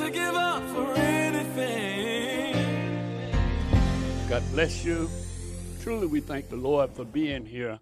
to 0.00 0.10
give 0.10 0.34
up 0.34 0.66
for 0.70 0.94
anything. 0.94 2.54
God 4.30 4.42
bless 4.50 4.82
you. 4.82 5.10
Truly, 5.82 6.06
we 6.06 6.20
thank 6.20 6.48
the 6.48 6.56
Lord 6.56 6.90
for 6.94 7.04
being 7.04 7.44
here 7.44 7.78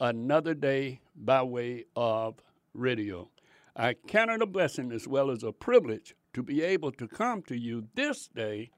another 0.00 0.54
day 0.54 1.00
by 1.14 1.42
way 1.42 1.84
of 1.94 2.36
radio. 2.72 3.28
I 3.76 3.96
count 4.06 4.30
it 4.30 4.40
a 4.40 4.46
blessing 4.46 4.92
as 4.92 5.06
well 5.06 5.30
as 5.30 5.42
a 5.42 5.52
privilege 5.52 6.14
to 6.32 6.42
be 6.42 6.62
able 6.62 6.90
to 6.92 7.06
come 7.06 7.42
to 7.42 7.56
you 7.56 7.86
this 7.94 8.28
day 8.28 8.70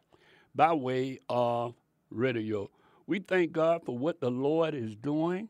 by 0.53 0.73
way 0.73 1.21
of 1.29 1.75
radio. 2.11 2.71
We 3.07 3.21
thank 3.21 3.53
God 3.53 3.85
for 3.85 3.97
what 3.97 4.21
the 4.21 4.33
Lord 4.33 4.75
is 4.75 4.97
doing. 4.97 5.49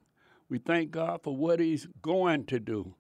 We 0.51 0.59
thank 0.59 0.91
God 0.91 1.23
for 1.23 1.35
what 1.35 1.59
He's 1.59 1.89
going 2.03 2.45
to 2.47 2.61
do. 2.61 2.97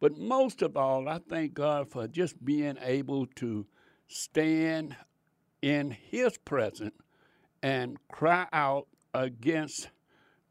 But 0.00 0.18
most 0.18 0.62
of 0.62 0.76
all, 0.76 1.08
I 1.08 1.20
thank 1.28 1.54
God 1.54 1.92
for 1.92 2.08
just 2.08 2.44
being 2.44 2.76
able 2.82 3.26
to 3.36 3.66
stand 4.08 4.96
in 5.62 5.90
His 5.90 6.36
presence 6.38 6.94
and 7.62 7.96
cry 8.08 8.46
out 8.52 8.86
against 9.14 9.88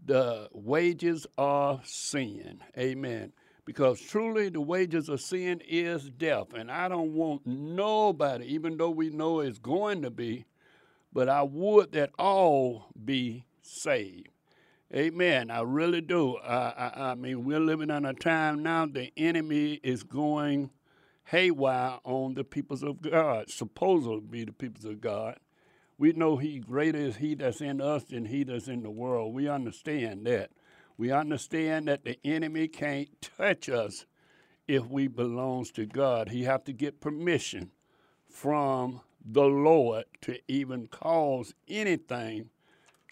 the 0.06 0.50
wages 0.52 1.28
of 1.38 1.86
sin. 1.88 2.62
Amen. 2.78 3.32
Because 3.66 4.02
truly 4.02 4.50
the 4.50 4.62
wages 4.62 5.08
of 5.08 5.22
sin 5.22 5.62
is 5.68 6.10
death. 6.10 6.54
And 6.54 6.70
I 6.70 6.90
don't 6.90 7.14
want 7.14 7.46
nobody, 7.46 8.46
even 8.54 8.78
though 8.78 8.90
we 8.90 9.10
know 9.10 9.40
it's 9.40 9.60
going 9.60 10.02
to 10.02 10.10
be, 10.10 10.46
but 11.14 11.30
I 11.30 11.44
would 11.44 11.94
that 11.94 12.10
all 12.20 12.88
be 13.06 13.46
saved. 13.62 14.30
Amen. 14.94 15.50
I 15.50 15.62
really 15.62 16.02
do. 16.02 16.38
I, 16.38 16.56
I, 16.56 17.12
I 17.12 17.16
mean, 17.16 17.46
we're 17.46 17.60
living 17.60 17.90
in 17.90 18.06
a 18.06 18.14
time 18.14 18.62
now 18.62 18.86
the 18.86 19.12
enemy 19.18 19.80
is 19.82 20.04
going 20.04 20.70
haywire 21.26 22.00
on 22.04 22.34
the 22.34 22.44
peoples 22.44 22.84
of 22.84 23.02
God, 23.02 23.50
supposedly 23.50 24.22
be 24.22 24.46
the 24.46 24.54
peoples 24.54 24.86
of 24.86 25.02
God. 25.02 25.38
We 25.98 26.12
know 26.14 26.38
he 26.38 26.60
greater 26.60 26.98
is 26.98 27.18
he 27.18 27.36
that's 27.36 27.62
in 27.62 27.80
us 27.80 28.04
than 28.06 28.26
he 28.26 28.44
that's 28.44 28.68
in 28.68 28.84
the 28.84 28.90
world. 28.90 29.34
We 29.34 29.48
understand 29.48 30.26
that. 30.26 30.52
We 30.98 31.12
understand 31.12 31.88
that 31.88 32.04
the 32.04 32.20
enemy 32.24 32.68
can't 32.68 33.10
touch 33.22 33.70
us 33.70 34.06
if 34.68 34.86
we 34.88 35.08
belongs 35.08 35.72
to 35.72 35.86
God. 35.86 36.30
He 36.30 36.44
have 36.44 36.64
to 36.66 36.74
get 36.74 37.02
permission 37.02 37.72
from 38.30 39.02
the 39.24 39.46
Lord 39.46 40.06
to 40.22 40.40
even 40.48 40.88
cause 40.88 41.54
anything 41.68 42.50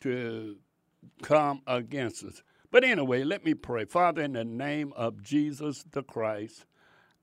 to 0.02 0.58
come 1.22 1.62
against 1.68 2.24
us. 2.24 2.44
But 2.72 2.84
anyway, 2.84 3.24
let 3.24 3.44
me 3.44 3.54
pray. 3.54 3.86
Father, 3.86 4.22
in 4.22 4.34
the 4.34 4.46
name 4.46 4.94
of 4.96 5.22
Jesus 5.22 5.86
the 5.92 6.04
Christ, 6.04 6.66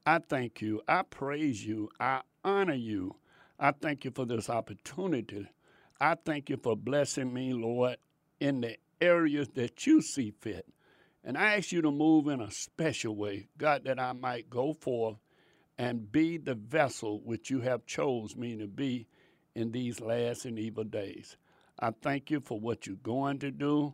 I 0.09 0.21
thank 0.21 0.63
you. 0.63 0.81
I 0.89 1.03
praise 1.03 1.67
you. 1.67 1.91
I 2.01 2.23
honor 2.43 2.73
you. 2.73 3.17
I 3.61 3.73
thank 3.73 4.07
you 4.07 4.11
for 4.11 4.25
this 4.25 4.49
opportunity. 4.49 5.51
I 6.01 6.15
thank 6.15 6.49
you 6.49 6.57
for 6.57 6.75
blessing 6.75 7.35
me, 7.35 7.53
Lord, 7.53 7.99
in 8.41 8.63
the 8.63 8.79
areas 9.03 9.51
that 9.51 9.87
you 9.87 10.01
see 10.01 10.31
fit. 10.31 10.65
And 11.23 11.37
I 11.37 11.57
ask 11.57 11.73
you 11.73 11.83
to 11.83 11.91
move 11.91 12.27
in 12.27 12.41
a 12.41 12.51
special 12.51 13.17
way, 13.17 13.49
God, 13.59 13.85
that 13.85 14.01
I 14.01 14.15
might 14.15 14.49
go 14.49 14.73
forth 14.73 15.19
and 15.77 16.11
be 16.11 16.39
the 16.39 16.55
vessel 16.55 17.21
which 17.23 17.51
you 17.51 17.61
have 17.61 17.85
chose 17.85 18.35
me 18.35 18.57
to 18.57 18.67
be 18.67 19.09
in 19.55 19.73
these 19.73 20.01
last 20.01 20.47
and 20.47 20.59
evil 20.59 20.85
days. 20.85 21.37
I 21.79 21.91
thank 21.91 22.31
you 22.31 22.41
for 22.41 22.59
what 22.59 22.87
you're 22.87 22.97
going 22.97 23.41
to 23.41 23.51
do. 23.51 23.93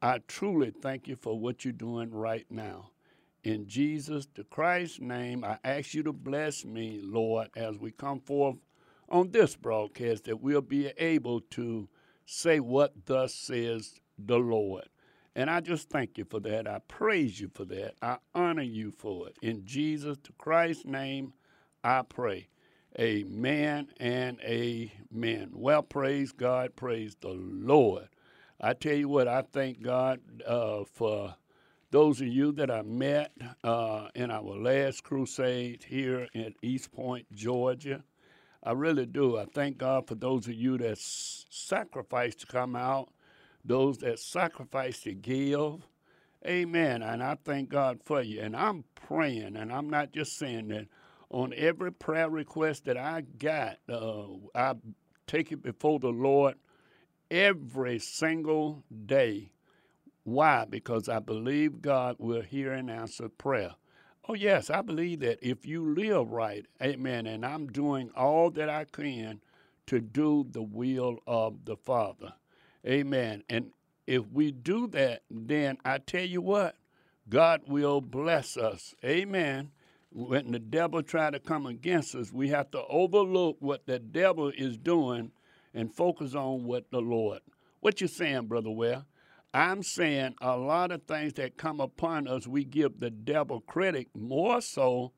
I 0.00 0.18
truly 0.28 0.70
thank 0.70 1.08
you 1.08 1.16
for 1.16 1.36
what 1.36 1.64
you're 1.64 1.72
doing 1.72 2.12
right 2.12 2.46
now. 2.48 2.90
In 3.44 3.68
Jesus 3.68 4.26
the 4.34 4.44
Christ's 4.44 5.00
name, 5.00 5.44
I 5.44 5.58
ask 5.64 5.94
you 5.94 6.02
to 6.02 6.12
bless 6.12 6.64
me, 6.64 7.00
Lord, 7.02 7.48
as 7.56 7.78
we 7.78 7.92
come 7.92 8.20
forth 8.20 8.56
on 9.08 9.30
this 9.30 9.56
broadcast, 9.56 10.24
that 10.24 10.40
we'll 10.40 10.60
be 10.60 10.88
able 10.98 11.40
to 11.52 11.88
say 12.26 12.60
what 12.60 12.92
thus 13.06 13.34
says 13.34 13.94
the 14.18 14.38
Lord. 14.38 14.88
And 15.34 15.48
I 15.48 15.60
just 15.60 15.88
thank 15.88 16.18
you 16.18 16.24
for 16.24 16.40
that. 16.40 16.66
I 16.66 16.80
praise 16.88 17.40
you 17.40 17.48
for 17.54 17.64
that. 17.66 17.94
I 18.02 18.18
honor 18.34 18.62
you 18.62 18.90
for 18.90 19.28
it. 19.28 19.36
In 19.40 19.64
Jesus 19.64 20.18
the 20.22 20.32
Christ's 20.32 20.84
name, 20.84 21.32
I 21.84 22.02
pray. 22.02 22.48
Amen 22.98 23.88
and 23.98 24.40
amen. 24.40 25.50
Well, 25.52 25.82
praise 25.82 26.32
God, 26.32 26.74
praise 26.74 27.14
the 27.20 27.28
Lord. 27.28 28.08
I 28.60 28.72
tell 28.72 28.94
you 28.94 29.08
what, 29.08 29.28
I 29.28 29.42
thank 29.42 29.80
God 29.80 30.20
uh, 30.44 30.82
for 30.92 31.36
those 31.90 32.20
of 32.20 32.26
you 32.26 32.52
that 32.52 32.70
I 32.70 32.82
met 32.82 33.32
uh, 33.64 34.08
in 34.14 34.30
our 34.30 34.42
last 34.42 35.04
crusade 35.04 35.84
here 35.88 36.28
in 36.34 36.54
East 36.62 36.92
Point, 36.92 37.26
Georgia. 37.32 38.02
I 38.62 38.72
really 38.72 39.06
do. 39.06 39.38
I 39.38 39.46
thank 39.46 39.78
God 39.78 40.06
for 40.06 40.14
those 40.14 40.46
of 40.46 40.54
you 40.54 40.76
that 40.78 40.98
sacrificed 40.98 42.40
to 42.40 42.46
come 42.46 42.76
out, 42.76 43.10
those 43.64 43.98
that 43.98 44.18
sacrificed 44.18 45.04
to 45.04 45.14
give. 45.14 45.86
Amen. 46.46 47.02
And 47.02 47.22
I 47.22 47.36
thank 47.44 47.70
God 47.70 48.00
for 48.04 48.22
you. 48.22 48.40
And 48.40 48.54
I'm 48.54 48.84
praying, 48.94 49.56
and 49.56 49.72
I'm 49.72 49.88
not 49.88 50.12
just 50.12 50.38
saying 50.38 50.68
that 50.68 50.86
on 51.30 51.54
every 51.56 51.92
prayer 51.92 52.28
request 52.28 52.84
that 52.84 52.96
I 52.96 53.22
got, 53.38 53.78
uh, 53.88 54.26
I 54.54 54.74
take 55.26 55.52
it 55.52 55.62
before 55.62 55.98
the 55.98 56.08
Lord 56.08 56.54
every 57.30 57.98
single 57.98 58.84
day. 59.06 59.52
Why? 60.28 60.66
Because 60.68 61.08
I 61.08 61.20
believe 61.20 61.80
God 61.80 62.16
will 62.18 62.42
hear 62.42 62.72
and 62.72 62.90
answer 62.90 63.30
prayer. 63.30 63.76
Oh, 64.28 64.34
yes, 64.34 64.68
I 64.68 64.82
believe 64.82 65.20
that 65.20 65.38
if 65.40 65.64
you 65.64 65.94
live 65.94 66.30
right, 66.30 66.66
amen, 66.82 67.26
and 67.26 67.46
I'm 67.46 67.68
doing 67.68 68.10
all 68.14 68.50
that 68.50 68.68
I 68.68 68.84
can 68.84 69.40
to 69.86 70.00
do 70.02 70.46
the 70.50 70.60
will 70.60 71.20
of 71.26 71.64
the 71.64 71.78
Father, 71.78 72.34
amen. 72.86 73.42
And 73.48 73.70
if 74.06 74.26
we 74.30 74.52
do 74.52 74.86
that, 74.88 75.22
then 75.30 75.78
I 75.82 75.96
tell 75.96 76.26
you 76.26 76.42
what, 76.42 76.76
God 77.30 77.62
will 77.66 78.02
bless 78.02 78.58
us, 78.58 78.94
amen. 79.02 79.70
When 80.12 80.52
the 80.52 80.58
devil 80.58 81.02
try 81.02 81.30
to 81.30 81.40
come 81.40 81.64
against 81.64 82.14
us, 82.14 82.34
we 82.34 82.48
have 82.48 82.70
to 82.72 82.84
overlook 82.84 83.56
what 83.60 83.86
the 83.86 83.98
devil 83.98 84.50
is 84.50 84.76
doing 84.76 85.32
and 85.72 85.94
focus 85.94 86.34
on 86.34 86.64
what 86.64 86.90
the 86.90 87.00
Lord. 87.00 87.40
What 87.80 88.02
you 88.02 88.08
saying, 88.08 88.46
Brother 88.46 88.70
Ware? 88.70 89.06
I'm 89.58 89.82
saying 89.82 90.36
a 90.40 90.56
lot 90.56 90.92
of 90.92 91.02
things 91.02 91.32
that 91.32 91.56
come 91.56 91.80
upon 91.80 92.28
us, 92.28 92.46
we 92.46 92.62
give 92.64 93.00
the 93.00 93.10
devil 93.10 93.60
credit 93.60 94.06
more 94.14 94.60
so 94.60 95.10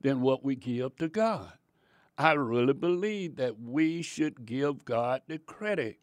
than 0.00 0.20
what 0.20 0.44
we 0.44 0.54
give 0.54 0.94
to 0.98 1.08
God. 1.08 1.52
I 2.16 2.34
really 2.34 2.74
believe 2.74 3.34
that 3.36 3.60
we 3.60 4.02
should 4.02 4.46
give 4.46 4.84
God 4.84 5.22
the 5.26 5.38
credit. 5.38 5.98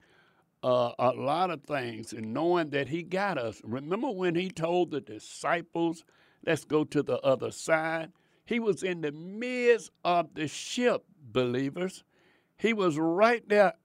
Uh, 0.61 0.91
a 0.99 1.11
lot 1.11 1.51
of 1.51 1.63
things 1.63 2.11
and 2.11 2.33
knowing 2.33 2.71
that 2.71 2.89
He 2.89 3.01
got 3.01 3.37
us. 3.37 3.61
Remember 3.63 4.11
when 4.11 4.35
He 4.35 4.49
told 4.49 4.91
the 4.91 4.99
disciples, 4.99 6.03
let's 6.45 6.65
go 6.65 6.83
to 6.83 7.01
the 7.01 7.19
other 7.21 7.51
side? 7.51 8.11
He 8.45 8.59
was 8.59 8.83
in 8.83 8.99
the 8.99 9.13
midst 9.13 9.91
of 10.03 10.33
the 10.33 10.49
ship, 10.49 11.05
believers. 11.31 12.03
He 12.57 12.73
was 12.73 12.97
right 12.99 13.47
there 13.47 13.75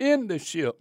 in 0.00 0.26
the 0.26 0.40
ship. 0.40 0.80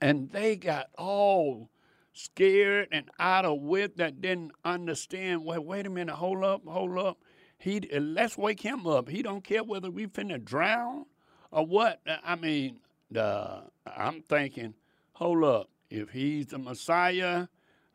And 0.00 0.32
they 0.32 0.56
got 0.56 0.86
all 0.96 1.68
scared 2.12 2.88
and 2.92 3.10
out 3.18 3.44
of 3.44 3.60
wit 3.60 3.96
that 3.96 4.20
didn't 4.20 4.52
understand. 4.64 5.44
Well, 5.44 5.62
wait 5.64 5.86
a 5.86 5.90
minute, 5.90 6.14
hold 6.14 6.44
up, 6.44 6.62
hold 6.66 6.98
up. 6.98 7.18
He 7.58 7.80
let's 7.92 8.36
wake 8.36 8.60
him 8.60 8.86
up. 8.86 9.08
He 9.08 9.22
don't 9.22 9.44
care 9.44 9.62
whether 9.62 9.90
we 9.90 10.06
finna 10.06 10.42
drown 10.42 11.06
or 11.50 11.64
what. 11.64 12.00
I 12.24 12.34
mean, 12.36 12.80
uh, 13.16 13.62
I'm 13.86 14.22
thinking, 14.22 14.74
hold 15.12 15.44
up. 15.44 15.68
If 15.88 16.10
he's 16.10 16.46
the 16.46 16.58
Messiah, 16.58 17.46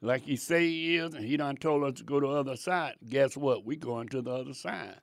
like 0.01 0.21
he 0.21 0.35
say 0.35 0.67
he 0.67 0.97
is, 0.97 1.13
and 1.15 1.25
he 1.25 1.35
done 1.37 1.57
told 1.57 1.83
us 1.83 1.95
to 1.95 2.03
go 2.03 2.19
to 2.19 2.27
the 2.27 2.33
other 2.33 2.55
side, 2.55 2.95
guess 3.09 3.35
what? 3.35 3.65
We 3.65 3.75
going 3.75 4.07
to 4.09 4.21
the 4.21 4.31
other 4.31 4.53
side. 4.53 5.01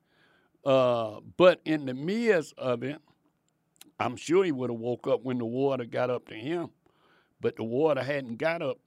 Uh, 0.64 1.20
but 1.37 1.60
in 1.64 1.87
the 1.87 1.94
midst 1.94 2.55
of 2.56 2.82
it, 2.82 3.00
I'm 3.99 4.17
sure 4.17 4.44
he 4.44 4.52
would 4.52 4.70
have 4.70 4.78
woke 4.78 5.06
up 5.06 5.22
when 5.22 5.38
the 5.38 5.44
water 5.44 5.84
got 5.84 6.10
up 6.10 6.28
to 6.28 6.34
him, 6.34 6.70
but 7.44 7.56
the 7.56 7.62
water 7.62 8.02
hadn't 8.02 8.38
got 8.38 8.62
up 8.62 8.79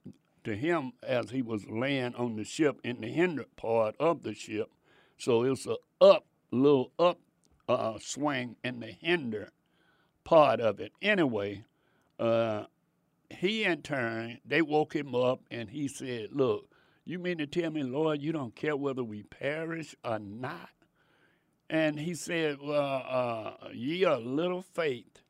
to 0.42 0.56
him 0.56 0.90
as 1.04 1.30
he 1.30 1.42
was 1.42 1.68
laying 1.70 2.12
on 2.16 2.34
the 2.34 2.42
ship 2.42 2.80
in 2.82 3.00
the 3.00 3.06
hinder 3.06 3.44
part 3.54 3.94
of 4.00 4.24
the 4.24 4.34
ship. 4.34 4.68
So 5.16 5.44
it 5.44 5.50
was 5.50 5.64
a 5.68 5.76
up, 6.04 6.26
little 6.50 6.90
up 6.98 7.20
uh, 7.68 8.00
swing 8.00 8.56
in 8.64 8.80
the 8.80 8.88
hinder 8.88 9.52
part 10.24 10.58
of 10.58 10.80
it. 10.80 10.90
Anyway, 11.00 11.62
uh, 12.18 12.64
he 13.30 13.62
in 13.62 13.82
turn, 13.82 14.40
they 14.44 14.60
woke 14.60 14.96
him 14.96 15.14
up 15.14 15.38
and 15.52 15.70
he 15.70 15.86
said, 15.86 16.30
Look, 16.32 16.68
you 17.04 17.20
mean 17.20 17.38
to 17.38 17.46
tell 17.46 17.70
me, 17.70 17.84
Lord, 17.84 18.20
you 18.20 18.32
don't 18.32 18.56
care 18.56 18.76
whether 18.76 19.04
we 19.04 19.22
perish 19.22 19.94
or 20.04 20.18
not? 20.18 20.70
And 21.70 22.00
he 22.00 22.12
said, 22.12 22.58
Well, 22.60 23.04
uh, 23.08 23.68
ye 23.72 24.04
are 24.04 24.18
little 24.18 24.62
faith. 24.62 25.22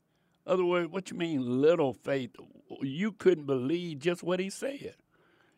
Other 0.46 0.64
words, 0.64 0.90
what 0.90 1.10
you 1.10 1.18
mean 1.18 1.60
little 1.60 1.92
faith? 1.92 2.34
You 2.80 3.12
couldn't 3.12 3.46
believe 3.46 4.00
just 4.00 4.22
what 4.22 4.40
he 4.40 4.50
said. 4.50 4.94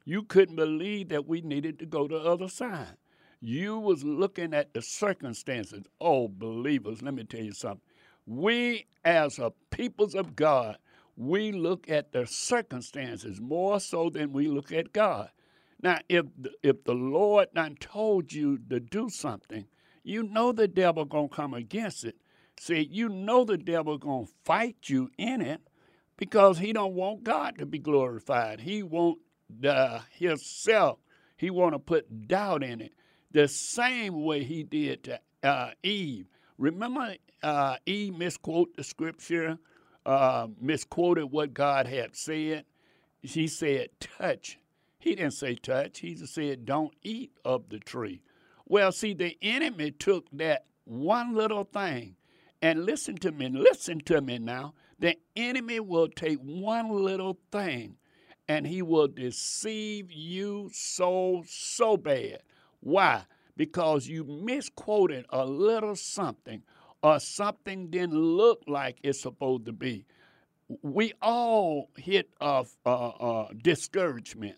You 0.04 0.22
couldn't 0.22 0.56
believe 0.56 1.08
that 1.10 1.26
we 1.26 1.40
needed 1.40 1.78
to 1.80 1.86
go 1.86 2.08
to 2.08 2.18
the 2.18 2.24
other 2.24 2.48
side. 2.48 2.96
You 3.40 3.78
was 3.78 4.04
looking 4.04 4.52
at 4.54 4.74
the 4.74 4.82
circumstances. 4.82 5.84
Oh, 6.00 6.28
believers, 6.28 7.02
let 7.02 7.14
me 7.14 7.24
tell 7.24 7.42
you 7.42 7.52
something. 7.52 7.80
We 8.26 8.86
as 9.04 9.38
a 9.38 9.52
peoples 9.70 10.14
of 10.14 10.36
God, 10.36 10.78
we 11.16 11.52
look 11.52 11.88
at 11.90 12.12
the 12.12 12.26
circumstances 12.26 13.40
more 13.40 13.80
so 13.80 14.10
than 14.10 14.32
we 14.32 14.48
look 14.48 14.72
at 14.72 14.92
God. 14.92 15.30
Now, 15.82 15.98
if 16.08 16.26
the, 16.38 16.50
if 16.62 16.84
the 16.84 16.94
Lord 16.94 17.48
done 17.54 17.76
told 17.80 18.32
you 18.32 18.58
to 18.68 18.80
do 18.80 19.08
something, 19.08 19.66
you 20.02 20.22
know 20.22 20.52
the 20.52 20.68
devil 20.68 21.04
gonna 21.04 21.28
come 21.28 21.54
against 21.54 22.04
it. 22.04 22.16
See, 22.58 22.86
you 22.90 23.08
know 23.08 23.44
the 23.44 23.56
devil 23.56 23.96
gonna 23.96 24.26
fight 24.44 24.76
you 24.84 25.10
in 25.16 25.40
it 25.40 25.62
because 26.20 26.58
he 26.58 26.74
don't 26.74 26.94
want 26.94 27.24
God 27.24 27.56
to 27.58 27.66
be 27.66 27.78
glorified. 27.78 28.60
He 28.60 28.82
want 28.82 29.18
the 29.48 30.02
himself. 30.12 30.98
He 31.38 31.48
want 31.48 31.72
to 31.72 31.78
put 31.78 32.28
doubt 32.28 32.62
in 32.62 32.82
it, 32.82 32.92
the 33.32 33.48
same 33.48 34.22
way 34.22 34.44
he 34.44 34.62
did 34.62 35.04
to 35.04 35.20
uh, 35.42 35.70
Eve. 35.82 36.26
Remember, 36.58 37.14
uh, 37.42 37.76
Eve 37.86 38.18
misquoted 38.18 38.76
the 38.76 38.84
scripture, 38.84 39.58
uh, 40.04 40.48
misquoted 40.60 41.30
what 41.30 41.54
God 41.54 41.86
had 41.86 42.14
said. 42.14 42.66
She 43.24 43.48
said, 43.48 43.88
"Touch." 43.98 44.58
He 44.98 45.14
didn't 45.14 45.32
say 45.32 45.54
touch. 45.54 46.00
He 46.00 46.14
just 46.14 46.34
said, 46.34 46.66
"Don't 46.66 46.92
eat 47.02 47.32
of 47.46 47.70
the 47.70 47.78
tree." 47.78 48.20
Well, 48.66 48.92
see, 48.92 49.14
the 49.14 49.38
enemy 49.40 49.92
took 49.92 50.26
that 50.32 50.66
one 50.84 51.34
little 51.34 51.64
thing, 51.64 52.16
and 52.60 52.84
listen 52.84 53.16
to 53.16 53.32
me. 53.32 53.48
Listen 53.48 54.00
to 54.00 54.20
me 54.20 54.38
now. 54.38 54.74
The 55.00 55.16
enemy 55.34 55.80
will 55.80 56.08
take 56.08 56.38
one 56.40 56.90
little 56.90 57.38
thing 57.50 57.96
and 58.48 58.66
he 58.66 58.82
will 58.82 59.08
deceive 59.08 60.12
you 60.12 60.70
so, 60.72 61.42
so 61.48 61.96
bad. 61.96 62.42
Why? 62.80 63.24
Because 63.56 64.08
you 64.08 64.24
misquoted 64.24 65.26
a 65.30 65.46
little 65.46 65.96
something 65.96 66.62
or 67.02 67.18
something 67.20 67.88
didn't 67.88 68.14
look 68.14 68.62
like 68.66 68.98
it's 69.02 69.20
supposed 69.20 69.66
to 69.66 69.72
be. 69.72 70.04
We 70.82 71.14
all 71.22 71.90
hit 71.96 72.30
a, 72.40 72.66
a, 72.86 72.90
a 72.90 73.48
discouragement 73.56 74.56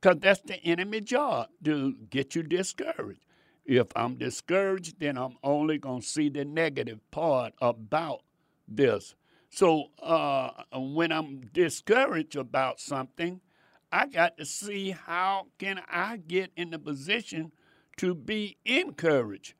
because 0.00 0.18
that's 0.20 0.40
the 0.42 0.62
enemy 0.64 1.00
job 1.00 1.48
to 1.64 1.94
get 2.10 2.34
you 2.34 2.42
discouraged. 2.42 3.24
If 3.64 3.88
I'm 3.96 4.16
discouraged, 4.16 5.00
then 5.00 5.16
I'm 5.18 5.36
only 5.42 5.78
going 5.78 6.02
to 6.02 6.06
see 6.06 6.28
the 6.28 6.44
negative 6.44 7.00
part 7.10 7.54
about 7.60 8.22
this. 8.68 9.14
So 9.50 9.86
uh, 10.00 10.50
when 10.72 11.10
I'm 11.10 11.40
discouraged 11.52 12.36
about 12.36 12.80
something, 12.80 13.40
I 13.92 14.06
got 14.06 14.38
to 14.38 14.46
see 14.46 14.92
how 14.92 15.48
can 15.58 15.80
I 15.88 16.18
get 16.18 16.52
in 16.56 16.70
the 16.70 16.78
position 16.78 17.52
to 17.96 18.14
be 18.14 18.56
encouraged. 18.64 19.54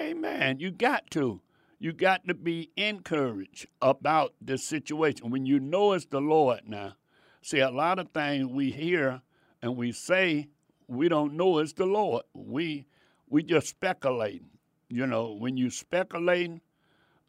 Amen. 0.00 0.58
You 0.58 0.72
got 0.72 1.10
to. 1.12 1.40
You 1.78 1.92
got 1.92 2.26
to 2.26 2.34
be 2.34 2.70
encouraged 2.76 3.68
about 3.80 4.34
the 4.40 4.58
situation 4.58 5.30
when 5.30 5.46
you 5.46 5.60
know 5.60 5.92
it's 5.92 6.06
the 6.06 6.20
Lord 6.20 6.62
now. 6.66 6.94
See, 7.42 7.60
a 7.60 7.70
lot 7.70 7.98
of 7.98 8.08
things 8.10 8.46
we 8.46 8.72
hear 8.72 9.22
and 9.62 9.76
we 9.76 9.92
say 9.92 10.48
we 10.88 11.08
don't 11.08 11.34
know 11.34 11.58
it's 11.58 11.74
the 11.74 11.86
Lord. 11.86 12.24
We 12.34 12.86
we 13.28 13.42
just 13.42 13.68
speculating. 13.68 14.50
You 14.88 15.06
know, 15.06 15.32
when 15.32 15.56
you 15.56 15.70
speculating, 15.70 16.60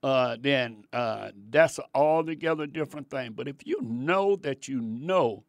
uh, 0.04 0.38
then 0.40 0.86
uh, 0.94 1.32
that's 1.50 1.80
an 1.80 1.86
altogether 1.96 2.68
different 2.68 3.10
thing. 3.10 3.34
But 3.34 3.48
if 3.48 3.66
you 3.66 3.80
know 3.82 4.36
that 4.38 4.68
you 4.68 4.82
know 4.82 5.44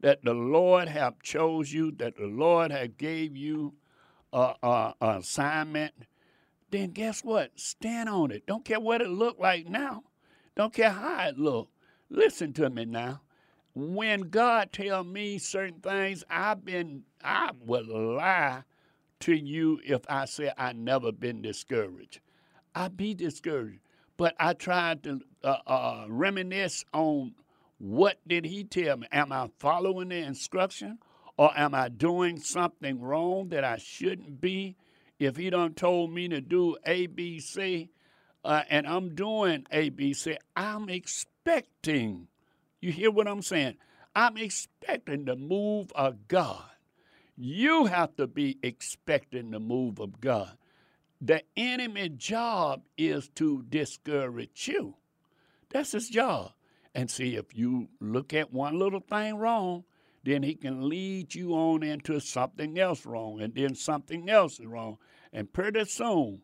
that 0.00 0.24
the 0.24 0.34
Lord 0.34 0.88
have 0.88 1.20
chose 1.22 1.72
you, 1.72 1.90
that 1.92 2.16
the 2.16 2.26
Lord 2.26 2.70
have 2.70 2.96
gave 2.96 3.36
you 3.36 3.74
a, 4.32 4.54
a, 4.62 4.94
a 5.00 5.18
assignment, 5.18 5.94
then 6.70 6.90
guess 6.90 7.24
what? 7.24 7.58
Stand 7.58 8.08
on 8.08 8.30
it. 8.30 8.46
Don't 8.46 8.64
care 8.64 8.80
what 8.80 9.00
it 9.00 9.08
look 9.08 9.38
like 9.38 9.68
now. 9.68 10.04
Don't 10.56 10.72
care 10.72 10.90
how 10.90 11.28
it 11.28 11.38
look. 11.38 11.68
Listen 12.10 12.52
to 12.54 12.70
me 12.70 12.84
now. 12.84 13.22
When 13.74 14.22
God 14.22 14.72
tell 14.72 15.04
me 15.04 15.38
certain 15.38 15.80
things, 15.80 16.24
I've 16.30 16.64
been 16.64 17.04
I 17.22 17.50
would 17.64 17.86
lie 17.86 18.62
to 19.20 19.34
you 19.34 19.80
if 19.84 20.02
I 20.08 20.24
say 20.24 20.52
I 20.56 20.72
never 20.72 21.12
been 21.12 21.42
discouraged. 21.42 22.20
I 22.74 22.88
be 22.88 23.14
discouraged 23.14 23.80
but 24.18 24.34
I 24.38 24.52
tried 24.52 25.04
to 25.04 25.20
uh, 25.42 25.56
uh, 25.66 26.04
reminisce 26.08 26.84
on 26.92 27.34
what 27.78 28.18
did 28.26 28.44
he 28.44 28.64
tell 28.64 28.98
me? 28.98 29.06
Am 29.12 29.32
I 29.32 29.48
following 29.60 30.08
the 30.08 30.16
instruction, 30.16 30.98
or 31.38 31.56
am 31.56 31.74
I 31.74 31.88
doing 31.88 32.38
something 32.40 33.00
wrong 33.00 33.48
that 33.50 33.64
I 33.64 33.78
shouldn't 33.78 34.40
be? 34.40 34.76
If 35.20 35.36
he 35.36 35.48
done 35.48 35.74
told 35.74 36.12
me 36.12 36.28
to 36.28 36.40
do 36.40 36.76
A, 36.84 37.06
B, 37.06 37.38
C, 37.38 37.90
uh, 38.44 38.62
and 38.68 38.86
I'm 38.86 39.14
doing 39.14 39.64
A, 39.70 39.88
B, 39.90 40.12
C, 40.12 40.36
I'm 40.56 40.88
expecting. 40.88 42.26
You 42.80 42.92
hear 42.92 43.12
what 43.12 43.28
I'm 43.28 43.42
saying? 43.42 43.76
I'm 44.16 44.36
expecting 44.36 45.24
the 45.24 45.36
move 45.36 45.92
of 45.94 46.26
God. 46.26 46.64
You 47.36 47.86
have 47.86 48.16
to 48.16 48.26
be 48.26 48.58
expecting 48.64 49.52
the 49.52 49.60
move 49.60 50.00
of 50.00 50.20
God. 50.20 50.57
The 51.20 51.42
enemy 51.56 52.10
job 52.10 52.82
is 52.96 53.28
to 53.36 53.64
discourage 53.68 54.68
you. 54.68 54.96
That's 55.70 55.92
his 55.92 56.08
job. 56.08 56.52
And 56.94 57.10
see, 57.10 57.36
if 57.36 57.56
you 57.56 57.88
look 58.00 58.32
at 58.32 58.52
one 58.52 58.78
little 58.78 59.00
thing 59.00 59.36
wrong, 59.36 59.84
then 60.24 60.42
he 60.42 60.54
can 60.54 60.88
lead 60.88 61.34
you 61.34 61.52
on 61.52 61.82
into 61.82 62.20
something 62.20 62.78
else 62.78 63.06
wrong, 63.06 63.40
and 63.40 63.54
then 63.54 63.74
something 63.74 64.28
else 64.28 64.60
is 64.60 64.66
wrong. 64.66 64.98
And 65.32 65.52
pretty 65.52 65.84
soon, 65.84 66.42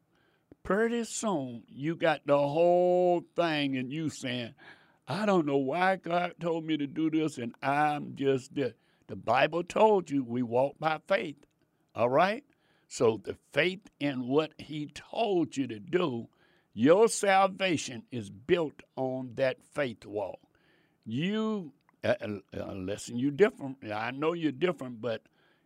pretty 0.62 1.04
soon, 1.04 1.64
you 1.69 1.97
got 1.97 2.26
the 2.26 2.38
whole 2.38 3.25
thing, 3.37 3.76
and 3.76 3.93
you 3.93 4.09
saying, 4.11 4.54
I 5.07 5.26
don't 5.26 5.47
know 5.47 5.59
why 5.59 5.97
God 5.97 6.35
told 6.40 6.64
me 6.64 6.76
to 6.76 6.87
do 6.87 7.11
this, 7.11 7.38
and 7.38 7.54
I'm 7.62 8.14
just 8.14 8.54
this. 8.54 8.75
The 9.07 9.16
Bible 9.16 9.62
told 9.62 10.11
you 10.11 10.25
we 10.25 10.43
walk 10.43 10.78
by 10.78 11.00
faith. 11.07 11.45
All 11.95 12.09
right? 12.09 12.45
So 12.94 13.20
the 13.24 13.34
faith 13.52 13.90
in 13.98 14.28
what 14.28 14.52
he 14.56 14.86
told 14.86 15.56
you 15.56 15.66
to 15.66 15.80
do, 15.80 16.28
your 16.74 17.08
salvation 17.08 18.04
is 18.12 18.30
built 18.30 18.84
on 18.94 19.32
that 19.34 19.56
faith 19.74 20.06
walk. 20.06 20.38
You, 21.04 21.72
uh, 22.04 22.14
unless 22.52 23.08
you're 23.08 23.32
different, 23.32 23.78
I 23.92 24.12
know 24.12 24.32
you're 24.32 24.52
different, 24.52 25.00
but 25.00 25.22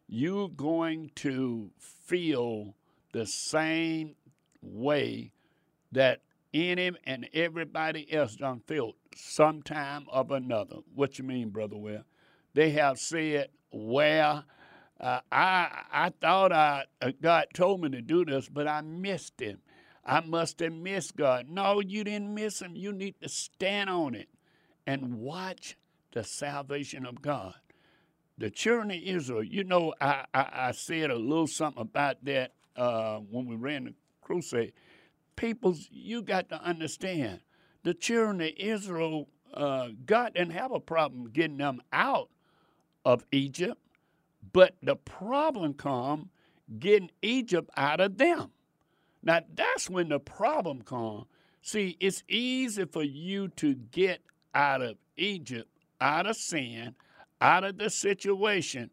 you're 0.06 0.48
going 0.48 1.10
to 1.16 1.70
feel 1.78 2.74
the 3.12 3.26
same 3.26 4.14
way 4.62 5.32
that 5.92 6.22
any 6.54 6.92
and 7.04 7.28
everybody 7.34 8.10
else 8.10 8.36
done 8.36 8.62
felt 8.66 8.96
sometime 9.14 10.06
of 10.10 10.30
another. 10.30 10.76
What 10.94 11.18
you 11.18 11.24
mean, 11.24 11.50
Brother 11.50 11.76
Ware? 11.76 12.04
They 12.54 12.70
have 12.70 12.98
said, 12.98 13.48
where 13.70 14.44
uh, 15.00 15.20
I 15.30 15.84
I 15.92 16.10
thought 16.20 16.52
I 16.52 16.84
uh, 17.00 17.12
God 17.20 17.46
told 17.54 17.82
me 17.82 17.90
to 17.90 18.02
do 18.02 18.24
this, 18.24 18.48
but 18.48 18.66
I 18.66 18.80
missed 18.80 19.40
him. 19.40 19.58
I 20.04 20.20
must 20.20 20.60
have 20.60 20.72
missed 20.72 21.16
God. 21.16 21.48
No, 21.48 21.80
you 21.80 22.02
didn't 22.02 22.34
miss 22.34 22.62
him. 22.62 22.74
You 22.74 22.92
need 22.92 23.16
to 23.20 23.28
stand 23.28 23.90
on 23.90 24.14
it 24.14 24.28
and 24.86 25.20
watch 25.20 25.76
the 26.12 26.24
salvation 26.24 27.04
of 27.04 27.20
God. 27.20 27.54
The 28.38 28.50
children 28.50 28.90
of 28.90 28.98
Israel, 29.02 29.42
you 29.42 29.64
know, 29.64 29.92
I, 30.00 30.24
I, 30.32 30.48
I 30.52 30.70
said 30.72 31.10
a 31.10 31.16
little 31.16 31.46
something 31.46 31.82
about 31.82 32.24
that 32.24 32.52
uh, 32.76 33.18
when 33.18 33.46
we 33.46 33.56
ran 33.56 33.84
the 33.84 33.94
crusade. 34.22 34.72
People, 35.36 35.76
you 35.90 36.22
got 36.22 36.48
to 36.50 36.62
understand, 36.62 37.40
the 37.82 37.94
children 37.94 38.40
of 38.40 38.50
Israel, 38.56 39.28
uh, 39.52 39.88
God 40.06 40.34
didn't 40.34 40.52
have 40.52 40.72
a 40.72 40.80
problem 40.80 41.30
getting 41.30 41.58
them 41.58 41.82
out 41.92 42.30
of 43.04 43.24
Egypt, 43.32 43.80
but 44.52 44.76
the 44.82 44.96
problem 44.96 45.74
come 45.74 46.30
getting 46.78 47.10
Egypt 47.22 47.70
out 47.76 48.00
of 48.00 48.18
them. 48.18 48.50
Now 49.22 49.40
that's 49.54 49.88
when 49.90 50.08
the 50.08 50.20
problem 50.20 50.82
come. 50.82 51.26
See, 51.62 51.96
it's 52.00 52.22
easy 52.28 52.84
for 52.84 53.02
you 53.02 53.48
to 53.56 53.74
get 53.74 54.22
out 54.54 54.80
of 54.80 54.96
Egypt, 55.16 55.68
out 56.00 56.26
of 56.26 56.36
sin, 56.36 56.94
out 57.40 57.64
of 57.64 57.78
the 57.78 57.90
situation, 57.90 58.90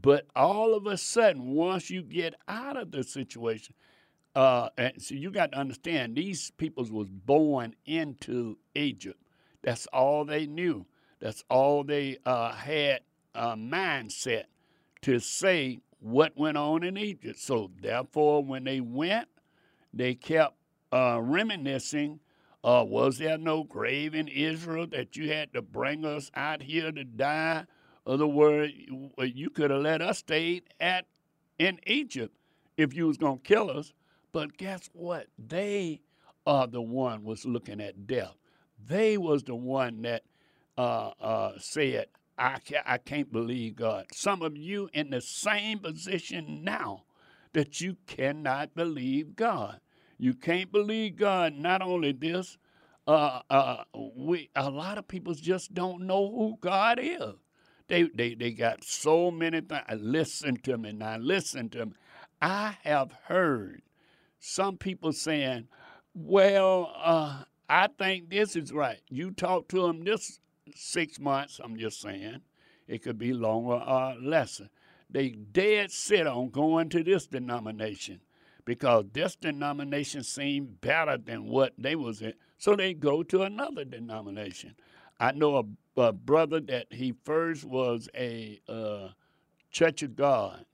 but 0.00 0.26
all 0.36 0.74
of 0.74 0.86
a 0.86 0.96
sudden, 0.96 1.54
once 1.54 1.90
you 1.90 2.02
get 2.02 2.34
out 2.46 2.76
of 2.76 2.90
the 2.90 3.02
situation, 3.02 3.74
uh, 4.34 4.68
and 4.76 5.00
so 5.00 5.14
you 5.14 5.30
got 5.30 5.52
to 5.52 5.58
understand 5.58 6.14
these 6.14 6.50
peoples 6.52 6.92
was 6.92 7.08
born 7.08 7.74
into 7.86 8.58
Egypt. 8.74 9.20
That's 9.62 9.86
all 9.86 10.24
they 10.24 10.46
knew. 10.46 10.86
That's 11.20 11.42
all 11.50 11.82
they 11.82 12.18
uh, 12.24 12.52
had 12.52 13.00
a 13.34 13.56
mindset 13.56 14.44
to 15.02 15.18
say 15.18 15.78
what 16.00 16.36
went 16.36 16.56
on 16.56 16.82
in 16.82 16.96
Egypt. 16.96 17.38
So 17.38 17.70
therefore, 17.80 18.44
when 18.44 18.64
they 18.64 18.80
went, 18.80 19.28
they 19.92 20.14
kept 20.14 20.54
uh, 20.92 21.20
reminiscing. 21.22 22.20
Uh, 22.64 22.84
was 22.86 23.18
there 23.18 23.38
no 23.38 23.62
grave 23.62 24.14
in 24.14 24.28
Israel 24.28 24.86
that 24.88 25.16
you 25.16 25.32
had 25.32 25.52
to 25.52 25.62
bring 25.62 26.04
us 26.04 26.30
out 26.34 26.62
here 26.62 26.90
to 26.90 27.04
die? 27.04 27.64
Other 28.06 28.26
words, 28.26 28.72
you 29.18 29.50
could 29.50 29.70
have 29.70 29.82
let 29.82 30.02
us 30.02 30.18
stay 30.18 30.62
at 30.80 31.06
in 31.58 31.78
Egypt 31.86 32.34
if 32.76 32.94
you 32.94 33.06
was 33.06 33.16
gonna 33.16 33.38
kill 33.38 33.70
us. 33.70 33.92
But 34.32 34.56
guess 34.56 34.88
what? 34.92 35.26
They 35.38 36.00
are 36.46 36.66
the 36.66 36.82
one 36.82 37.24
was 37.24 37.44
looking 37.44 37.80
at 37.80 38.06
death. 38.06 38.34
They 38.86 39.18
was 39.18 39.42
the 39.44 39.54
one 39.54 40.02
that 40.02 40.22
uh, 40.76 41.10
uh, 41.20 41.52
said, 41.58 42.06
I, 42.38 42.58
I 42.86 42.98
can't 42.98 43.32
believe 43.32 43.76
God. 43.76 44.06
Some 44.12 44.42
of 44.42 44.56
you 44.56 44.88
in 44.92 45.10
the 45.10 45.20
same 45.20 45.80
position 45.80 46.62
now 46.64 47.04
that 47.52 47.80
you 47.80 47.96
cannot 48.06 48.74
believe 48.74 49.36
God. 49.36 49.80
You 50.18 50.34
can't 50.34 50.70
believe 50.70 51.16
God. 51.16 51.54
Not 51.54 51.82
only 51.82 52.12
this, 52.12 52.58
uh, 53.06 53.40
uh, 53.50 53.84
we 54.16 54.50
a 54.54 54.70
lot 54.70 54.98
of 54.98 55.08
people 55.08 55.34
just 55.34 55.74
don't 55.74 56.06
know 56.06 56.30
who 56.30 56.58
God 56.60 56.98
is. 57.00 57.34
They 57.88 58.04
they 58.14 58.34
they 58.34 58.52
got 58.52 58.84
so 58.84 59.30
many 59.30 59.60
things. 59.62 59.82
Listen 59.96 60.56
to 60.58 60.76
me 60.78 60.92
now. 60.92 61.16
Listen 61.16 61.70
to 61.70 61.86
me. 61.86 61.92
I 62.42 62.76
have 62.84 63.12
heard 63.24 63.82
some 64.38 64.76
people 64.76 65.12
saying, 65.12 65.68
"Well, 66.14 66.92
uh, 66.96 67.44
I 67.68 67.88
think 67.98 68.30
this 68.30 68.56
is 68.56 68.72
right." 68.72 69.00
You 69.08 69.30
talk 69.30 69.68
to 69.68 69.82
them 69.86 70.04
this 70.04 70.40
six 70.74 71.18
months. 71.18 71.60
I'm 71.62 71.76
just 71.76 72.00
saying, 72.00 72.40
it 72.86 73.02
could 73.02 73.18
be 73.18 73.32
longer 73.32 73.74
or 73.74 74.16
less. 74.20 74.60
They 75.10 75.30
dead 75.30 75.90
set 75.90 76.26
on 76.26 76.50
going 76.50 76.88
to 76.90 77.02
this 77.02 77.26
denomination 77.26 78.20
because 78.64 79.06
this 79.12 79.34
denomination 79.34 80.22
seemed 80.22 80.80
better 80.80 81.16
than 81.16 81.46
what 81.46 81.72
they 81.78 81.96
was 81.96 82.20
in. 82.20 82.34
So 82.58 82.76
they 82.76 82.92
go 82.92 83.22
to 83.22 83.42
another 83.42 83.84
denomination. 83.84 84.74
I 85.18 85.32
know 85.32 85.56
a, 85.96 86.00
a 86.00 86.12
brother 86.12 86.60
that 86.60 86.88
he 86.90 87.14
first 87.24 87.64
was 87.64 88.08
a 88.14 88.60
uh, 88.68 89.08
Church 89.70 90.02
of 90.02 90.16
God, 90.16 90.64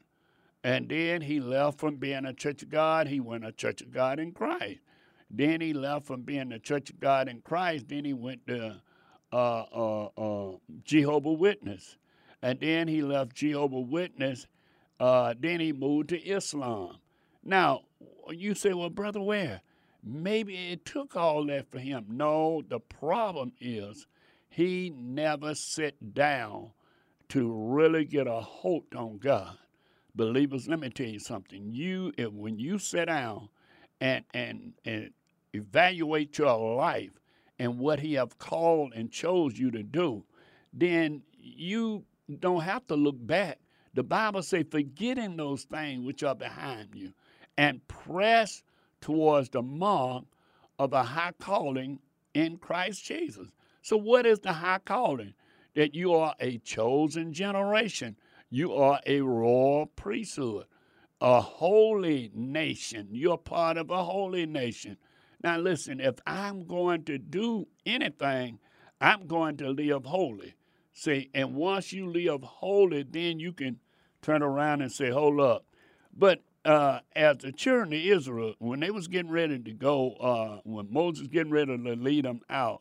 and 0.63 0.89
then 0.89 1.21
he 1.23 1.41
left 1.41 1.79
from 1.79 1.97
being 1.97 2.25
a 2.25 2.33
Church 2.33 2.63
of 2.63 2.71
God. 2.71 3.07
He 3.07 3.21
went 3.21 3.45
a 3.45 3.53
Church 3.53 3.81
of 3.81 3.93
God 3.93 4.19
in 4.19 4.33
Christ. 4.33 4.81
Then 5.31 5.61
he 5.61 5.73
left 5.73 6.07
from 6.07 6.23
being 6.23 6.53
a 6.53 6.59
Church 6.59 6.91
of 6.91 7.01
God 7.01 7.29
in 7.29 7.41
Christ. 7.43 7.89
Then 7.89 8.05
he 8.05 8.13
went 8.13 8.47
to 8.49 8.81
uh, 9.35 9.65
uh, 9.73 10.05
uh 10.17 10.57
Jehovah 10.85 11.33
Witness, 11.33 11.97
and 12.43 12.61
then 12.61 12.89
he 12.89 13.03
left 13.03 13.35
Jehovah 13.35 13.81
Witness. 13.81 14.47
Uh, 15.01 15.35
then 15.39 15.61
he 15.61 15.73
moved 15.73 16.11
to 16.11 16.23
Islam. 16.23 16.99
Now, 17.43 17.83
you 18.31 18.55
say, 18.55 18.73
well, 18.73 18.91
brother, 18.91 19.21
Ware? 19.21 19.61
Maybe 20.03 20.71
it 20.71 20.85
took 20.85 21.17
all 21.17 21.47
that 21.47 21.71
for 21.71 21.79
him. 21.79 22.07
No, 22.09 22.63
the 22.69 22.79
problem 22.79 23.53
is 23.61 24.07
he 24.49 24.93
never 24.97 25.55
sat 25.55 26.15
down 26.15 26.71
to 27.31 27.51
really 27.51 28.05
get 28.05 28.27
a 28.27 28.41
hold 28.41 28.85
on 28.95 29.19
God. 29.19 29.59
Believers, 30.15 30.69
let 30.69 30.79
me 30.79 30.91
tell 30.91 31.09
you 31.09 31.19
something. 31.19 31.75
You, 31.75 32.13
when 32.33 32.59
you 32.59 32.79
sit 32.79 33.07
down 33.07 33.49
and 34.01 34.25
and 34.33 34.75
and 34.85 35.11
evaluate 35.53 36.37
your 36.39 36.77
life 36.77 37.13
and 37.59 37.79
what 37.79 38.01
He 38.01 38.15
have 38.15 38.39
called 38.39 38.93
and 38.95 39.11
chose 39.11 39.59
you 39.59 39.71
to 39.71 39.83
do, 39.83 40.25
then 40.73 41.23
you 41.39 42.05
don't 42.41 42.63
have 42.63 42.87
to 42.89 42.97
look 42.97 43.17
back. 43.19 43.59
The 43.95 44.03
Bible 44.03 44.43
says, 44.43 44.67
forgetting 44.71 45.37
those 45.37 45.65
things 45.65 46.05
which 46.05 46.23
are 46.23 46.35
behind 46.35 46.89
you 46.95 47.13
and 47.57 47.87
press 47.87 48.63
towards 49.01 49.51
the 49.51 49.63
mark 49.63 50.25
of 50.79 50.93
a 50.93 51.03
high 51.03 51.33
calling 51.39 52.01
in 52.33 52.57
Christ 52.57 53.05
Jesus. 53.05 53.49
So, 53.83 53.97
what 53.97 54.27
is 54.27 54.41
the 54.41 54.53
high 54.53 54.81
calling? 54.85 55.35
That 55.75 55.95
you 55.95 56.15
are 56.15 56.35
a 56.41 56.59
chosen 56.59 57.33
generation, 57.33 58.17
you 58.51 58.75
are 58.75 59.01
a 59.07 59.21
royal 59.21 59.87
priesthood, 59.87 60.67
a 61.21 61.41
holy 61.41 62.31
nation. 62.35 63.09
You're 63.13 63.39
part 63.39 63.77
of 63.77 63.91
a 63.91 64.05
holy 64.05 64.47
nation. 64.47 64.97
Now, 65.45 65.59
listen, 65.59 66.01
if 66.01 66.15
I'm 66.27 66.67
going 66.67 67.05
to 67.05 67.19
do 67.19 67.67
anything, 67.85 68.59
I'm 68.99 69.27
going 69.27 69.59
to 69.59 69.69
live 69.69 70.07
holy. 70.07 70.55
See, 70.95 71.29
and 71.35 71.55
once 71.55 71.93
you 71.93 72.11
live 72.11 72.43
holy, 72.43 73.03
then 73.03 73.39
you 73.39 73.53
can 73.53 73.79
turn 74.23 74.43
around 74.43 74.81
and 74.81 74.91
say, 74.91 75.11
hold 75.11 75.39
up. 75.41 75.67
But 76.17 76.41
uh, 76.65 77.01
as 77.15 77.39
the 77.39 77.53
children 77.53 77.89
of 77.89 78.01
Israel, 78.01 78.55
when 78.59 78.81
they 78.81 78.91
was 78.91 79.07
getting 79.07 79.31
ready 79.31 79.59
to 79.59 79.73
go, 79.73 80.13
uh, 80.13 80.61
when 80.65 80.91
Moses 80.91 81.27
getting 81.27 81.53
ready 81.53 81.77
to 81.77 81.93
lead 81.93 82.25
them 82.25 82.41
out 82.49 82.81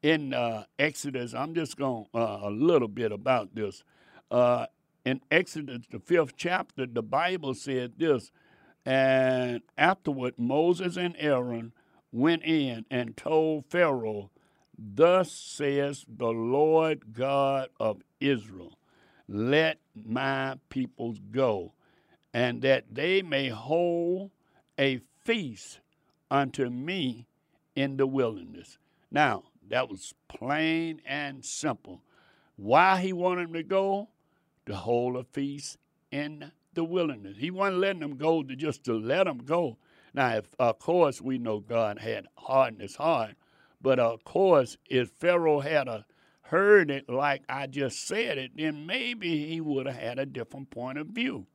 in 0.00 0.32
uh, 0.32 0.64
Exodus, 0.78 1.34
I'm 1.34 1.52
just 1.52 1.76
going 1.76 2.06
uh, 2.14 2.38
a 2.44 2.50
little 2.50 2.88
bit 2.88 3.12
about 3.12 3.54
this. 3.54 3.84
Uh, 4.30 4.64
in 5.04 5.20
Exodus, 5.30 5.80
the 5.90 5.98
fifth 5.98 6.36
chapter, 6.38 6.86
the 6.86 7.02
Bible 7.02 7.52
said 7.52 7.98
this, 7.98 8.30
and 8.86 9.60
afterward 9.76 10.38
Moses 10.38 10.96
and 10.96 11.14
Aaron 11.18 11.74
went 12.12 12.44
in 12.44 12.84
and 12.90 13.16
told 13.16 13.66
Pharaoh, 13.66 14.30
Thus 14.78 15.32
says 15.32 16.04
the 16.08 16.28
Lord 16.28 17.12
God 17.12 17.68
of 17.80 18.02
Israel, 18.20 18.78
let 19.26 19.80
my 19.94 20.56
people 20.68 21.16
go 21.30 21.72
and 22.32 22.62
that 22.62 22.84
they 22.94 23.22
may 23.22 23.48
hold 23.48 24.30
a 24.78 25.00
feast 25.24 25.80
unto 26.30 26.68
me 26.68 27.26
in 27.74 27.96
the 27.96 28.06
wilderness. 28.06 28.78
Now, 29.10 29.44
that 29.68 29.88
was 29.88 30.14
plain 30.28 31.00
and 31.06 31.44
simple. 31.44 32.02
Why 32.56 33.00
he 33.00 33.12
wanted 33.12 33.48
them 33.48 33.54
to 33.54 33.62
go? 33.62 34.08
To 34.66 34.74
hold 34.74 35.16
a 35.16 35.24
feast 35.24 35.78
in 36.10 36.52
the 36.74 36.84
wilderness. 36.84 37.36
He 37.38 37.50
wasn't 37.50 37.80
letting 37.80 38.00
them 38.00 38.16
go 38.16 38.42
to 38.42 38.56
just 38.56 38.84
to 38.84 38.94
let 38.94 39.24
them 39.24 39.38
go. 39.38 39.78
Now, 40.18 40.38
if, 40.38 40.46
of 40.58 40.80
course, 40.80 41.22
we 41.22 41.38
know 41.38 41.60
God 41.60 42.00
had 42.00 42.26
hardened 42.36 42.82
his 42.82 42.96
heart, 42.96 43.36
but 43.80 44.00
of 44.00 44.24
course, 44.24 44.76
if 44.90 45.10
Pharaoh 45.10 45.60
had 45.60 45.86
a 45.86 46.06
heard 46.40 46.90
it 46.90 47.08
like 47.08 47.44
I 47.48 47.68
just 47.68 48.04
said 48.04 48.36
it, 48.36 48.50
then 48.56 48.84
maybe 48.84 49.46
he 49.46 49.60
would 49.60 49.86
have 49.86 49.94
had 49.94 50.18
a 50.18 50.26
different 50.26 50.70
point 50.70 50.98
of 50.98 51.06
view. 51.06 51.46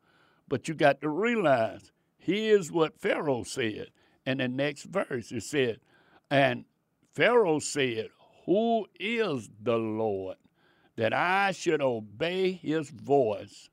But 0.47 0.69
you 0.69 0.75
got 0.75 1.01
to 1.01 1.09
realize 1.09 1.91
here's 2.17 2.71
what 2.71 3.01
Pharaoh 3.01 3.43
said. 3.43 3.87
In 4.25 4.37
the 4.37 4.47
next 4.47 4.83
verse, 4.83 5.33
it 5.33 5.43
said, 5.43 5.81
And 6.31 6.63
Pharaoh 7.11 7.59
said, 7.59 8.11
Who 8.45 8.85
is 8.97 9.49
the 9.61 9.75
Lord 9.75 10.37
that 10.95 11.11
I 11.11 11.51
should 11.51 11.81
obey 11.81 12.53
his 12.53 12.91
voice 12.91 13.69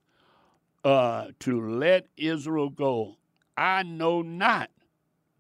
uh, 0.83 1.29
to 1.39 1.61
let 1.79 2.09
Israel 2.17 2.71
go? 2.71 3.19
I 3.57 3.85
know 3.85 4.23
not 4.23 4.71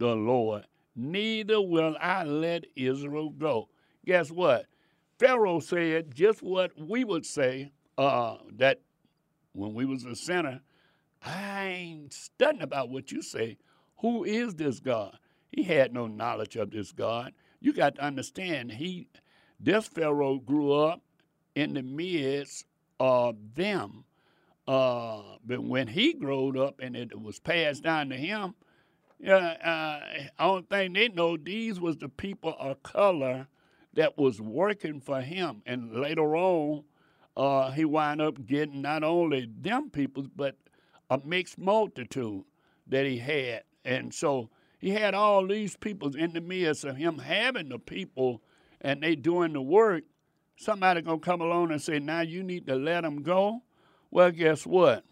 the 0.00 0.16
Lord, 0.16 0.66
neither 0.96 1.60
will 1.60 1.94
I 2.00 2.24
let 2.24 2.64
Israel 2.74 3.30
go. 3.30 3.68
Guess 4.06 4.30
what? 4.30 4.66
Pharaoh 5.18 5.60
said 5.60 6.14
just 6.14 6.42
what 6.42 6.72
we 6.80 7.04
would 7.04 7.26
say 7.26 7.70
uh, 7.98 8.38
that 8.56 8.80
when 9.52 9.74
we 9.74 9.84
was 9.84 10.04
a 10.06 10.16
sinner, 10.16 10.62
I 11.22 11.66
ain't 11.66 12.12
studying 12.14 12.62
about 12.62 12.88
what 12.88 13.12
you 13.12 13.20
say. 13.20 13.58
Who 13.98 14.24
is 14.24 14.54
this 14.54 14.80
God? 14.80 15.18
He 15.52 15.64
had 15.64 15.92
no 15.92 16.06
knowledge 16.06 16.56
of 16.56 16.70
this 16.70 16.92
God. 16.92 17.34
You 17.60 17.74
got 17.74 17.96
to 17.96 18.02
understand, 18.02 18.72
he 18.72 19.08
this 19.60 19.86
Pharaoh 19.86 20.38
grew 20.38 20.72
up 20.72 21.02
in 21.54 21.74
the 21.74 21.82
midst 21.82 22.64
of 22.98 23.36
them. 23.54 24.04
Uh, 24.66 25.36
but 25.44 25.62
when 25.62 25.88
he 25.88 26.14
growed 26.14 26.56
up 26.56 26.80
and 26.80 26.96
it 26.96 27.20
was 27.20 27.38
passed 27.38 27.82
down 27.82 28.08
to 28.08 28.16
him, 28.16 28.54
uh, 29.26 29.32
uh, 29.32 30.00
I 30.38 30.44
don't 30.44 30.68
think 30.68 30.94
they 30.94 31.08
know 31.08 31.36
these 31.36 31.80
was 31.80 31.98
the 31.98 32.08
people 32.08 32.54
of 32.58 32.82
color 32.82 33.48
that 33.94 34.16
was 34.16 34.40
working 34.40 35.00
for 35.00 35.20
him. 35.20 35.62
And 35.66 35.94
later 35.94 36.36
on, 36.36 36.84
uh, 37.36 37.70
he 37.72 37.84
wound 37.84 38.20
up 38.20 38.46
getting 38.46 38.82
not 38.82 39.02
only 39.02 39.48
them 39.60 39.90
people, 39.90 40.26
but 40.34 40.56
a 41.10 41.20
mixed 41.24 41.58
multitude 41.58 42.44
that 42.86 43.06
he 43.06 43.18
had. 43.18 43.64
And 43.84 44.14
so 44.14 44.50
he 44.78 44.90
had 44.90 45.14
all 45.14 45.46
these 45.46 45.76
people 45.76 46.14
in 46.16 46.32
the 46.32 46.40
midst 46.40 46.84
of 46.84 46.96
him 46.96 47.18
having 47.18 47.68
the 47.68 47.78
people 47.78 48.42
and 48.80 49.02
they 49.02 49.16
doing 49.16 49.52
the 49.52 49.62
work. 49.62 50.04
Somebody 50.56 51.02
gonna 51.02 51.18
come 51.18 51.40
along 51.40 51.72
and 51.72 51.80
say, 51.82 51.98
now 51.98 52.20
you 52.20 52.42
need 52.42 52.66
to 52.66 52.76
let 52.76 53.02
them 53.02 53.22
go. 53.22 53.62
Well, 54.10 54.30
guess 54.30 54.66
what? 54.66 55.04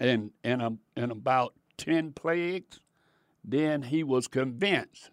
And 0.00 0.30
in, 0.42 0.60
a, 0.60 0.72
in 0.96 1.10
about 1.10 1.54
10 1.78 2.12
plagues, 2.12 2.80
then 3.44 3.82
he 3.82 4.02
was 4.02 4.26
convinced 4.26 5.10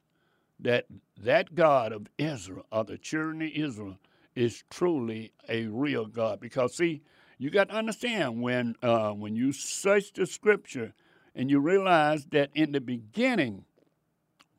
that 0.60 0.86
that 1.18 1.54
God 1.54 1.92
of 1.92 2.08
Israel, 2.18 2.66
of 2.72 2.88
the 2.88 2.98
children 2.98 3.42
of 3.42 3.50
Israel, 3.54 3.98
is 4.36 4.64
truly 4.70 5.34
a 5.50 5.66
real 5.68 6.06
God. 6.06 6.40
Because 6.40 6.76
see, 6.76 7.02
you 7.38 7.50
got 7.50 7.70
to 7.70 7.76
understand 7.76 8.42
when 8.42 8.76
uh, 8.82 9.12
when 9.12 9.36
you 9.36 9.52
search 9.52 10.14
the 10.14 10.26
Scripture 10.26 10.94
and 11.36 11.50
you 11.50 11.60
realize 11.60 12.26
that 12.32 12.50
in 12.54 12.72
the 12.72 12.82
beginning, 12.82 13.66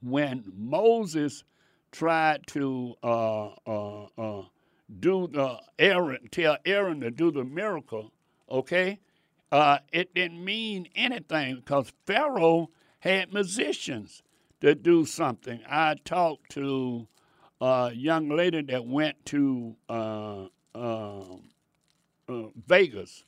when 0.02 0.44
Moses 0.54 1.44
tried 1.90 2.46
to 2.48 2.94
uh, 3.02 3.48
uh, 3.66 4.04
uh 4.18 4.42
do 5.00 5.28
the 5.28 5.58
Aaron, 5.78 6.28
tell 6.30 6.58
Aaron 6.66 7.00
to 7.00 7.10
do 7.10 7.30
the 7.30 7.44
miracle, 7.44 8.12
okay, 8.50 8.98
uh, 9.50 9.78
it 9.92 10.14
didn't 10.14 10.44
mean 10.44 10.88
anything 10.94 11.56
because 11.56 11.92
Pharaoh 12.06 12.68
had 13.02 13.32
musicians 13.32 14.22
to 14.60 14.76
do 14.76 15.04
something. 15.04 15.60
I 15.68 15.96
talked 16.04 16.52
to 16.52 17.08
a 17.60 17.90
young 17.92 18.28
lady 18.28 18.62
that 18.62 18.86
went 18.86 19.26
to 19.26 19.74
uh, 19.88 20.44
uh, 20.72 21.20
uh, 22.28 22.42
Vegas, 22.64 23.24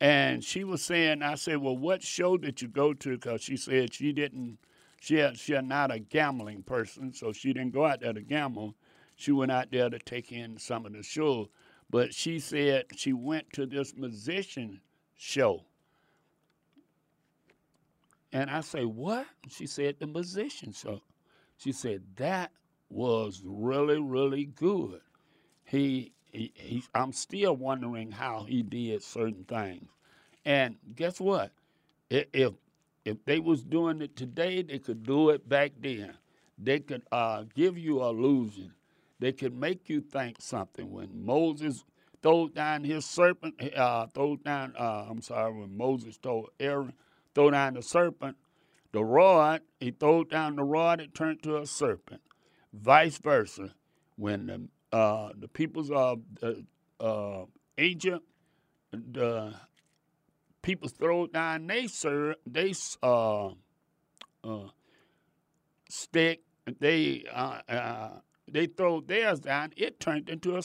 and 0.00 0.42
she 0.42 0.64
was 0.64 0.82
saying, 0.82 1.22
I 1.22 1.34
said, 1.34 1.58
well, 1.58 1.76
what 1.76 2.02
show 2.02 2.38
did 2.38 2.62
you 2.62 2.68
go 2.68 2.94
to? 2.94 3.10
Because 3.10 3.42
she 3.42 3.58
said 3.58 3.92
she 3.92 4.12
didn't, 4.12 4.58
she 4.98 5.16
had, 5.16 5.38
she 5.38 5.52
had 5.52 5.66
not 5.66 5.90
a 5.90 5.98
gambling 5.98 6.62
person, 6.62 7.12
so 7.12 7.32
she 7.32 7.52
didn't 7.52 7.74
go 7.74 7.84
out 7.84 8.00
there 8.00 8.14
to 8.14 8.22
gamble. 8.22 8.74
She 9.16 9.30
went 9.30 9.52
out 9.52 9.70
there 9.70 9.90
to 9.90 9.98
take 9.98 10.32
in 10.32 10.58
some 10.58 10.86
of 10.86 10.94
the 10.94 11.02
show. 11.02 11.50
But 11.90 12.14
she 12.14 12.38
said 12.38 12.86
she 12.96 13.12
went 13.12 13.52
to 13.52 13.66
this 13.66 13.94
musician 13.94 14.80
show. 15.14 15.66
And 18.32 18.50
I 18.50 18.60
say, 18.60 18.84
what? 18.84 19.26
She 19.48 19.66
said, 19.66 19.96
the 20.00 20.06
musician 20.06 20.72
show. 20.72 21.02
She 21.58 21.72
said, 21.72 22.02
that 22.16 22.50
was 22.90 23.42
really, 23.44 24.00
really 24.00 24.46
good. 24.46 25.00
He, 25.64 26.12
he, 26.30 26.52
he, 26.54 26.82
I'm 26.94 27.12
still 27.12 27.56
wondering 27.56 28.10
how 28.10 28.44
he 28.44 28.62
did 28.62 29.02
certain 29.02 29.44
things. 29.44 29.88
And 30.44 30.76
guess 30.96 31.20
what? 31.20 31.52
If 32.10 32.54
if 33.04 33.24
they 33.24 33.40
was 33.40 33.64
doing 33.64 34.00
it 34.00 34.16
today, 34.16 34.62
they 34.62 34.78
could 34.78 35.02
do 35.04 35.30
it 35.30 35.48
back 35.48 35.72
then. 35.80 36.14
They 36.58 36.78
could 36.80 37.02
uh, 37.10 37.44
give 37.54 37.76
you 37.76 38.02
illusion. 38.02 38.72
They 39.18 39.32
could 39.32 39.54
make 39.54 39.88
you 39.88 40.00
think 40.00 40.40
something. 40.40 40.90
When 40.90 41.24
Moses 41.24 41.84
threw 42.22 42.50
down 42.50 42.84
his 42.84 43.04
serpent, 43.04 43.54
uh, 43.76 44.06
down. 44.44 44.74
Uh, 44.78 45.06
I'm 45.08 45.22
sorry, 45.22 45.52
when 45.52 45.76
Moses 45.76 46.16
told 46.16 46.50
Aaron, 46.60 46.92
throw 47.34 47.50
down 47.50 47.74
the 47.74 47.82
serpent, 47.82 48.36
the 48.92 49.04
rod. 49.04 49.62
He 49.80 49.90
threw 49.90 50.24
down 50.24 50.56
the 50.56 50.64
rod. 50.64 51.00
It 51.00 51.14
turned 51.14 51.42
to 51.44 51.58
a 51.58 51.66
serpent 51.66 52.22
vice 52.72 53.18
versa. 53.18 53.74
When 54.16 54.46
the, 54.46 54.96
uh, 54.96 55.30
the 55.38 55.48
peoples 55.48 55.90
of 55.90 56.20
uh, 57.00 57.44
Egypt, 57.78 58.24
the 58.92 59.54
people 60.60 60.88
throw 60.88 61.26
down 61.26 61.66
they 61.66 61.86
sir 61.86 62.36
they 62.46 62.72
uh, 63.02 63.48
uh, 64.44 64.68
stick, 65.88 66.42
they 66.78 67.24
uh, 67.32 67.58
uh, 67.68 68.10
they 68.50 68.66
throw 68.66 69.00
theirs 69.00 69.40
down. 69.40 69.72
It 69.76 69.98
turned 69.98 70.28
into 70.28 70.56
a, 70.56 70.62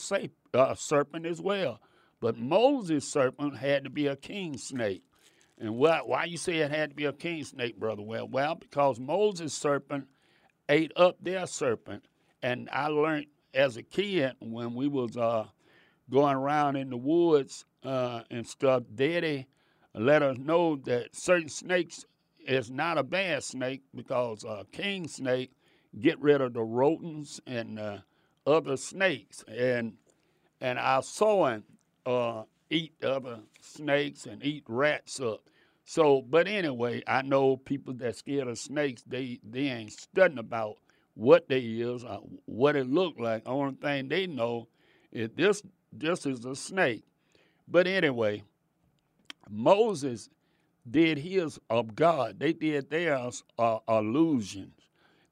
a 0.54 0.76
serpent 0.76 1.26
as 1.26 1.40
well. 1.40 1.80
But 2.20 2.36
Moses' 2.36 3.10
serpent 3.10 3.58
had 3.58 3.84
to 3.84 3.90
be 3.90 4.06
a 4.06 4.16
king 4.16 4.58
snake. 4.58 5.04
And 5.60 5.76
why, 5.76 6.00
why 6.04 6.24
you 6.24 6.36
say 6.36 6.58
it 6.58 6.70
had 6.70 6.90
to 6.90 6.96
be 6.96 7.06
a 7.06 7.12
king 7.12 7.44
snake, 7.44 7.78
brother? 7.78 8.02
Well, 8.02 8.28
well, 8.28 8.54
because 8.54 9.00
Moses' 9.00 9.54
serpent 9.54 10.06
ate 10.68 10.92
up 10.96 11.16
their 11.20 11.46
serpent. 11.46 12.04
And 12.42 12.68
I 12.72 12.86
learned 12.88 13.26
as 13.54 13.76
a 13.76 13.82
kid 13.82 14.34
when 14.40 14.74
we 14.74 14.86
was 14.86 15.16
uh, 15.16 15.46
going 16.10 16.36
around 16.36 16.76
in 16.76 16.90
the 16.90 16.96
woods 16.96 17.64
uh, 17.84 18.22
and 18.30 18.46
stuff, 18.46 18.84
Daddy 18.94 19.46
let 19.94 20.22
us 20.22 20.38
know 20.38 20.76
that 20.84 21.14
certain 21.14 21.48
snakes 21.48 22.04
is 22.46 22.70
not 22.70 22.98
a 22.98 23.02
bad 23.02 23.42
snake 23.42 23.82
because 23.94 24.44
a 24.44 24.64
king 24.70 25.08
snake 25.08 25.50
get 25.98 26.20
rid 26.20 26.40
of 26.40 26.54
the 26.54 26.62
rodents 26.62 27.40
and 27.46 27.78
uh, 27.78 27.98
other 28.46 28.76
snakes. 28.76 29.44
And 29.48 29.94
and 30.60 30.78
I 30.78 31.00
saw 31.00 31.58
uh, 32.06 32.42
eat 32.70 32.92
other 33.02 33.40
snakes 33.60 34.26
and 34.26 34.44
eat 34.44 34.64
rats 34.68 35.20
up. 35.20 35.40
So, 35.84 36.22
but 36.22 36.46
anyway, 36.46 37.02
I 37.06 37.22
know 37.22 37.56
people 37.56 37.94
that 37.94 38.16
scared 38.16 38.48
of 38.48 38.58
snakes, 38.58 39.02
they 39.06 39.40
they 39.42 39.68
ain't 39.68 39.92
studying 39.92 40.38
about 40.38 40.76
what 41.14 41.48
they 41.48 41.60
is, 41.60 42.04
uh, 42.04 42.18
what 42.44 42.76
it 42.76 42.86
looked 42.86 43.18
like. 43.18 43.42
Only 43.46 43.74
thing 43.74 44.08
they 44.08 44.26
know 44.26 44.68
is 45.10 45.30
this 45.34 45.62
this 45.92 46.26
is 46.26 46.44
a 46.44 46.54
snake. 46.54 47.04
But 47.66 47.86
anyway, 47.86 48.42
Moses 49.48 50.28
did 50.90 51.18
his 51.18 51.58
of 51.70 51.94
God. 51.94 52.38
They 52.38 52.52
did 52.52 52.90
theirs 52.90 53.42
uh, 53.58 53.78
illusions. 53.88 54.74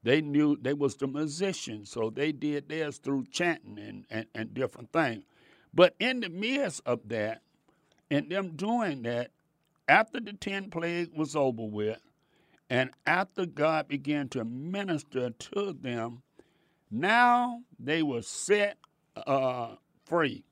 They 0.03 0.21
knew 0.21 0.57
they 0.61 0.73
was 0.73 0.95
the 0.95 1.07
musicians, 1.07 1.91
so 1.91 2.09
they 2.09 2.31
did 2.31 2.69
theirs 2.69 2.97
through 2.97 3.25
chanting 3.31 3.77
and, 3.77 4.05
and, 4.09 4.25
and 4.33 4.53
different 4.53 4.91
things. 4.93 5.23
But 5.77 5.93
in 5.99 6.21
the 6.21 6.29
midst 6.29 6.81
of 6.87 7.07
that, 7.09 7.43
and 8.09 8.31
them 8.31 8.55
doing 8.55 9.03
that, 9.03 9.29
after 9.87 10.19
the 10.19 10.33
10 10.33 10.71
plague 10.71 11.11
was 11.15 11.35
over 11.35 11.61
with, 11.61 11.99
and 12.67 12.89
after 13.05 13.45
God 13.45 13.87
began 13.87 14.27
to 14.29 14.43
minister 14.43 15.29
to 15.29 15.73
them, 15.79 16.23
now 16.89 17.61
they 17.77 18.01
were 18.01 18.23
set 18.23 18.79
uh, 19.15 19.75
free. 20.03 20.43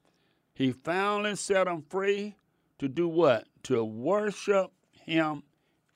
He 0.54 0.72
finally 0.72 1.36
set 1.38 1.66
them 1.66 1.84
free 1.90 2.36
to 2.78 2.88
do 2.88 3.08
what? 3.08 3.48
To 3.64 3.84
worship 3.84 4.74
Him 4.92 5.42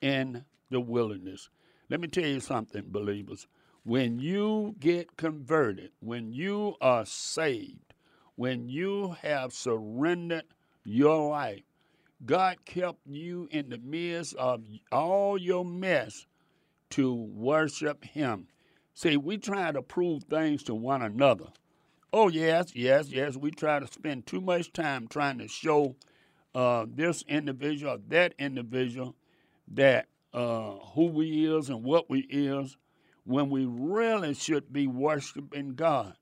in 0.00 0.44
the 0.70 0.80
wilderness. 0.80 1.50
Let 1.88 2.00
me 2.00 2.08
tell 2.08 2.26
you 2.26 2.40
something, 2.40 2.82
believers. 2.88 3.46
When 3.84 4.18
you 4.18 4.74
get 4.80 5.16
converted, 5.16 5.92
when 6.00 6.32
you 6.32 6.74
are 6.80 7.06
saved, 7.06 7.89
when 8.40 8.70
you 8.70 9.14
have 9.20 9.52
surrendered 9.52 10.44
your 10.82 11.28
life, 11.28 11.60
God 12.24 12.64
kept 12.64 13.00
you 13.06 13.46
in 13.50 13.68
the 13.68 13.76
midst 13.76 14.34
of 14.36 14.64
all 14.90 15.36
your 15.36 15.62
mess 15.62 16.24
to 16.88 17.12
worship 17.12 18.02
Him. 18.02 18.46
See, 18.94 19.18
we 19.18 19.36
try 19.36 19.72
to 19.72 19.82
prove 19.82 20.24
things 20.24 20.62
to 20.62 20.74
one 20.74 21.02
another. 21.02 21.48
Oh, 22.14 22.28
yes, 22.28 22.74
yes, 22.74 23.10
yes. 23.10 23.36
We 23.36 23.50
try 23.50 23.78
to 23.78 23.86
spend 23.86 24.26
too 24.26 24.40
much 24.40 24.72
time 24.72 25.06
trying 25.06 25.36
to 25.36 25.46
show 25.46 25.96
uh, 26.54 26.86
this 26.88 27.22
individual, 27.28 27.98
that 28.08 28.32
individual, 28.38 29.16
that 29.68 30.06
uh, 30.32 30.76
who 30.94 31.08
we 31.08 31.46
is 31.46 31.68
and 31.68 31.84
what 31.84 32.08
we 32.08 32.20
is, 32.20 32.78
when 33.24 33.50
we 33.50 33.66
really 33.66 34.32
should 34.32 34.72
be 34.72 34.86
worshiping 34.86 35.74
God. 35.74 36.14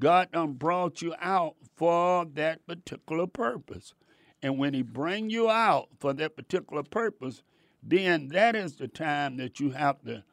God 0.00 0.32
done 0.32 0.54
brought 0.54 1.02
you 1.02 1.14
out 1.20 1.56
for 1.76 2.24
that 2.34 2.66
particular 2.66 3.26
purpose. 3.26 3.94
And 4.42 4.58
when 4.58 4.72
he 4.72 4.82
bring 4.82 5.28
you 5.28 5.50
out 5.50 5.88
for 5.98 6.14
that 6.14 6.36
particular 6.36 6.82
purpose, 6.82 7.42
then 7.82 8.28
that 8.28 8.56
is 8.56 8.76
the 8.76 8.88
time 8.88 9.36
that 9.36 9.60
you 9.60 9.70
have 9.70 10.02
to 10.02 10.24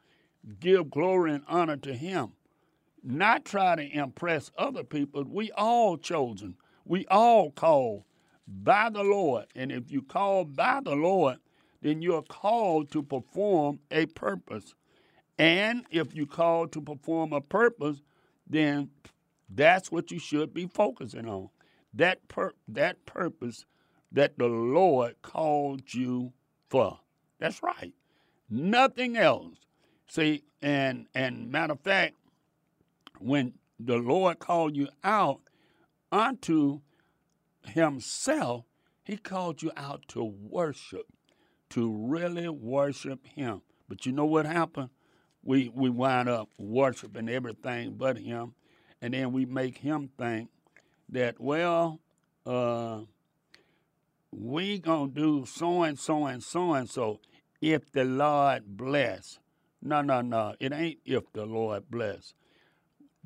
give 0.60 0.90
glory 0.90 1.34
and 1.34 1.44
honor 1.48 1.78
to 1.78 1.94
him. 1.94 2.32
Not 3.04 3.46
try 3.46 3.76
to 3.76 3.84
impress 3.84 4.52
other 4.58 4.84
people. 4.84 5.26
We 5.26 5.52
all 5.52 5.98
chosen. 5.98 6.56
We 6.86 7.06
all 7.08 7.52
called 7.52 8.04
by 8.48 8.90
the 8.90 9.04
Lord. 9.04 9.46
And 9.56 9.72
if 9.72 9.92
you 9.92 10.02
call 10.02 10.46
by 10.46 10.80
the 10.84 10.96
Lord, 10.96 11.38
then 11.82 12.02
you're 12.02 12.24
called 12.24 12.90
to 12.92 13.04
perform 13.04 13.80
a 13.92 14.06
purpose. 14.08 14.74
And 15.38 15.86
if 15.92 16.16
you 16.16 16.26
call 16.26 16.68
to 16.70 16.82
perform 16.82 17.34
a 17.34 17.42
purpose, 17.42 18.02
then 18.50 18.90
that's 19.50 19.92
what 19.92 20.12
you 20.12 20.20
should 20.20 20.54
be 20.54 20.68
focusing 20.68 21.28
on. 21.28 21.50
That 21.94 22.28
pur- 22.28 22.54
that 22.68 23.06
purpose 23.06 23.66
that 24.12 24.38
the 24.38 24.48
Lord 24.48 25.16
called 25.22 25.94
you 25.94 26.34
for. 26.70 27.00
That's 27.40 27.62
right. 27.64 27.94
Nothing 28.50 29.18
else. 29.18 29.56
See, 30.10 30.44
and 30.62 31.08
and 31.14 31.52
matter 31.52 31.74
of 31.74 31.82
fact, 31.82 32.16
when 33.20 33.54
the 33.80 33.98
Lord 33.98 34.40
called 34.40 34.76
you 34.76 34.88
out 35.04 35.42
unto 36.12 36.82
Himself, 37.66 38.66
He 39.04 39.18
called 39.18 39.62
you 39.62 39.72
out 39.76 40.08
to 40.10 40.24
worship, 40.24 41.08
to 41.72 41.92
really 41.92 42.48
worship 42.50 43.26
Him. 43.26 43.62
But 43.90 44.06
you 44.06 44.12
know 44.12 44.26
what 44.26 44.46
happened? 44.46 44.90
We 45.44 45.70
we 45.74 45.90
wind 45.90 46.30
up 46.30 46.50
worshiping 46.58 47.30
everything 47.30 47.96
but 47.98 48.18
Him, 48.18 48.54
and 49.02 49.14
then 49.14 49.32
we 49.32 49.46
make 49.46 49.80
Him 49.80 50.10
think 50.18 50.50
that 51.10 51.40
well, 51.40 52.00
uh, 52.46 53.02
we 54.32 54.80
gonna 54.80 55.12
do 55.12 55.46
so 55.46 55.84
and 55.84 55.98
so 55.98 56.26
and 56.26 56.44
so 56.44 56.74
and 56.74 56.90
so 56.90 57.20
if 57.62 57.92
the 57.92 58.04
Lord 58.04 58.64
bless. 58.78 59.40
No, 59.82 60.02
no, 60.02 60.22
no. 60.22 60.56
It 60.60 60.74
ain't 60.74 61.00
if 61.06 61.32
the 61.34 61.46
Lord 61.46 61.90
bless. 61.90 62.34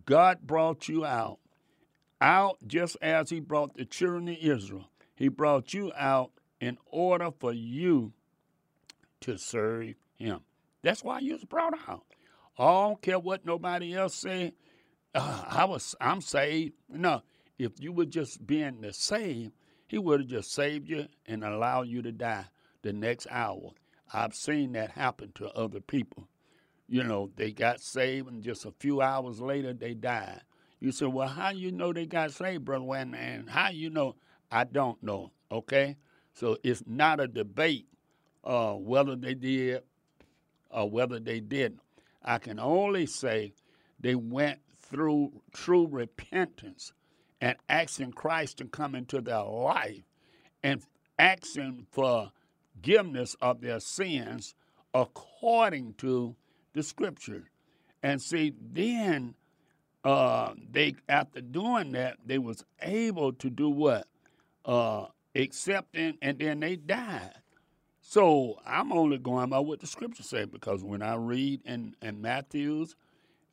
God 0.05 0.41
brought 0.41 0.87
you 0.87 1.05
out, 1.05 1.39
out 2.19 2.57
just 2.65 2.97
as 3.01 3.29
He 3.29 3.39
brought 3.39 3.75
the 3.75 3.85
children 3.85 4.29
of 4.29 4.37
Israel. 4.39 4.89
He 5.15 5.27
brought 5.27 5.73
you 5.73 5.91
out 5.95 6.31
in 6.59 6.77
order 6.85 7.29
for 7.31 7.53
you 7.53 8.13
to 9.21 9.37
serve 9.37 9.93
Him. 10.15 10.41
That's 10.81 11.03
why 11.03 11.19
you 11.19 11.33
was 11.33 11.45
brought 11.45 11.73
out. 11.87 12.03
I 12.57 12.65
don't 12.65 13.01
care 13.01 13.19
what 13.19 13.45
nobody 13.45 13.95
else 13.95 14.15
say. 14.15 14.53
Uh, 15.13 15.43
I 15.47 15.65
was, 15.65 15.95
I'm 15.99 16.21
saved. 16.21 16.73
No, 16.89 17.21
if 17.59 17.73
you 17.79 17.91
were 17.91 18.05
just 18.05 18.45
being 18.47 18.81
the 18.81 18.93
saved, 18.93 19.51
He 19.87 19.97
would 19.97 20.21
have 20.21 20.29
just 20.29 20.53
saved 20.53 20.87
you 20.87 21.07
and 21.25 21.43
allowed 21.43 21.87
you 21.89 22.01
to 22.03 22.13
die 22.13 22.45
the 22.81 22.93
next 22.93 23.27
hour. 23.29 23.71
I've 24.13 24.33
seen 24.33 24.71
that 24.73 24.91
happen 24.91 25.33
to 25.35 25.49
other 25.49 25.81
people. 25.81 26.29
You 26.87 27.03
know, 27.03 27.29
they 27.35 27.51
got 27.51 27.81
saved 27.81 28.29
and 28.29 28.41
just 28.41 28.65
a 28.65 28.71
few 28.79 29.01
hours 29.01 29.41
later 29.41 29.73
they 29.73 29.93
died. 29.93 30.41
You 30.79 30.91
say, 30.93 31.07
well, 31.07 31.27
how 31.27 31.49
you 31.49 31.71
know 31.71 31.93
they 31.93 32.05
got 32.05 32.31
saved, 32.31 32.65
Brother 32.65 32.85
Wayne? 32.85 33.13
And 33.15 33.49
how 33.49 33.69
you 33.69 33.89
know? 33.89 34.15
I 34.51 34.63
don't 34.65 35.01
know, 35.03 35.31
okay? 35.51 35.97
So 36.33 36.57
it's 36.63 36.83
not 36.87 37.19
a 37.19 37.27
debate 37.27 37.87
uh, 38.43 38.73
whether 38.73 39.15
they 39.17 39.33
did 39.33 39.83
or 40.69 40.89
whether 40.89 41.19
they 41.19 41.41
didn't. 41.41 41.81
I 42.23 42.37
can 42.37 42.59
only 42.59 43.05
say 43.07 43.53
they 43.99 44.15
went 44.15 44.59
through 44.91 45.31
true 45.53 45.87
repentance 45.87 46.93
and 47.39 47.55
asking 47.69 48.11
Christ 48.11 48.57
to 48.57 48.65
come 48.65 48.93
into 48.93 49.21
their 49.21 49.43
life 49.43 50.03
and 50.61 50.83
asking 51.17 51.87
for 51.91 52.31
forgiveness 52.73 53.35
of 53.41 53.61
their 53.61 53.79
sins 53.79 54.53
according 54.93 55.93
to 55.95 56.35
the 56.73 56.83
scripture. 56.83 57.45
And 58.03 58.21
see, 58.21 58.53
then 58.59 59.35
uh, 60.03 60.53
they 60.71 60.95
after 61.07 61.41
doing 61.41 61.91
that, 61.93 62.17
they 62.25 62.37
was 62.37 62.65
able 62.81 63.33
to 63.33 63.49
do 63.49 63.69
what? 63.69 64.07
Uh, 64.65 65.05
accepting, 65.35 66.17
and 66.21 66.39
then 66.39 66.59
they 66.59 66.75
died. 66.75 67.33
So 68.01 68.59
I'm 68.65 68.91
only 68.91 69.19
going 69.19 69.49
by 69.49 69.59
what 69.59 69.79
the 69.79 69.87
scripture 69.87 70.23
say 70.23 70.45
because 70.45 70.83
when 70.83 71.01
I 71.01 71.15
read 71.15 71.61
in, 71.65 71.95
in 72.01 72.21
Matthew's, 72.21 72.95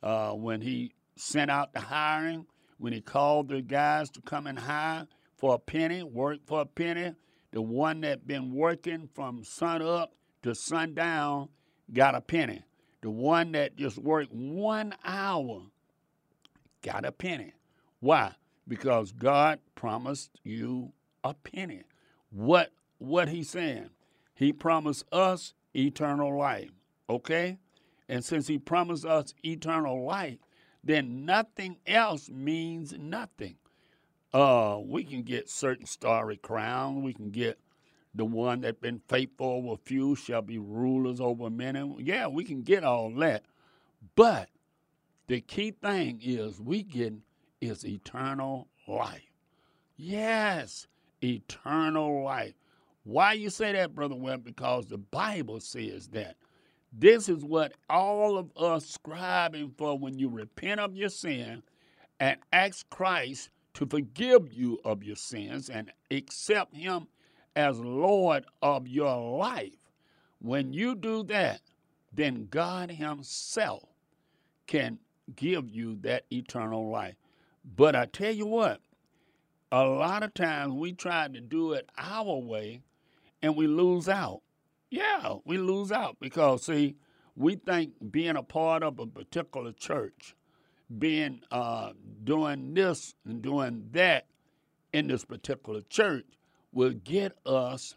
uh, 0.01 0.31
when 0.31 0.61
he 0.61 0.93
sent 1.19 1.51
out 1.51 1.73
the 1.73 1.79
hiring, 1.79 2.45
when 2.77 2.93
he 2.93 3.01
called 3.01 3.49
the 3.49 3.61
guys 3.61 4.09
to 4.11 4.21
come 4.21 4.47
and 4.47 4.57
hire 4.57 5.07
for 5.35 5.55
a 5.55 5.59
penny, 5.59 6.01
work 6.01 6.39
for 6.45 6.61
a 6.61 6.65
penny, 6.65 7.13
the 7.51 7.61
one 7.61 8.01
that 8.01 8.25
been 8.25 8.53
working 8.53 9.09
from 9.13 9.43
sun 9.43 9.81
up 9.81 10.13
to 10.43 10.55
sundown 10.55 11.49
got 11.91 12.15
a 12.15 12.21
penny. 12.21 12.63
The 13.01 13.09
one 13.09 13.53
that 13.53 13.75
just 13.75 13.97
worked 13.97 14.31
one 14.31 14.93
hour 15.03 15.63
got 16.81 17.05
a 17.05 17.11
penny. 17.11 17.53
Why? 17.99 18.33
Because 18.67 19.11
God 19.11 19.59
promised 19.75 20.31
you 20.43 20.93
a 21.23 21.33
penny. 21.33 21.83
What 22.29 22.71
what 22.97 23.29
he's 23.29 23.49
saying? 23.49 23.89
He 24.35 24.53
promised 24.53 25.05
us 25.11 25.53
eternal 25.73 26.37
life. 26.37 26.69
Okay? 27.09 27.57
And 28.07 28.23
since 28.23 28.47
he 28.47 28.57
promised 28.57 29.05
us 29.05 29.33
eternal 29.43 30.05
life, 30.05 30.37
then 30.83 31.25
nothing 31.25 31.77
else 31.85 32.29
means 32.29 32.93
nothing. 32.97 33.55
Uh, 34.33 34.79
we 34.83 35.03
can 35.03 35.23
get 35.23 35.49
certain 35.49 35.85
starry 35.85 36.37
crown. 36.37 37.01
We 37.03 37.13
can 37.13 37.31
get 37.31 37.59
the 38.13 38.25
one 38.25 38.61
that 38.61 38.81
been 38.81 39.01
faithful 39.07 39.47
over 39.47 39.81
few 39.83 40.15
shall 40.15 40.41
be 40.41 40.57
rulers 40.57 41.19
over 41.19 41.49
many. 41.49 41.95
Yeah, 41.99 42.27
we 42.27 42.43
can 42.43 42.61
get 42.61 42.83
all 42.83 43.11
that. 43.15 43.43
But 44.15 44.49
the 45.27 45.41
key 45.41 45.71
thing 45.71 46.21
is 46.23 46.59
we 46.59 46.83
get 46.83 47.13
is 47.61 47.85
eternal 47.85 48.67
life. 48.87 49.21
Yes, 49.97 50.87
eternal 51.23 52.23
life. 52.23 52.53
Why 53.03 53.33
you 53.33 53.49
say 53.49 53.73
that, 53.73 53.95
Brother 53.95 54.15
Webb? 54.15 54.43
Because 54.43 54.87
the 54.87 54.97
Bible 54.97 55.59
says 55.59 56.07
that. 56.09 56.35
This 56.91 57.29
is 57.29 57.43
what 57.43 57.73
all 57.89 58.37
of 58.37 58.51
us 58.57 58.85
striving 58.85 59.73
for 59.77 59.97
when 59.97 60.17
you 60.17 60.29
repent 60.29 60.79
of 60.79 60.95
your 60.95 61.09
sin 61.09 61.63
and 62.19 62.37
ask 62.51 62.89
Christ 62.89 63.49
to 63.75 63.85
forgive 63.85 64.51
you 64.51 64.79
of 64.83 65.03
your 65.03 65.15
sins 65.15 65.69
and 65.69 65.91
accept 66.11 66.75
him 66.75 67.07
as 67.55 67.79
Lord 67.79 68.45
of 68.61 68.87
your 68.87 69.37
life. 69.37 69.75
When 70.41 70.73
you 70.73 70.95
do 70.95 71.23
that, 71.23 71.61
then 72.13 72.47
God 72.49 72.91
Himself 72.91 73.83
can 74.67 74.99
give 75.35 75.69
you 75.69 75.95
that 76.01 76.25
eternal 76.31 76.89
life. 76.89 77.15
But 77.75 77.95
I 77.95 78.05
tell 78.05 78.31
you 78.31 78.45
what, 78.45 78.81
a 79.71 79.83
lot 79.83 80.23
of 80.23 80.33
times 80.33 80.73
we 80.73 80.93
try 80.93 81.27
to 81.27 81.41
do 81.41 81.73
it 81.73 81.89
our 81.97 82.37
way 82.37 82.81
and 83.41 83.55
we 83.55 83.67
lose 83.67 84.09
out. 84.09 84.41
Yeah, 84.89 85.35
we 85.45 85.57
lose 85.57 85.91
out 85.91 86.17
because, 86.19 86.65
see, 86.65 86.95
we 87.35 87.55
think 87.55 87.93
being 88.11 88.35
a 88.35 88.43
part 88.43 88.83
of 88.83 88.99
a 88.99 89.05
particular 89.05 89.71
church, 89.71 90.35
being 90.97 91.41
uh, 91.51 91.91
doing 92.23 92.73
this 92.73 93.13
and 93.25 93.41
doing 93.41 93.89
that 93.91 94.25
in 94.91 95.07
this 95.07 95.25
particular 95.25 95.81
church 95.89 96.25
will 96.71 96.93
get 96.93 97.37
us 97.45 97.95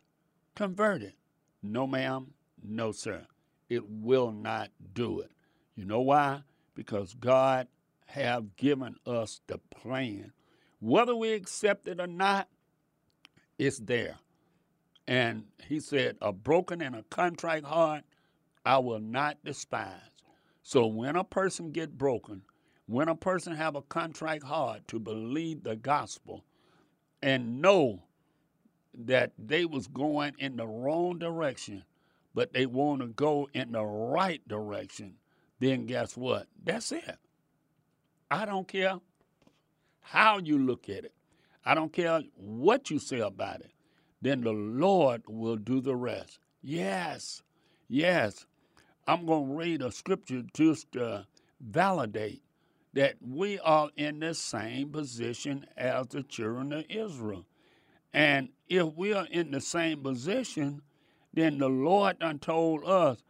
converted. 0.55 1.15
No, 1.63 1.87
ma'am, 1.87 2.33
no, 2.63 2.93
sir. 2.93 3.27
It 3.69 3.89
will 3.89 4.33
not 4.33 4.71
do 4.93 5.21
it. 5.21 5.31
You 5.77 5.87
know 5.87 6.01
why? 6.01 6.43
Because 6.75 7.15
God 7.15 7.69
have 8.07 8.57
given 8.57 8.97
us 9.07 9.41
the 9.47 9.59
plan. 9.59 10.33
Whether 10.81 11.17
we 11.17 11.33
accept 11.33 11.89
it 11.89 12.01
or 12.01 12.07
not, 12.07 12.49
it's 13.59 13.79
there. 13.79 14.19
And 15.07 15.45
he 15.67 15.81
said, 15.81 16.17
a 16.21 16.33
broken 16.33 16.81
and 16.81 16.95
a 16.95 17.03
contrite 17.05 17.65
heart 17.65 18.05
I 18.65 18.79
will 18.79 19.01
not 19.01 19.39
despise. 19.45 20.01
So 20.63 20.87
when 20.87 21.17
a 21.17 21.25
person 21.25 21.73
get 21.73 21.99
broken, 21.99 22.43
when 22.87 23.09
a 23.09 23.17
person 23.17 23.55
have 23.57 23.75
a 23.75 23.83
contrite 23.83 24.43
heart 24.43 24.87
to 24.89 25.01
believe 25.01 25.65
the 25.65 25.77
gospel 25.77 26.45
and 27.23 27.61
know 27.61 28.03
that 28.95 29.33
they 29.39 29.65
was 29.65 29.87
going 29.89 30.35
in 30.39 30.57
the 30.57 30.67
wrong 30.67 31.19
direction, 31.19 31.85
but 32.35 32.53
they 32.53 32.67
want 32.67 33.01
to 33.01 33.09
go 33.09 33.49
in 33.53 33.73
the 33.73 33.85
right 33.85 34.47
direction, 34.47 35.15
then 35.59 35.87
guess 35.87 36.17
what? 36.17 36.47
That's 36.63 36.93
it. 36.93 37.19
I 38.31 38.45
don't 38.45 38.69
care 38.69 38.95
how 40.01 40.39
you 40.39 40.59
look 40.59 40.89
at 40.89 41.05
it. 41.05 41.15
I 41.65 41.75
don't 41.75 41.93
care 41.93 42.23
what 42.37 42.91
you 42.91 42.99
say 42.99 43.21
about 43.21 43.61
it. 43.61 43.71
Then 44.23 44.43
the 44.43 44.53
Lord 44.53 45.23
will 45.29 45.57
do 45.57 45.81
the 45.81 45.97
rest. 45.97 46.39
Yes, 46.63 47.43
yes. 47.89 48.47
I'm 49.07 49.27
going 49.27 49.49
to 49.49 49.55
read 49.55 49.83
a 49.83 49.91
scripture 49.91 50.45
just 50.55 50.93
to 50.93 51.27
validate 51.61 52.43
that 52.95 53.17
we 53.21 53.59
are 53.59 53.91
in 53.97 54.21
the 54.21 54.35
same 54.35 54.91
position 54.91 55.67
as 55.77 56.07
the 56.09 56.23
children 56.23 56.73
of 56.73 56.85
Israel. 56.89 57.45
And 58.13 58.51
if 58.69 58.95
we 58.95 59.13
are 59.13 59.27
in 59.27 59.51
the 59.51 59.61
same 59.61 60.03
position, 60.03 60.83
then 61.35 61.59
the 61.59 61.69
Lord 61.69 62.21
done 62.21 62.39
told 62.39 62.85
us, 62.85 63.25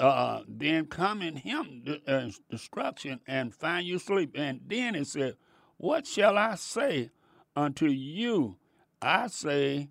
uh, 0.00 0.40
then 0.48 0.86
come 0.86 1.22
in 1.22 1.36
him 1.36 1.84
uh, 2.06 2.28
destruction 2.50 3.20
and 3.26 3.54
find 3.54 3.86
you 3.86 3.98
sleep. 3.98 4.32
And 4.34 4.60
then 4.66 4.96
it 4.96 5.06
said, 5.06 5.36
What 5.76 6.06
shall 6.06 6.36
I 6.36 6.56
say 6.56 7.10
unto 7.54 7.86
you? 7.86 8.56
I 9.00 9.28
say, 9.28 9.88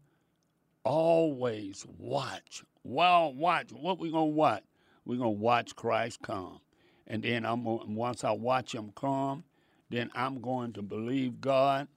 always 0.90 1.86
watch. 2.00 2.64
Well, 2.84 3.32
watch. 3.34 3.72
What 3.72 4.00
we 4.00 4.12
gonna 4.12 4.26
watch? 4.26 4.64
we 5.06 5.18
gonna 5.18 5.30
watch 5.30 5.76
Christ 5.76 6.22
come. 6.22 6.60
And 7.08 7.24
then 7.24 7.46
I'm 7.46 7.64
once 7.96 8.24
I 8.24 8.32
watch 8.32 8.74
him 8.74 8.92
come, 8.96 9.44
then 9.90 10.10
I'm 10.16 10.42
going 10.42 10.74
to 10.74 10.82
believe 10.82 11.42
God 11.42 11.88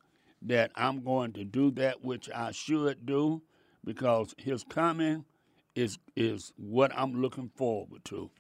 that 0.43 0.73
I'm 0.75 1.03
going 1.03 1.33
to 1.35 1.45
do 1.45 1.71
that 1.73 2.05
which 2.05 2.29
I 2.31 2.53
should 2.53 3.07
do 3.07 3.43
because 3.85 4.35
his 4.39 4.65
coming 4.65 5.25
is 5.75 5.99
is 6.17 6.53
what 6.57 6.93
I'm 6.95 7.21
looking 7.21 7.51
forward 7.55 8.05
to. 8.07 8.31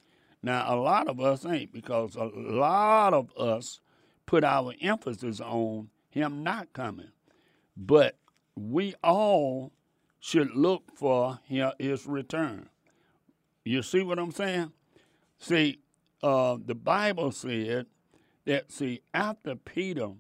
Now 0.42 0.74
a 0.74 0.76
lot 0.76 1.08
of 1.08 1.20
us 1.20 1.46
ain't 1.46 1.72
because 1.72 2.14
a 2.14 2.24
lot 2.24 3.14
of 3.14 3.30
us 3.38 3.80
put 4.26 4.44
our 4.44 4.74
emphasis 4.82 5.40
on 5.40 5.88
him 6.10 6.42
not 6.42 6.72
coming. 6.72 7.12
But 7.76 8.16
we 8.54 8.94
all 9.02 9.72
should 10.22 10.54
look 10.54 10.84
for 10.94 11.40
his 11.44 12.06
return. 12.06 12.68
You 13.64 13.82
see 13.82 14.02
what 14.02 14.20
I'm 14.20 14.30
saying? 14.30 14.70
See, 15.38 15.80
uh, 16.22 16.58
the 16.64 16.76
Bible 16.76 17.32
said 17.32 17.86
that, 18.44 18.70
see, 18.70 19.02
after 19.12 19.56
Peter 19.56 20.12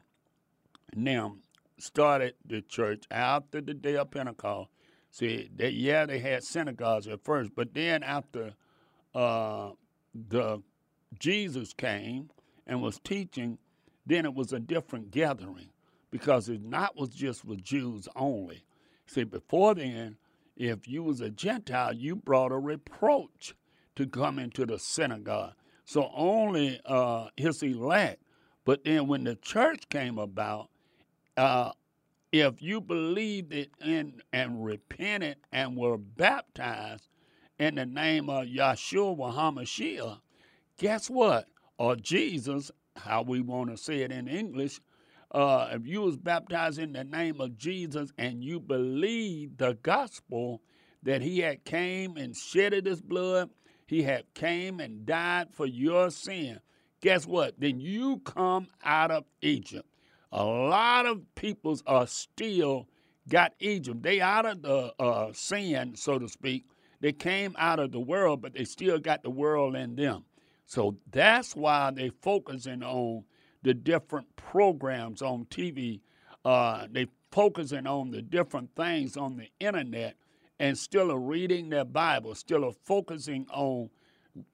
now 0.96 1.36
started 1.78 2.34
the 2.44 2.62
church 2.62 3.04
after 3.12 3.60
the 3.60 3.74
day 3.74 3.94
of 3.94 4.10
Pentecost, 4.10 4.70
see, 5.12 5.48
that 5.54 5.74
yeah, 5.74 6.04
they 6.04 6.18
had 6.18 6.42
synagogues 6.42 7.06
at 7.06 7.22
first, 7.22 7.52
but 7.54 7.72
then 7.72 8.02
after 8.02 8.54
uh, 9.14 9.70
the 10.28 10.60
Jesus 11.20 11.72
came 11.74 12.28
and 12.66 12.82
was 12.82 12.98
teaching, 13.04 13.56
then 14.04 14.24
it 14.24 14.34
was 14.34 14.52
a 14.52 14.58
different 14.58 15.12
gathering 15.12 15.70
because 16.10 16.48
it 16.48 16.60
not 16.60 16.96
was 16.96 17.10
just 17.10 17.42
for 17.42 17.54
Jews 17.54 18.08
only. 18.16 18.64
See, 19.06 19.24
before 19.24 19.74
then, 19.74 20.16
if 20.56 20.86
you 20.86 21.02
was 21.02 21.20
a 21.20 21.30
Gentile, 21.30 21.94
you 21.94 22.16
brought 22.16 22.52
a 22.52 22.58
reproach 22.58 23.54
to 23.96 24.06
come 24.06 24.38
into 24.38 24.64
the 24.66 24.78
synagogue. 24.78 25.54
So 25.84 26.10
only 26.14 26.80
uh, 26.86 27.28
his 27.36 27.62
elect. 27.62 28.22
But 28.64 28.84
then 28.84 29.08
when 29.08 29.24
the 29.24 29.34
church 29.34 29.88
came 29.88 30.18
about, 30.18 30.70
uh, 31.36 31.72
if 32.30 32.62
you 32.62 32.80
believed 32.80 33.52
it 33.52 33.70
in 33.84 34.22
and 34.32 34.64
repented 34.64 35.36
and 35.50 35.76
were 35.76 35.98
baptized 35.98 37.08
in 37.58 37.74
the 37.74 37.84
name 37.84 38.30
of 38.30 38.46
Yahshua 38.46 39.34
HaMashiach, 39.34 40.20
guess 40.78 41.10
what? 41.10 41.48
Or 41.78 41.96
Jesus, 41.96 42.70
how 42.96 43.22
we 43.22 43.40
want 43.40 43.70
to 43.70 43.76
say 43.76 44.00
it 44.00 44.12
in 44.12 44.28
English, 44.28 44.80
uh, 45.32 45.68
if 45.72 45.86
you 45.86 46.02
was 46.02 46.16
baptized 46.16 46.78
in 46.78 46.92
the 46.92 47.04
name 47.04 47.40
of 47.40 47.56
Jesus 47.56 48.12
and 48.18 48.44
you 48.44 48.60
believe 48.60 49.56
the 49.56 49.78
gospel 49.82 50.60
that 51.02 51.22
he 51.22 51.40
had 51.40 51.64
came 51.64 52.16
and 52.16 52.36
shedded 52.36 52.86
his 52.86 53.00
blood, 53.00 53.50
he 53.86 54.02
had 54.02 54.24
came 54.34 54.78
and 54.78 55.06
died 55.06 55.48
for 55.52 55.66
your 55.66 56.10
sin. 56.10 56.60
Guess 57.00 57.26
what? 57.26 57.58
Then 57.58 57.80
you 57.80 58.18
come 58.18 58.68
out 58.84 59.10
of 59.10 59.24
Egypt. 59.40 59.88
A 60.30 60.44
lot 60.44 61.06
of 61.06 61.22
peoples 61.34 61.82
are 61.86 62.06
still 62.06 62.86
got 63.28 63.54
Egypt. 63.58 64.02
They 64.02 64.20
out 64.20 64.46
of 64.46 64.62
the 64.62 64.92
uh, 64.98 65.32
sin, 65.32 65.94
so 65.96 66.18
to 66.18 66.28
speak. 66.28 66.64
They 67.00 67.12
came 67.12 67.56
out 67.58 67.80
of 67.80 67.90
the 67.90 68.00
world, 68.00 68.42
but 68.42 68.54
they 68.54 68.64
still 68.64 68.98
got 68.98 69.22
the 69.22 69.30
world 69.30 69.74
in 69.76 69.96
them. 69.96 70.24
So 70.66 70.96
that's 71.10 71.56
why 71.56 71.90
they 71.90 72.10
focusing 72.22 72.82
on 72.82 73.24
the 73.62 73.74
different 73.74 74.34
programs 74.36 75.22
on 75.22 75.46
TV. 75.46 76.00
Uh, 76.44 76.86
they 76.90 77.06
focusing 77.30 77.86
on 77.86 78.10
the 78.10 78.22
different 78.22 78.70
things 78.76 79.16
on 79.16 79.36
the 79.36 79.48
internet 79.58 80.16
and 80.60 80.76
still 80.76 81.10
are 81.10 81.18
reading 81.18 81.70
their 81.70 81.84
Bible, 81.84 82.34
still 82.34 82.64
are 82.64 82.74
focusing 82.84 83.46
on 83.50 83.90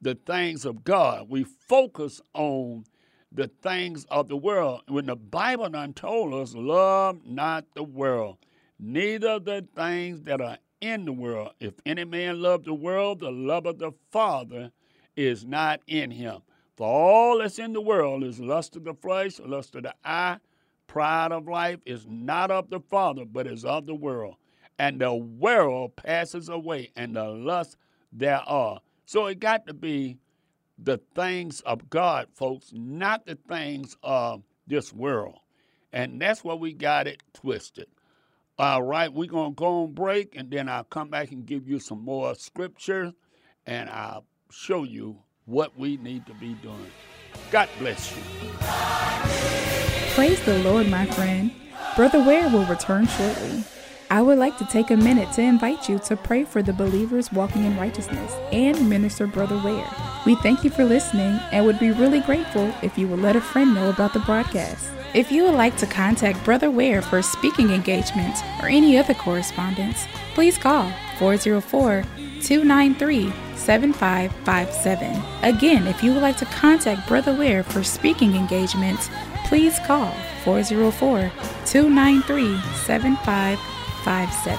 the 0.00 0.14
things 0.14 0.64
of 0.64 0.84
God. 0.84 1.28
We 1.28 1.44
focus 1.44 2.20
on 2.34 2.84
the 3.32 3.48
things 3.62 4.04
of 4.06 4.28
the 4.28 4.36
world. 4.36 4.82
When 4.88 5.06
the 5.06 5.16
Bible 5.16 5.68
done 5.68 5.92
told 5.92 6.34
us, 6.34 6.54
love 6.54 7.20
not 7.26 7.66
the 7.74 7.82
world, 7.82 8.38
neither 8.78 9.38
the 9.38 9.66
things 9.76 10.22
that 10.22 10.40
are 10.40 10.58
in 10.80 11.04
the 11.04 11.12
world. 11.12 11.52
If 11.60 11.74
any 11.84 12.04
man 12.04 12.40
love 12.40 12.64
the 12.64 12.74
world, 12.74 13.20
the 13.20 13.30
love 13.30 13.66
of 13.66 13.78
the 13.78 13.92
Father 14.10 14.70
is 15.16 15.44
not 15.44 15.80
in 15.86 16.10
him. 16.10 16.40
For 16.78 16.86
all 16.86 17.38
that's 17.38 17.58
in 17.58 17.72
the 17.72 17.80
world 17.80 18.22
is 18.22 18.38
lust 18.38 18.76
of 18.76 18.84
the 18.84 18.94
flesh, 18.94 19.40
lust 19.40 19.74
of 19.74 19.82
the 19.82 19.96
eye, 20.04 20.38
pride 20.86 21.32
of 21.32 21.48
life 21.48 21.80
is 21.84 22.06
not 22.08 22.52
of 22.52 22.70
the 22.70 22.78
Father, 22.78 23.24
but 23.24 23.48
is 23.48 23.64
of 23.64 23.84
the 23.84 23.96
world. 23.96 24.36
And 24.78 25.00
the 25.00 25.12
world 25.12 25.96
passes 25.96 26.48
away, 26.48 26.92
and 26.94 27.16
the 27.16 27.24
lust 27.24 27.78
thereof. 28.12 28.78
So 29.06 29.26
it 29.26 29.40
got 29.40 29.66
to 29.66 29.74
be 29.74 30.18
the 30.78 31.00
things 31.16 31.62
of 31.62 31.90
God, 31.90 32.28
folks, 32.32 32.70
not 32.72 33.26
the 33.26 33.36
things 33.48 33.96
of 34.04 34.44
this 34.68 34.92
world. 34.92 35.40
And 35.92 36.22
that's 36.22 36.44
where 36.44 36.54
we 36.54 36.74
got 36.74 37.08
it 37.08 37.24
twisted. 37.34 37.88
All 38.56 38.84
right, 38.84 39.12
we're 39.12 39.26
going 39.26 39.50
to 39.50 39.56
go 39.56 39.82
on 39.82 39.94
break, 39.94 40.36
and 40.36 40.48
then 40.48 40.68
I'll 40.68 40.84
come 40.84 41.08
back 41.08 41.32
and 41.32 41.44
give 41.44 41.68
you 41.68 41.80
some 41.80 42.04
more 42.04 42.36
scripture, 42.36 43.12
and 43.66 43.90
I'll 43.90 44.26
show 44.52 44.84
you 44.84 45.24
what 45.48 45.76
we 45.78 45.96
need 45.96 46.26
to 46.26 46.34
be 46.34 46.52
doing. 46.54 46.92
God 47.50 47.68
bless 47.78 48.14
you. 48.14 48.22
Praise 50.14 50.40
the 50.44 50.58
Lord, 50.58 50.88
my 50.88 51.06
friend. 51.06 51.50
Brother 51.96 52.22
Ware 52.22 52.50
will 52.50 52.66
return 52.66 53.06
shortly. 53.06 53.64
I 54.10 54.20
would 54.22 54.38
like 54.38 54.58
to 54.58 54.66
take 54.66 54.90
a 54.90 54.96
minute 54.96 55.32
to 55.32 55.42
invite 55.42 55.88
you 55.88 55.98
to 56.00 56.16
pray 56.16 56.44
for 56.44 56.62
the 56.62 56.72
believers 56.72 57.32
walking 57.32 57.64
in 57.64 57.78
righteousness 57.78 58.34
and 58.52 58.88
minister 58.88 59.26
Brother 59.26 59.56
Ware. 59.64 59.88
We 60.26 60.34
thank 60.36 60.64
you 60.64 60.70
for 60.70 60.84
listening 60.84 61.40
and 61.50 61.64
would 61.64 61.78
be 61.78 61.92
really 61.92 62.20
grateful 62.20 62.72
if 62.82 62.98
you 62.98 63.08
would 63.08 63.20
let 63.20 63.36
a 63.36 63.40
friend 63.40 63.74
know 63.74 63.88
about 63.88 64.12
the 64.12 64.20
broadcast. 64.20 64.90
If 65.14 65.32
you 65.32 65.44
would 65.44 65.54
like 65.54 65.76
to 65.78 65.86
contact 65.86 66.44
Brother 66.44 66.70
Ware 66.70 67.00
for 67.00 67.18
a 67.18 67.22
speaking 67.22 67.70
engagements 67.70 68.40
or 68.60 68.68
any 68.68 68.98
other 68.98 69.14
correspondence, 69.14 70.06
please 70.34 70.58
call 70.58 70.92
404 71.18 72.04
293 72.42 73.32
7557. 73.58 75.22
Again, 75.42 75.86
if 75.86 76.02
you 76.02 76.12
would 76.12 76.22
like 76.22 76.36
to 76.38 76.44
contact 76.46 77.08
Brother 77.08 77.34
Ware 77.34 77.62
for 77.62 77.82
speaking 77.82 78.34
engagements, 78.34 79.10
please 79.46 79.78
call 79.80 80.12
404 80.44 81.30
293 81.66 82.60
7557. 82.86 84.58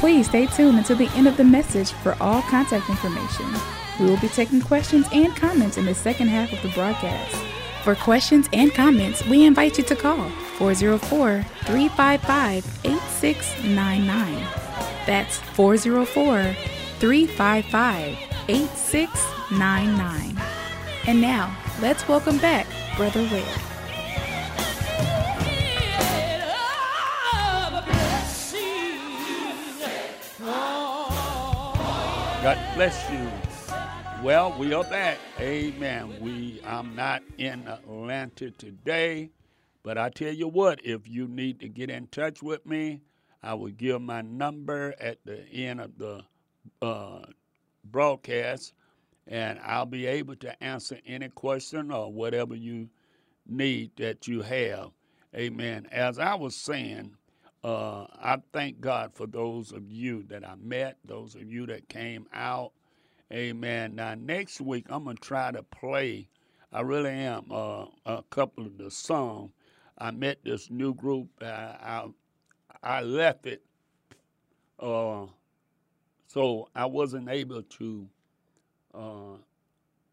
Please 0.00 0.28
stay 0.28 0.46
tuned 0.46 0.78
until 0.78 0.96
the 0.96 1.10
end 1.14 1.26
of 1.26 1.36
the 1.36 1.44
message 1.44 1.92
for 1.92 2.16
all 2.20 2.42
contact 2.42 2.90
information. 2.90 3.46
We 3.98 4.06
will 4.06 4.20
be 4.20 4.28
taking 4.28 4.60
questions 4.60 5.06
and 5.12 5.34
comments 5.36 5.78
in 5.78 5.86
the 5.86 5.94
second 5.94 6.28
half 6.28 6.52
of 6.52 6.60
the 6.62 6.68
broadcast. 6.70 7.36
For 7.84 7.94
questions 7.94 8.48
and 8.52 8.74
comments, 8.74 9.24
we 9.26 9.44
invite 9.44 9.78
you 9.78 9.84
to 9.84 9.96
call 9.96 10.28
404 10.58 11.44
355 11.64 12.80
8699. 12.84 14.34
That's 15.06 15.38
404 15.38 16.73
355 17.04 18.16
8699. 18.48 20.40
And 21.06 21.20
now, 21.20 21.54
let's 21.82 22.08
welcome 22.08 22.38
back 22.38 22.66
Brother 22.96 23.20
Ware. 23.24 23.44
God 32.42 32.58
bless 32.74 33.10
you. 33.10 33.30
Well, 34.22 34.56
we 34.58 34.72
are 34.72 34.84
back. 34.84 35.18
Amen. 35.38 36.16
We 36.22 36.62
I'm 36.64 36.96
not 36.96 37.22
in 37.36 37.68
Atlanta 37.68 38.50
today, 38.50 39.28
but 39.82 39.98
I 39.98 40.08
tell 40.08 40.32
you 40.32 40.48
what, 40.48 40.80
if 40.82 41.06
you 41.06 41.28
need 41.28 41.60
to 41.60 41.68
get 41.68 41.90
in 41.90 42.06
touch 42.06 42.42
with 42.42 42.64
me, 42.64 43.02
I 43.42 43.52
will 43.52 43.72
give 43.72 44.00
my 44.00 44.22
number 44.22 44.94
at 44.98 45.18
the 45.26 45.46
end 45.52 45.82
of 45.82 45.98
the 45.98 46.24
uh, 46.82 47.20
broadcast, 47.84 48.74
and 49.26 49.58
I'll 49.64 49.86
be 49.86 50.06
able 50.06 50.36
to 50.36 50.62
answer 50.62 50.98
any 51.06 51.28
question 51.28 51.90
or 51.90 52.12
whatever 52.12 52.54
you 52.54 52.88
need 53.46 53.92
that 53.96 54.26
you 54.28 54.42
have. 54.42 54.90
Amen. 55.34 55.86
As 55.90 56.18
I 56.18 56.34
was 56.34 56.54
saying, 56.54 57.16
uh, 57.64 58.06
I 58.22 58.38
thank 58.52 58.80
God 58.80 59.12
for 59.14 59.26
those 59.26 59.72
of 59.72 59.90
you 59.90 60.22
that 60.28 60.46
I 60.46 60.54
met, 60.56 60.98
those 61.04 61.34
of 61.34 61.50
you 61.50 61.66
that 61.66 61.88
came 61.88 62.26
out. 62.32 62.72
Amen. 63.32 63.94
Now, 63.96 64.14
next 64.14 64.60
week, 64.60 64.86
I'm 64.90 65.04
going 65.04 65.16
to 65.16 65.22
try 65.22 65.50
to 65.50 65.62
play, 65.62 66.28
I 66.72 66.82
really 66.82 67.10
am, 67.10 67.46
uh, 67.50 67.86
a 68.06 68.22
couple 68.30 68.66
of 68.66 68.78
the 68.78 68.90
songs. 68.90 69.50
I 69.96 70.10
met 70.10 70.38
this 70.44 70.70
new 70.70 70.94
group. 70.94 71.28
Uh, 71.40 71.46
I, 71.46 72.06
I 72.82 73.00
left 73.00 73.46
it 73.46 73.62
uh, 74.78 75.26
so 76.34 76.68
I 76.74 76.86
wasn't 76.86 77.28
able 77.28 77.62
to 77.62 78.08
uh, 78.92 79.36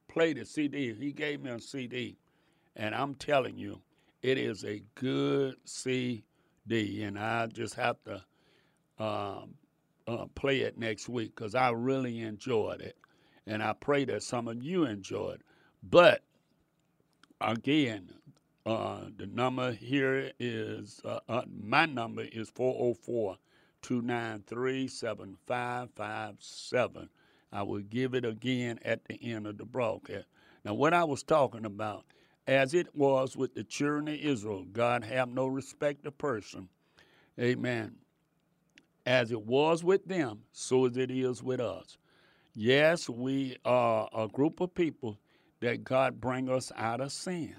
play 0.07 0.34
the 0.34 0.45
CD. 0.45 0.93
He 0.93 1.12
gave 1.13 1.41
me 1.41 1.49
a 1.49 1.60
CD, 1.60 2.15
and 2.75 2.93
I'm 2.93 3.15
telling 3.15 3.57
you, 3.57 3.81
it 4.21 4.38
is 4.38 4.63
a 4.63 4.84
good 4.93 5.55
CD, 5.65 6.23
and 6.69 7.17
I 7.17 7.47
just 7.47 7.73
have 7.73 7.97
to 8.03 8.23
um, 9.03 9.55
uh, 10.07 10.25
play 10.36 10.60
it 10.60 10.77
next 10.77 11.10
week 11.10 11.36
because 11.36 11.55
I 11.55 11.71
really 11.71 12.21
enjoyed 12.21 12.81
it, 12.81 12.97
and 13.47 13.63
I 13.63 13.73
pray 13.73 14.05
that 14.05 14.21
some 14.21 14.47
of 14.47 14.62
you 14.62 14.86
enjoyed. 14.86 15.41
But 15.81 16.21
again, 17.41 18.13
uh, 18.67 19.05
the 19.17 19.25
number 19.25 19.71
here 19.71 20.31
is 20.39 21.01
uh, 21.03 21.19
uh 21.27 21.41
my 21.51 21.88
number 21.88 22.21
is 22.21 22.51
404 22.51 23.38
293 23.82 24.88
7557. 24.88 27.10
I 27.52 27.63
will 27.63 27.82
give 27.82 28.13
it 28.13 28.26
again 28.26 28.80
at 28.86 29.04
the 29.06 29.20
end 29.22 29.48
of 29.48 29.58
the 29.58 29.65
broadcast. 29.65 30.28
Now, 30.63 30.74
what 30.74 30.94
I 30.94 31.04
was 31.04 31.24
talking 31.24 31.65
about, 31.65 32.06
as 32.48 32.74
it 32.74 32.96
was 32.96 33.38
with 33.38 33.54
the 33.54 33.63
children 33.63 34.08
of 34.08 34.15
Israel. 34.15 34.65
God 34.72 35.04
have 35.04 35.30
no 35.30 35.48
respect 35.48 36.06
of 36.06 36.17
person. 36.17 36.70
Amen. 37.39 37.96
As 39.06 39.32
it 39.32 39.41
was 39.41 39.84
with 39.84 40.06
them, 40.06 40.41
so 40.52 40.86
as 40.86 40.98
it 40.98 41.12
is 41.12 41.41
with 41.41 41.60
us. 41.60 41.98
Yes, 42.54 43.10
we 43.10 43.58
are 43.63 44.10
a 44.13 44.28
group 44.28 44.60
of 44.60 44.76
people 44.76 45.17
that 45.62 45.84
God 45.84 46.20
bring 46.20 46.50
us 46.50 46.72
out 46.76 47.00
of 47.00 47.12
sin 47.12 47.56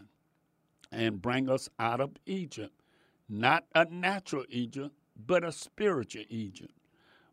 and 0.90 1.22
bring 1.22 1.48
us 1.48 1.68
out 1.78 2.00
of 2.00 2.10
Egypt. 2.26 2.74
Not 3.28 3.64
a 3.74 3.86
natural 3.86 4.44
Egypt, 4.50 4.94
but 5.26 5.44
a 5.44 5.52
spiritual 5.52 6.24
Egypt. 6.28 6.72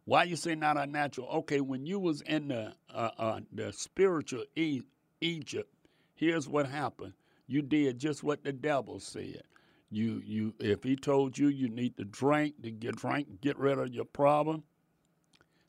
Why 0.05 0.23
you 0.23 0.35
say 0.35 0.55
not 0.55 0.77
a 0.77 0.87
natural? 0.87 1.27
Okay, 1.27 1.61
when 1.61 1.85
you 1.85 1.99
was 1.99 2.21
in 2.21 2.47
the 2.49 2.73
uh, 2.93 3.11
uh, 3.17 3.39
the 3.51 3.71
spiritual 3.71 4.45
e- 4.55 4.81
Egypt, 5.21 5.71
here's 6.15 6.47
what 6.49 6.67
happened. 6.67 7.13
You 7.47 7.61
did 7.61 7.99
just 7.99 8.23
what 8.23 8.43
the 8.43 8.51
devil 8.51 8.99
said. 8.99 9.43
You 9.91 10.21
you 10.25 10.53
if 10.59 10.83
he 10.83 10.95
told 10.95 11.37
you 11.37 11.47
you 11.47 11.69
need 11.69 11.97
to 11.97 12.05
drink 12.05 12.61
to 12.63 12.71
get 12.71 12.95
drink 12.95 13.41
get 13.41 13.57
rid 13.59 13.77
of 13.79 13.93
your 13.93 14.05
problem, 14.05 14.63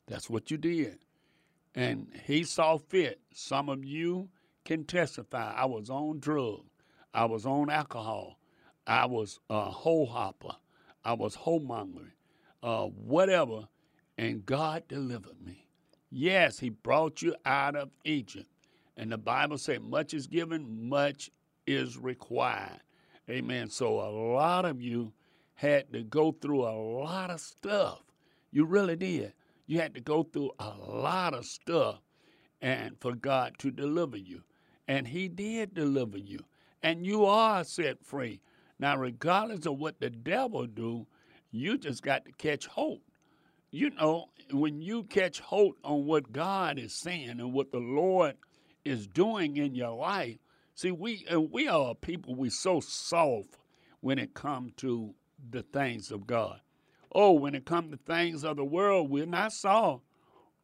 that's 0.07 0.29
what 0.29 0.51
you 0.51 0.57
did. 0.57 0.99
And 1.75 2.07
he 2.25 2.43
saw 2.43 2.77
fit. 2.77 3.21
Some 3.33 3.69
of 3.69 3.85
you 3.85 4.29
can 4.65 4.85
testify. 4.85 5.53
I 5.55 5.65
was 5.65 5.89
on 5.89 6.19
drugs. 6.19 6.69
I 7.13 7.25
was 7.25 7.45
on 7.45 7.69
alcohol. 7.69 8.39
I 8.87 9.05
was 9.05 9.39
a 9.49 9.65
hoe 9.65 10.05
hopper. 10.05 10.55
I 11.03 11.13
was 11.13 11.35
homongering. 11.35 12.11
Uh, 12.63 12.85
whatever. 12.85 13.67
And 14.17 14.45
God 14.45 14.87
delivered 14.87 15.41
me. 15.43 15.67
Yes, 16.09 16.59
He 16.59 16.69
brought 16.69 17.21
you 17.21 17.35
out 17.45 17.75
of 17.75 17.89
Egypt. 18.05 18.47
And 18.97 19.11
the 19.11 19.17
Bible 19.17 19.57
says, 19.57 19.79
much 19.81 20.13
is 20.13 20.27
given, 20.27 20.89
much 20.89 21.31
is 21.65 21.97
required. 21.97 22.81
Amen. 23.29 23.69
So 23.69 23.99
a 23.99 24.11
lot 24.11 24.65
of 24.65 24.81
you 24.81 25.13
had 25.53 25.91
to 25.93 26.03
go 26.03 26.31
through 26.31 26.63
a 26.63 26.75
lot 26.75 27.29
of 27.29 27.39
stuff. 27.39 28.03
You 28.51 28.65
really 28.65 28.95
did. 28.95 29.33
You 29.67 29.79
had 29.79 29.93
to 29.95 30.01
go 30.01 30.23
through 30.23 30.51
a 30.59 30.69
lot 30.69 31.33
of 31.33 31.45
stuff 31.45 32.01
and 32.61 32.95
for 32.99 33.15
God 33.15 33.53
to 33.59 33.71
deliver 33.71 34.17
you. 34.17 34.43
And 34.87 35.07
he 35.07 35.27
did 35.29 35.73
deliver 35.73 36.17
you. 36.17 36.39
And 36.83 37.05
you 37.05 37.25
are 37.25 37.63
set 37.63 38.03
free. 38.03 38.41
Now, 38.81 38.97
regardless 38.97 39.67
of 39.67 39.77
what 39.77 39.99
the 39.99 40.09
devil 40.09 40.65
do, 40.65 41.05
you 41.51 41.77
just 41.77 42.01
got 42.01 42.25
to 42.25 42.31
catch 42.31 42.65
hold. 42.65 43.01
You 43.69 43.91
know, 43.91 44.25
when 44.51 44.81
you 44.81 45.03
catch 45.03 45.39
hold 45.39 45.75
on 45.83 46.07
what 46.07 46.33
God 46.33 46.79
is 46.79 46.93
saying 46.93 47.29
and 47.29 47.53
what 47.53 47.71
the 47.71 47.77
Lord 47.77 48.35
is 48.83 49.05
doing 49.05 49.55
in 49.57 49.75
your 49.75 49.95
life, 49.95 50.37
see, 50.73 50.91
we 50.91 51.25
uh, 51.31 51.39
we 51.39 51.67
are 51.67 51.93
people 51.93 52.35
we 52.35 52.49
so 52.49 52.79
soft 52.79 53.55
when 54.01 54.17
it 54.17 54.33
comes 54.33 54.73
to 54.77 55.13
the 55.51 55.61
things 55.61 56.11
of 56.11 56.25
God. 56.25 56.59
Oh, 57.13 57.33
when 57.33 57.53
it 57.53 57.65
comes 57.65 57.91
to 57.91 57.97
things 57.97 58.43
of 58.43 58.57
the 58.57 58.65
world, 58.65 59.11
we're 59.11 59.27
not 59.27 59.53
soft. 59.53 60.03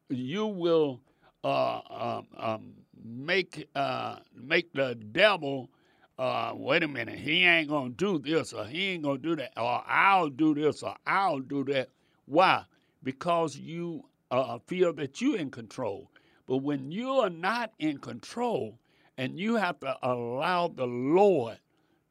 You 0.09 0.47
will 0.47 1.01
uh, 1.43 1.81
um, 1.89 2.27
um, 2.35 2.73
make 3.05 3.69
uh, 3.75 4.17
make 4.33 4.73
the 4.73 4.95
devil. 4.95 5.69
Uh, 6.17 6.51
wait 6.55 6.83
a 6.83 6.87
minute, 6.87 7.19
he 7.19 7.45
ain't 7.45 7.69
gonna 7.69 7.89
do 7.89 8.17
this 8.19 8.53
or 8.53 8.65
he 8.65 8.89
ain't 8.89 9.03
gonna 9.03 9.19
do 9.19 9.35
that 9.35 9.51
or 9.55 9.83
I'll 9.87 10.29
do 10.29 10.55
this 10.55 10.81
or 10.81 10.95
I'll 11.05 11.39
do 11.39 11.63
that. 11.65 11.89
Why? 12.25 12.63
Because 13.03 13.55
you 13.57 14.03
uh, 14.31 14.57
feel 14.65 14.93
that 14.93 15.21
you're 15.21 15.37
in 15.37 15.51
control. 15.51 16.09
But 16.47 16.57
when 16.57 16.91
you 16.91 17.09
are 17.11 17.29
not 17.29 17.71
in 17.79 17.99
control 17.99 18.79
and 19.17 19.39
you 19.39 19.55
have 19.55 19.79
to 19.81 19.95
allow 20.01 20.69
the 20.69 20.87
Lord 20.87 21.59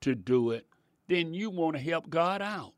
to 0.02 0.14
do 0.14 0.50
it, 0.52 0.66
then 1.08 1.34
you 1.34 1.50
want 1.50 1.76
to 1.76 1.82
help 1.82 2.08
God 2.08 2.42
out 2.42 2.74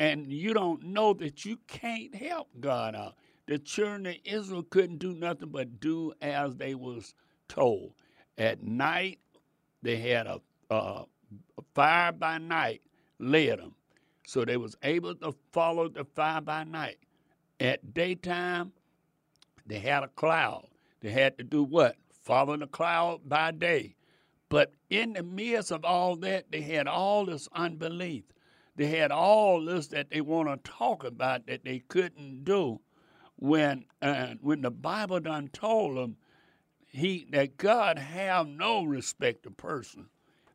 and 0.00 0.32
you 0.32 0.54
don't 0.54 0.82
know 0.82 1.12
that 1.14 1.44
you 1.44 1.58
can't 1.68 2.14
help 2.14 2.48
God 2.58 2.94
out. 2.94 3.16
The 3.46 3.58
children 3.58 4.06
of 4.06 4.16
Israel 4.24 4.62
couldn't 4.62 4.98
do 4.98 5.14
nothing 5.14 5.50
but 5.50 5.78
do 5.80 6.12
as 6.22 6.56
they 6.56 6.74
was 6.74 7.14
told. 7.48 7.92
At 8.38 8.62
night, 8.62 9.18
they 9.82 9.96
had 9.96 10.26
a, 10.26 10.40
a 10.70 11.04
fire 11.74 12.12
by 12.12 12.38
night 12.38 12.82
led 13.18 13.58
them, 13.58 13.74
so 14.26 14.44
they 14.44 14.56
was 14.56 14.76
able 14.82 15.14
to 15.16 15.34
follow 15.52 15.88
the 15.88 16.04
fire 16.04 16.40
by 16.40 16.64
night. 16.64 16.98
At 17.58 17.92
daytime, 17.94 18.72
they 19.66 19.78
had 19.78 20.02
a 20.02 20.08
cloud. 20.08 20.66
They 21.00 21.10
had 21.10 21.36
to 21.38 21.44
do 21.44 21.62
what? 21.62 21.96
Follow 22.22 22.56
the 22.56 22.66
cloud 22.66 23.28
by 23.28 23.50
day. 23.52 23.96
But 24.48 24.72
in 24.88 25.12
the 25.12 25.22
midst 25.22 25.70
of 25.70 25.84
all 25.84 26.16
that, 26.16 26.50
they 26.50 26.62
had 26.62 26.86
all 26.86 27.26
this 27.26 27.48
unbelief 27.54 28.24
they 28.80 28.86
had 28.86 29.12
all 29.12 29.62
this 29.62 29.88
that 29.88 30.08
they 30.10 30.22
want 30.22 30.48
to 30.48 30.70
talk 30.70 31.04
about 31.04 31.46
that 31.46 31.64
they 31.64 31.80
couldn't 31.80 32.44
do 32.44 32.80
when 33.36 33.84
uh, 34.00 34.34
when 34.40 34.62
the 34.62 34.70
Bible 34.70 35.20
done 35.20 35.48
told 35.52 35.98
them 35.98 36.16
he 36.86 37.26
that 37.30 37.58
God 37.58 37.98
have 37.98 38.48
no 38.48 38.84
respect 38.84 39.44
of 39.44 39.58
person. 39.58 40.06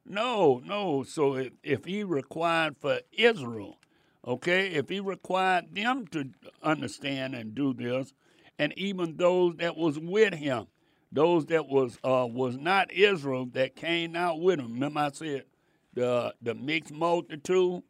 No, 0.06 0.62
no. 0.64 1.04
So 1.04 1.36
if, 1.36 1.54
if 1.64 1.86
he 1.86 2.04
required 2.04 2.78
for 2.78 3.00
Israel, 3.12 3.78
okay, 4.26 4.68
if 4.68 4.90
he 4.90 5.00
required 5.00 5.74
them 5.74 6.08
to 6.08 6.30
understand 6.62 7.36
and 7.36 7.56
do 7.56 7.74
this, 7.74 8.14
and 8.60 8.74
even 8.78 9.18
those 9.18 9.56
that 9.58 9.76
was 9.76 10.00
with 10.00 10.34
him, 10.34 10.68
those 11.12 11.46
that 11.48 11.68
was 11.68 11.98
uh, 12.04 12.28
was 12.30 12.58
not 12.58 12.92
Israel 12.92 13.46
that 13.54 13.76
came 13.76 14.16
out 14.16 14.40
with 14.40 14.60
him. 14.60 14.74
Remember 14.74 15.02
I 15.02 15.12
said 15.12 15.46
the 15.94 16.34
the 16.42 16.54
mixed 16.54 16.94
multitude 16.94 17.84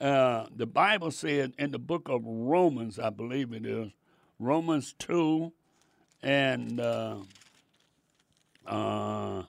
uh, 0.00 0.46
the 0.54 0.66
Bible 0.66 1.10
said 1.10 1.54
in 1.58 1.70
the 1.70 1.78
book 1.78 2.08
of 2.08 2.22
Romans, 2.24 2.98
I 2.98 3.10
believe 3.10 3.52
it 3.52 3.64
is, 3.64 3.90
Romans 4.38 4.94
2 4.98 5.52
and, 6.22 6.80
uh, 6.80 7.16
uh, 8.66 9.44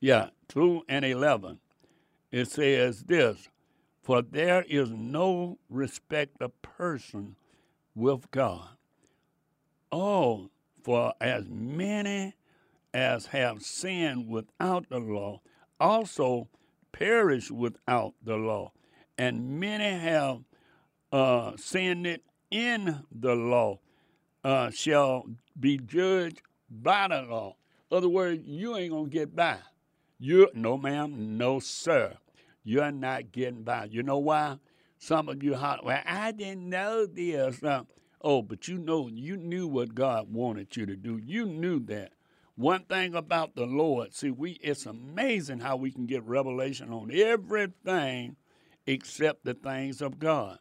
yeah, 0.00 0.28
2 0.50 0.82
and 0.88 1.04
11, 1.04 1.58
it 2.30 2.50
says 2.50 3.02
this 3.04 3.48
For 4.02 4.22
there 4.22 4.62
is 4.68 4.90
no 4.90 5.58
respect 5.68 6.40
of 6.40 6.60
person 6.62 7.36
with 7.94 8.30
God. 8.30 8.68
Oh, 9.90 10.50
for 10.82 11.14
as 11.20 11.46
many 11.48 12.34
as 12.92 13.26
have 13.26 13.62
sinned 13.62 14.28
without 14.28 14.88
the 14.88 14.98
law 14.98 15.40
also 15.78 16.48
perish 16.92 17.50
without 17.50 18.14
the 18.22 18.36
law 18.36 18.72
and 19.20 19.60
many 19.60 19.98
have 19.98 20.38
uh, 21.12 21.52
sinned 21.56 22.06
it 22.06 22.22
in 22.50 23.04
the 23.12 23.34
law, 23.34 23.78
uh, 24.42 24.70
shall 24.70 25.26
be 25.58 25.76
judged 25.76 26.40
by 26.70 27.06
the 27.06 27.20
law. 27.22 27.54
In 27.90 27.98
other 27.98 28.08
words, 28.08 28.42
you 28.46 28.76
ain't 28.76 28.92
gonna 28.92 29.08
get 29.08 29.36
by. 29.36 29.58
You 30.22 30.50
no 30.52 30.76
ma'am, 30.76 31.38
no 31.38 31.60
sir. 31.60 32.18
You're 32.62 32.92
not 32.92 33.32
getting 33.32 33.62
by. 33.62 33.86
You 33.86 34.02
know 34.02 34.18
why? 34.18 34.58
Some 34.98 35.30
of 35.30 35.42
you 35.42 35.54
holler, 35.54 35.80
well, 35.82 36.02
I 36.04 36.32
didn't 36.32 36.68
know 36.68 37.06
this. 37.06 37.62
Uh, 37.62 37.84
oh, 38.20 38.42
but 38.42 38.68
you 38.68 38.76
know, 38.76 39.08
you 39.08 39.38
knew 39.38 39.66
what 39.66 39.94
God 39.94 40.30
wanted 40.30 40.76
you 40.76 40.84
to 40.84 40.94
do. 40.94 41.18
You 41.24 41.46
knew 41.46 41.80
that. 41.86 42.12
One 42.54 42.82
thing 42.82 43.14
about 43.14 43.54
the 43.54 43.64
Lord, 43.64 44.12
see, 44.12 44.30
we 44.30 44.58
it's 44.62 44.84
amazing 44.84 45.60
how 45.60 45.76
we 45.76 45.90
can 45.90 46.04
get 46.04 46.22
revelation 46.24 46.92
on 46.92 47.10
everything 47.10 48.36
except 48.86 49.46
the 49.46 49.54
things 49.54 50.02
of 50.02 50.18
God. 50.18 50.58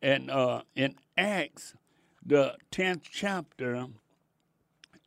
And 0.00 0.30
uh, 0.30 0.62
in 0.76 0.94
Acts, 1.18 1.74
the 2.24 2.54
10th 2.70 3.02
chapter, 3.10 3.86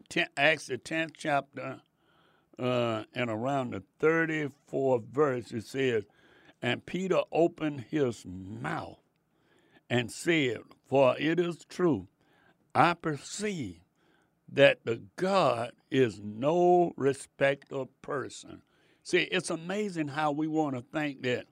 10, 0.10 0.28
Acts, 0.36 0.68
the 0.68 0.78
10th 0.78 1.12
chapter, 1.18 1.80
uh, 2.60 3.04
and 3.14 3.30
around 3.30 3.72
the 3.72 3.84
34th 4.02 5.06
verse, 5.12 5.52
it 5.52 5.66
says, 5.66 6.06
And 6.62 6.86
Peter 6.86 7.22
opened 7.32 7.86
his 7.90 8.26
mouth 8.26 9.00
and 9.90 10.12
said, 10.12 10.60
For 10.88 11.16
it 11.20 11.40
is 11.40 11.66
true, 11.70 12.08
I 12.74 12.94
perceive 12.94 13.80
that 14.52 14.86
the 14.86 15.02
God 15.16 15.72
is 15.92 16.20
no 16.24 16.94
respecter 16.96 17.76
of 17.76 18.02
person. 18.02 18.62
See, 19.04 19.24
it's 19.24 19.50
amazing 19.50 20.10
how 20.10 20.32
we 20.32 20.48
want 20.48 20.76
to 20.76 20.82
think 20.82 21.24
that 21.24 21.46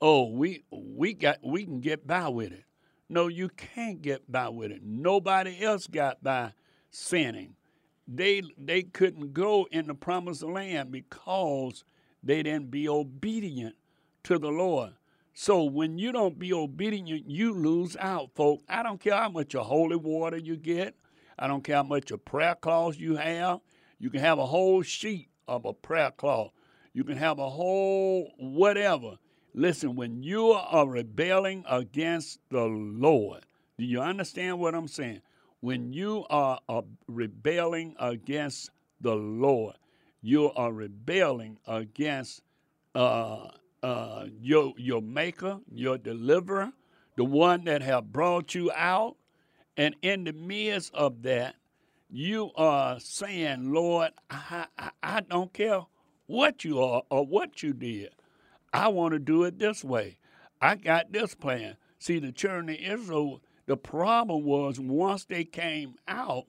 oh, 0.00 0.28
we 0.28 0.64
we 0.70 1.14
got 1.14 1.38
we 1.42 1.64
can 1.64 1.80
get 1.80 2.06
by 2.06 2.28
with 2.28 2.52
it. 2.52 2.64
No, 3.08 3.28
you 3.28 3.48
can't 3.48 4.02
get 4.02 4.30
by 4.30 4.48
with 4.48 4.70
it. 4.70 4.82
Nobody 4.82 5.62
else 5.62 5.86
got 5.86 6.22
by 6.22 6.52
sinning. 6.90 7.54
They 8.06 8.42
they 8.58 8.82
couldn't 8.82 9.32
go 9.32 9.66
in 9.70 9.86
the 9.86 9.94
promised 9.94 10.42
land 10.42 10.90
because 10.90 11.84
they 12.22 12.42
didn't 12.42 12.70
be 12.70 12.88
obedient 12.88 13.76
to 14.24 14.38
the 14.38 14.50
Lord. 14.50 14.92
So 15.34 15.64
when 15.64 15.98
you 15.98 16.12
don't 16.12 16.38
be 16.38 16.52
obedient, 16.52 17.26
you 17.26 17.54
lose 17.54 17.96
out, 17.98 18.30
folks. 18.34 18.64
I 18.68 18.82
don't 18.82 19.00
care 19.00 19.16
how 19.16 19.30
much 19.30 19.54
of 19.54 19.66
holy 19.66 19.96
water 19.96 20.36
you 20.36 20.56
get. 20.56 20.94
I 21.38 21.46
don't 21.46 21.64
care 21.64 21.76
how 21.76 21.82
much 21.84 22.10
of 22.10 22.24
prayer 22.24 22.54
cloths 22.54 22.98
you 22.98 23.16
have. 23.16 23.60
You 23.98 24.10
can 24.10 24.20
have 24.20 24.38
a 24.38 24.46
whole 24.46 24.82
sheet 24.82 25.28
of 25.48 25.64
a 25.64 25.72
prayer 25.72 26.10
cloth. 26.10 26.52
You 26.92 27.04
can 27.04 27.16
have 27.16 27.38
a 27.38 27.48
whole 27.48 28.32
whatever. 28.38 29.16
Listen, 29.54 29.96
when 29.96 30.22
you 30.22 30.50
are 30.52 30.88
rebelling 30.88 31.64
against 31.68 32.40
the 32.50 32.64
Lord, 32.64 33.46
do 33.78 33.84
you 33.84 34.00
understand 34.00 34.58
what 34.58 34.74
I'm 34.74 34.88
saying? 34.88 35.22
When 35.62 35.92
you 35.92 36.26
are 36.28 36.58
uh, 36.68 36.82
rebelling 37.06 37.94
against 38.00 38.70
the 39.00 39.14
Lord, 39.14 39.76
you 40.20 40.50
are 40.50 40.72
rebelling 40.72 41.56
against 41.68 42.42
uh, 42.96 43.46
uh, 43.80 44.26
your 44.40 44.74
your 44.76 45.00
Maker, 45.00 45.60
your 45.70 45.98
Deliverer, 45.98 46.72
the 47.16 47.24
one 47.24 47.62
that 47.66 47.80
have 47.80 48.10
brought 48.10 48.56
you 48.56 48.72
out, 48.72 49.14
and 49.76 49.94
in 50.02 50.24
the 50.24 50.32
midst 50.32 50.92
of 50.94 51.22
that, 51.22 51.54
you 52.10 52.50
are 52.56 52.98
saying, 52.98 53.72
Lord, 53.72 54.10
I, 54.28 54.66
I, 54.76 54.90
I 55.00 55.20
don't 55.20 55.52
care 55.52 55.82
what 56.26 56.64
you 56.64 56.82
are 56.82 57.04
or 57.08 57.24
what 57.24 57.62
you 57.62 57.72
did. 57.72 58.10
I 58.72 58.88
want 58.88 59.12
to 59.12 59.20
do 59.20 59.44
it 59.44 59.60
this 59.60 59.84
way. 59.84 60.18
I 60.60 60.74
got 60.74 61.12
this 61.12 61.36
plan. 61.36 61.76
See, 62.00 62.18
the 62.18 62.32
children 62.32 62.68
of 62.68 62.76
Israel, 62.76 63.42
the 63.72 63.76
problem 63.78 64.44
was 64.44 64.78
once 64.78 65.24
they 65.24 65.44
came 65.44 65.94
out, 66.06 66.44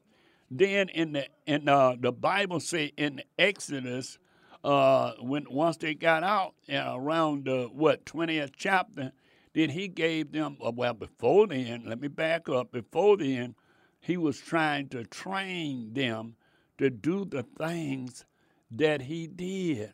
then 0.51 0.89
in 0.89 1.13
the 1.13 1.25
in 1.45 1.69
uh, 1.69 1.95
the 1.97 2.11
Bible 2.11 2.59
say 2.59 2.91
in 2.97 3.21
Exodus, 3.39 4.17
uh, 4.61 5.13
when 5.21 5.45
once 5.49 5.77
they 5.77 5.93
got 5.93 6.25
out 6.25 6.53
uh, 6.69 6.91
around 6.93 7.45
the 7.45 7.69
what 7.71 8.05
twentieth 8.05 8.51
chapter, 8.57 9.13
then 9.53 9.69
he 9.69 9.87
gave 9.87 10.33
them 10.33 10.57
uh, 10.61 10.73
well 10.75 10.93
before 10.93 11.47
then. 11.47 11.83
Let 11.85 12.01
me 12.01 12.09
back 12.09 12.49
up. 12.49 12.73
Before 12.73 13.15
then, 13.15 13.55
he 14.01 14.17
was 14.17 14.37
trying 14.37 14.89
to 14.89 15.05
train 15.05 15.93
them 15.93 16.35
to 16.77 16.89
do 16.89 17.23
the 17.23 17.43
things 17.43 18.25
that 18.69 19.03
he 19.03 19.27
did. 19.27 19.93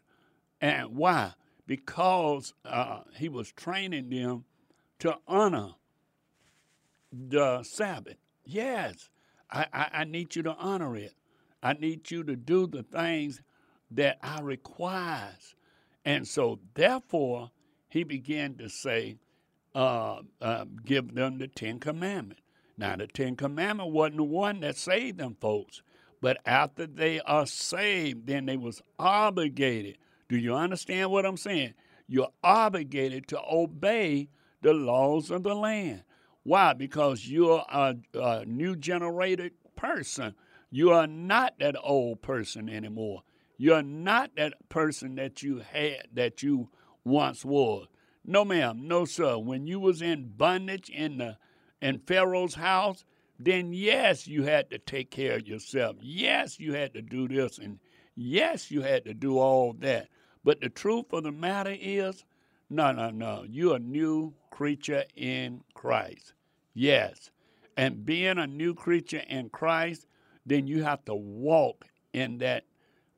And 0.59 0.95
why? 0.95 1.33
Because 1.67 2.55
uh, 2.65 3.01
he 3.15 3.29
was 3.29 3.51
training 3.51 4.09
them 4.09 4.45
to 4.97 5.19
honor 5.27 5.75
the 7.11 7.63
Sabbath. 7.63 8.17
Yes, 8.45 9.09
I, 9.51 9.65
I, 9.73 9.89
I, 9.93 10.03
need 10.03 10.35
you 10.35 10.43
to 10.43 10.55
honor 10.55 10.95
it. 10.95 11.13
I 11.61 11.73
need 11.73 12.09
you 12.11 12.23
to 12.23 12.35
do 12.35 12.67
the 12.67 12.83
things 12.83 13.41
that 13.91 14.19
I 14.21 14.41
requires. 14.41 15.55
And 16.05 16.27
so, 16.27 16.59
therefore, 16.73 17.51
he 17.89 18.03
began 18.03 18.55
to 18.55 18.69
say, 18.69 19.17
uh, 19.75 20.21
uh, 20.41 20.65
give 20.85 21.13
them 21.13 21.37
the 21.37 21.47
Ten 21.47 21.79
Commandments. 21.79 22.41
Now, 22.77 22.95
the 22.95 23.07
Ten 23.07 23.35
Commandment 23.35 23.91
wasn't 23.91 24.17
the 24.17 24.23
one 24.23 24.61
that 24.61 24.77
saved 24.77 25.17
them 25.17 25.35
folks, 25.39 25.81
but 26.21 26.37
after 26.45 26.87
they 26.87 27.19
are 27.21 27.45
saved, 27.45 28.27
then 28.27 28.45
they 28.45 28.57
was 28.57 28.81
obligated. 28.97 29.97
Do 30.29 30.37
you 30.37 30.55
understand 30.55 31.11
what 31.11 31.25
I'm 31.25 31.37
saying? 31.37 31.73
You're 32.07 32.31
obligated 32.43 33.27
to 33.29 33.41
obey 33.41 34.29
the 34.61 34.73
laws 34.73 35.29
of 35.29 35.43
the 35.43 35.55
land. 35.55 36.03
Why? 36.49 36.73
Because 36.73 37.27
you're 37.27 37.63
a, 37.71 37.95
a 38.15 38.43
new 38.43 38.75
generated 38.75 39.51
person. 39.75 40.33
You 40.71 40.89
are 40.89 41.05
not 41.05 41.59
that 41.59 41.75
old 41.79 42.23
person 42.23 42.67
anymore. 42.69 43.21
You're 43.59 43.83
not 43.83 44.31
that 44.35 44.67
person 44.67 45.13
that 45.17 45.43
you 45.43 45.59
had 45.59 46.07
that 46.11 46.41
you 46.41 46.69
once 47.05 47.45
was. 47.45 47.85
No, 48.25 48.43
ma'am, 48.43 48.87
no, 48.87 49.05
sir. 49.05 49.37
When 49.37 49.67
you 49.67 49.79
was 49.79 50.01
in 50.01 50.33
bondage 50.37 50.89
in 50.89 51.19
the 51.19 51.37
in 51.83 51.99
Pharaoh's 51.99 52.55
house, 52.55 53.05
then 53.37 53.71
yes, 53.71 54.27
you 54.27 54.41
had 54.41 54.71
to 54.71 54.79
take 54.79 55.11
care 55.11 55.35
of 55.35 55.47
yourself. 55.47 55.97
Yes, 56.01 56.59
you 56.59 56.73
had 56.73 56.95
to 56.95 57.03
do 57.03 57.27
this, 57.27 57.59
and 57.59 57.77
yes, 58.15 58.71
you 58.71 58.81
had 58.81 59.05
to 59.05 59.13
do 59.13 59.37
all 59.37 59.73
that. 59.81 60.07
But 60.43 60.61
the 60.61 60.69
truth 60.69 61.13
of 61.13 61.25
the 61.25 61.31
matter 61.31 61.77
is, 61.79 62.25
no, 62.71 62.91
no, 62.91 63.11
no. 63.11 63.45
You're 63.47 63.75
a 63.75 63.79
new 63.79 64.33
creature 64.49 65.03
in 65.15 65.61
Christ. 65.75 66.33
Yes. 66.79 67.29
And 67.75 68.05
being 68.05 68.37
a 68.37 68.47
new 68.47 68.73
creature 68.73 69.23
in 69.27 69.49
Christ, 69.49 70.07
then 70.45 70.65
you 70.65 70.81
have 70.83 71.03
to 71.05 71.13
walk 71.13 71.83
in 72.13 72.37
that 72.37 72.63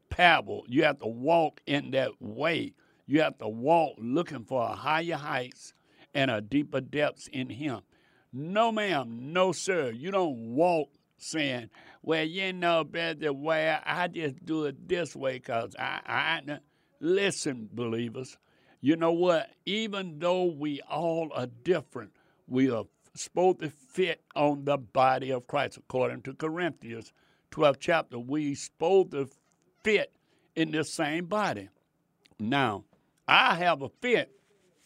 parable. 0.10 0.66
You 0.68 0.84
have 0.86 0.98
to 0.98 1.08
walk 1.08 1.62
in 1.68 1.92
that 1.92 2.20
way. 2.20 2.74
You 3.06 3.22
have 3.22 3.38
to 3.38 3.48
walk 3.48 3.98
looking 4.00 4.46
for 4.46 4.68
higher 4.68 5.16
heights 5.16 5.74
and 6.16 6.32
a 6.32 6.42
deeper 6.42 6.82
depths 6.82 7.28
in 7.32 7.52
Him. 7.52 7.82
No, 8.34 8.72
ma'am. 8.72 9.32
No, 9.32 9.52
sir. 9.52 9.92
You 9.92 10.10
don't 10.10 10.56
walk 10.56 10.90
saying, 11.20 11.70
well, 12.02 12.24
you 12.24 12.54
know, 12.54 12.84
brother, 12.84 13.32
well, 13.32 13.80
I 13.86 14.08
just 14.08 14.44
do 14.44 14.66
it 14.66 14.88
this 14.88 15.16
way 15.16 15.34
because 15.34 15.76
I, 15.78 16.00
I, 16.08 16.58
listen, 17.00 17.70
believers. 17.72 18.40
You 18.80 18.96
know 18.96 19.12
what? 19.12 19.52
Even 19.68 20.18
though 20.18 20.46
we 20.46 20.82
all 20.90 21.30
are 21.36 21.46
different, 21.46 22.14
we 22.48 22.72
are 22.72 22.86
supposed 23.16 23.60
to 23.60 23.70
fit 23.70 24.22
on 24.36 24.66
the 24.66 24.78
body 24.78 25.32
of 25.32 25.48
Christ, 25.48 25.78
according 25.78 26.22
to 26.24 26.34
Corinthians 26.34 27.12
12 27.52 27.80
chapter. 27.80 28.20
We 28.20 28.56
supposed 28.56 29.12
to 29.12 29.30
fit 29.84 30.14
in 30.56 30.72
the 30.72 30.84
same 30.84 31.26
body. 31.26 31.70
Now, 32.40 32.86
I 33.28 33.56
have 33.56 33.82
a 33.82 33.90
fit 34.02 34.32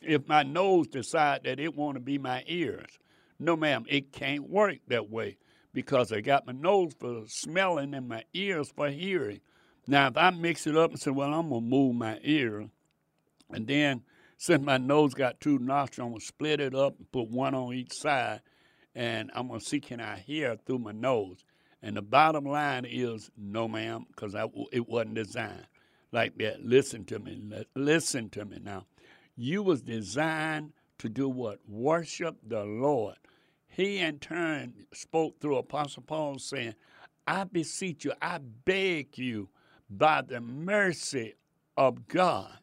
if 0.01 0.27
my 0.27 0.43
nose 0.43 0.87
decide 0.87 1.43
that 1.43 1.59
it 1.59 1.75
want 1.75 1.95
to 1.95 2.01
be 2.01 2.17
my 2.17 2.43
ears. 2.47 2.99
No, 3.39 3.55
ma'am, 3.55 3.85
it 3.87 4.11
can't 4.11 4.49
work 4.49 4.77
that 4.87 5.09
way 5.09 5.37
because 5.73 6.11
I 6.11 6.21
got 6.21 6.47
my 6.47 6.53
nose 6.53 6.93
for 6.97 7.23
smelling 7.27 7.93
and 7.93 8.07
my 8.07 8.23
ears 8.33 8.71
for 8.75 8.89
hearing. 8.89 9.41
Now, 9.87 10.07
if 10.07 10.17
I 10.17 10.29
mix 10.31 10.65
it 10.67 10.77
up 10.77 10.91
and 10.91 10.99
say, 10.99 11.11
well, 11.11 11.33
I'm 11.33 11.49
going 11.49 11.63
to 11.63 11.69
move 11.69 11.95
my 11.95 12.19
ear, 12.23 12.67
and 13.51 13.67
then 13.67 14.01
since 14.37 14.63
my 14.63 14.77
nose 14.77 15.13
got 15.13 15.39
two 15.39 15.59
nostrils, 15.59 16.11
I'm 16.13 16.19
to 16.19 16.25
split 16.25 16.59
it 16.59 16.75
up 16.75 16.97
and 16.97 17.11
put 17.11 17.29
one 17.29 17.55
on 17.55 17.73
each 17.73 17.93
side, 17.93 18.41
and 18.93 19.31
I'm 19.33 19.49
to 19.49 19.59
see 19.59 19.79
can 19.79 19.99
I 19.99 20.17
hear 20.17 20.57
through 20.65 20.79
my 20.79 20.91
nose. 20.91 21.43
And 21.81 21.97
the 21.97 22.01
bottom 22.01 22.45
line 22.45 22.85
is, 22.89 23.29
no, 23.37 23.67
ma'am, 23.67 24.05
because 24.07 24.35
it 24.71 24.89
wasn't 24.89 25.15
designed 25.15 25.67
like 26.11 26.37
that. 26.39 26.65
Listen 26.65 27.05
to 27.05 27.19
me. 27.19 27.39
Listen 27.75 28.29
to 28.31 28.45
me 28.45 28.59
now. 28.63 28.85
You 29.35 29.61
was 29.61 29.81
designed 29.81 30.73
to 30.99 31.09
do 31.09 31.29
what? 31.29 31.59
Worship 31.67 32.37
the 32.47 32.63
Lord. 32.63 33.15
He 33.67 33.99
in 33.99 34.19
turn 34.19 34.85
spoke 34.93 35.39
through 35.39 35.57
Apostle 35.57 36.03
Paul 36.03 36.39
saying, 36.39 36.75
I 37.27 37.43
beseech 37.43 38.05
you, 38.05 38.13
I 38.21 38.37
beg 38.39 39.17
you, 39.17 39.49
by 39.89 40.21
the 40.21 40.41
mercy 40.41 41.35
of 41.77 42.07
God, 42.07 42.57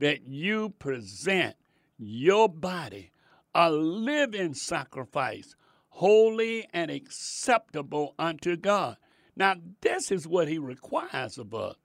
that 0.00 0.26
you 0.26 0.70
present 0.78 1.56
your 1.98 2.48
body 2.48 3.12
a 3.54 3.70
living 3.70 4.54
sacrifice, 4.54 5.54
holy 5.88 6.68
and 6.72 6.90
acceptable 6.90 8.14
unto 8.18 8.56
God. 8.56 8.96
Now, 9.36 9.54
this 9.80 10.10
is 10.10 10.26
what 10.26 10.48
He 10.48 10.58
requires 10.58 11.38
of 11.38 11.54
us: 11.54 11.76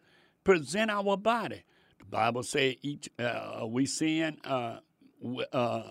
present 0.43 0.91
our 0.91 1.17
body. 1.17 1.63
The 1.99 2.05
Bible 2.05 2.43
says 2.43 2.75
each 2.81 3.09
uh, 3.19 3.65
we 3.67 3.85
sin 3.85 4.37
uh, 4.43 4.79
uh, 5.51 5.89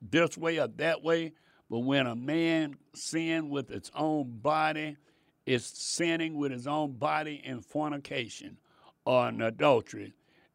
this 0.00 0.38
way 0.38 0.58
or 0.58 0.68
that 0.68 1.02
way. 1.02 1.32
But 1.70 1.80
when 1.80 2.06
a 2.06 2.14
man 2.14 2.76
sin 2.94 3.48
with 3.48 3.70
its 3.70 3.90
own 3.94 4.38
body, 4.38 4.96
is 5.46 5.66
sinning 5.66 6.36
with 6.36 6.52
his 6.52 6.66
own 6.66 6.92
body 6.92 7.40
in 7.44 7.60
fornication 7.60 8.58
or 9.04 9.28
in 9.28 9.42
adultery. 9.42 10.14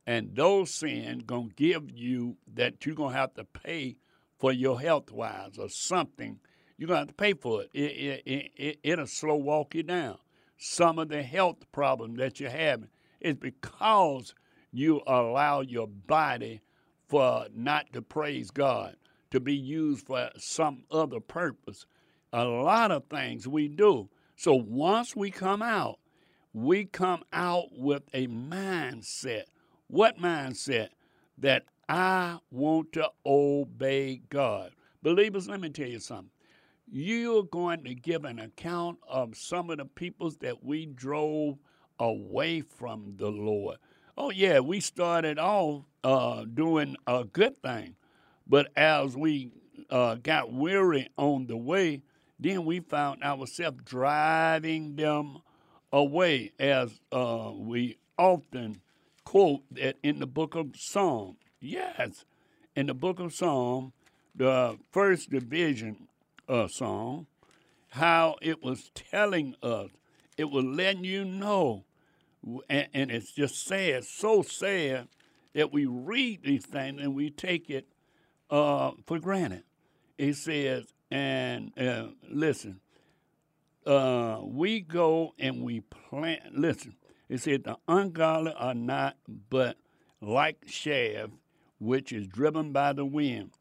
And 0.10 0.36
those 0.36 0.72
sins 0.74 1.22
gonna 1.28 1.49
give 1.55 1.91
you 1.91 2.36
that 2.55 2.84
you're 2.84 2.95
gonna 2.95 3.16
have 3.16 3.36
to 3.36 3.43
pay 3.43 3.97
for 4.39 4.51
your 4.51 4.82
health 4.82 5.12
wise 5.12 5.60
or 5.60 5.70
something. 5.70 6.39
You're 6.80 6.88
gonna 6.88 7.01
have 7.01 7.10
to 7.10 7.14
pay 7.14 7.36
for 7.36 7.62
it. 7.62 7.70
It, 7.76 8.24
it, 8.26 8.51
it. 8.55 8.80
It'll 8.82 9.05
slow 9.05 9.36
walk 9.36 9.76
you 9.76 9.84
down. 9.84 10.18
Some 10.57 10.97
of 10.97 11.10
the 11.10 11.22
health 11.22 11.57
problems 11.72 12.18
that 12.18 12.39
you're 12.39 12.49
having 12.49 12.89
is 13.22 13.36
because 13.36 14.34
you 14.72 15.03
allow 15.05 15.62
your 15.62 15.86
body 15.86 16.62
for 17.07 17.45
not 17.53 17.93
to 17.93 18.01
praise 18.01 18.49
God, 18.49 18.95
to 19.30 19.39
be 19.39 19.53
used 19.53 20.07
for 20.07 20.32
some 20.39 20.86
other 20.89 21.20
purpose. 21.20 21.86
A 22.34 22.45
lot 22.45 22.89
of 22.89 23.05
things 23.12 23.47
we 23.47 23.68
do. 23.68 24.10
So 24.36 24.55
once 24.55 25.16
we 25.16 25.30
come 25.30 25.62
out, 25.62 25.99
we 26.51 26.86
come 26.86 27.22
out 27.32 27.68
with 27.78 28.01
a 28.12 28.26
mindset. 28.26 29.43
What 29.90 30.20
mindset? 30.20 30.90
That 31.40 31.64
I 31.88 32.38
want 32.52 32.92
to 32.94 33.10
obey 33.26 34.22
God. 34.30 34.72
Believers, 35.02 35.50
let 35.50 35.62
me 35.62 35.70
tell 35.70 35.88
you 35.88 36.00
something. 36.00 36.30
You're 36.92 37.44
going 37.44 37.84
to 37.86 37.96
give 37.96 38.24
an 38.26 38.40
account 38.40 39.00
of 39.08 39.36
some 39.36 39.72
of 39.72 39.78
the 39.78 39.86
peoples 39.86 40.38
that 40.38 40.64
we 40.64 40.86
drove 40.86 41.58
away 42.00 42.62
from 42.62 43.16
the 43.18 43.30
Lord. 43.30 43.78
Oh, 44.16 44.30
yeah, 44.30 44.60
we 44.60 44.80
started 44.80 45.40
off 45.40 45.86
uh, 46.04 46.46
doing 46.46 46.96
a 47.08 47.24
good 47.24 47.60
thing. 47.64 47.96
But 48.46 48.70
as 48.76 49.18
we 49.18 49.52
uh, 49.90 50.16
got 50.16 50.54
weary 50.54 51.10
on 51.18 51.48
the 51.48 51.58
way, 51.58 52.04
then 52.40 52.66
we 52.66 52.80
found 52.82 53.24
ourselves 53.24 53.80
driving 53.86 54.96
them 54.96 55.40
away, 55.92 56.52
as 56.60 57.00
uh, 57.12 57.52
we 57.56 57.98
often 58.18 58.82
quote 59.30 59.61
that 59.69 59.95
in 60.01 60.17
the 60.17 60.25
book 60.25 60.55
of 60.55 60.75
Psalm. 60.75 61.38
Yes, 61.61 62.25
in 62.75 62.88
the 62.88 62.95
book 62.95 63.19
of 63.19 63.32
Psalm, 63.32 63.93
the 64.34 64.80
first 64.89 65.30
division 65.30 66.07
of 66.47 66.71
Psalm, 66.71 67.27
how 67.89 68.38
it 68.41 68.63
was 68.63 68.89
telling 68.95 69.53
us, 69.61 69.91
it 70.36 70.45
was 70.45 70.65
letting 70.65 71.03
you 71.03 71.23
know, 71.25 71.86
and, 72.67 72.88
and 72.91 73.11
it's 73.11 73.32
just 73.32 73.63
sad, 73.63 74.03
so 74.03 74.41
sad 74.41 75.07
that 75.53 75.71
we 75.71 75.86
read 75.86 76.41
these 76.43 76.65
things 76.65 76.99
and 76.99 77.13
we 77.13 77.30
take 77.30 77.69
it 77.69 77.86
uh, 78.49 78.93
for 79.05 79.19
granted. 79.19 79.61
It 80.17 80.38
says, 80.38 80.86
and 81.11 81.71
uh, 81.80 82.07
listen, 82.27 82.80
uh, 83.86 84.39
we 84.41 84.80
go 84.80 85.36
and 85.38 85.61
we 85.61 85.82
plant. 85.82 86.57
Listen, 86.57 86.95
it 87.30 87.39
said 87.39 87.63
the 87.63 87.77
ungodly 87.88 88.53
are 88.53 88.73
not 88.73 89.15
but 89.49 89.77
like 90.21 90.65
chaff, 90.65 91.30
which 91.80 92.11
is 92.11 92.27
driven 92.27 92.71
by 92.71 92.91
the 92.93 93.05
wind. 93.05 93.51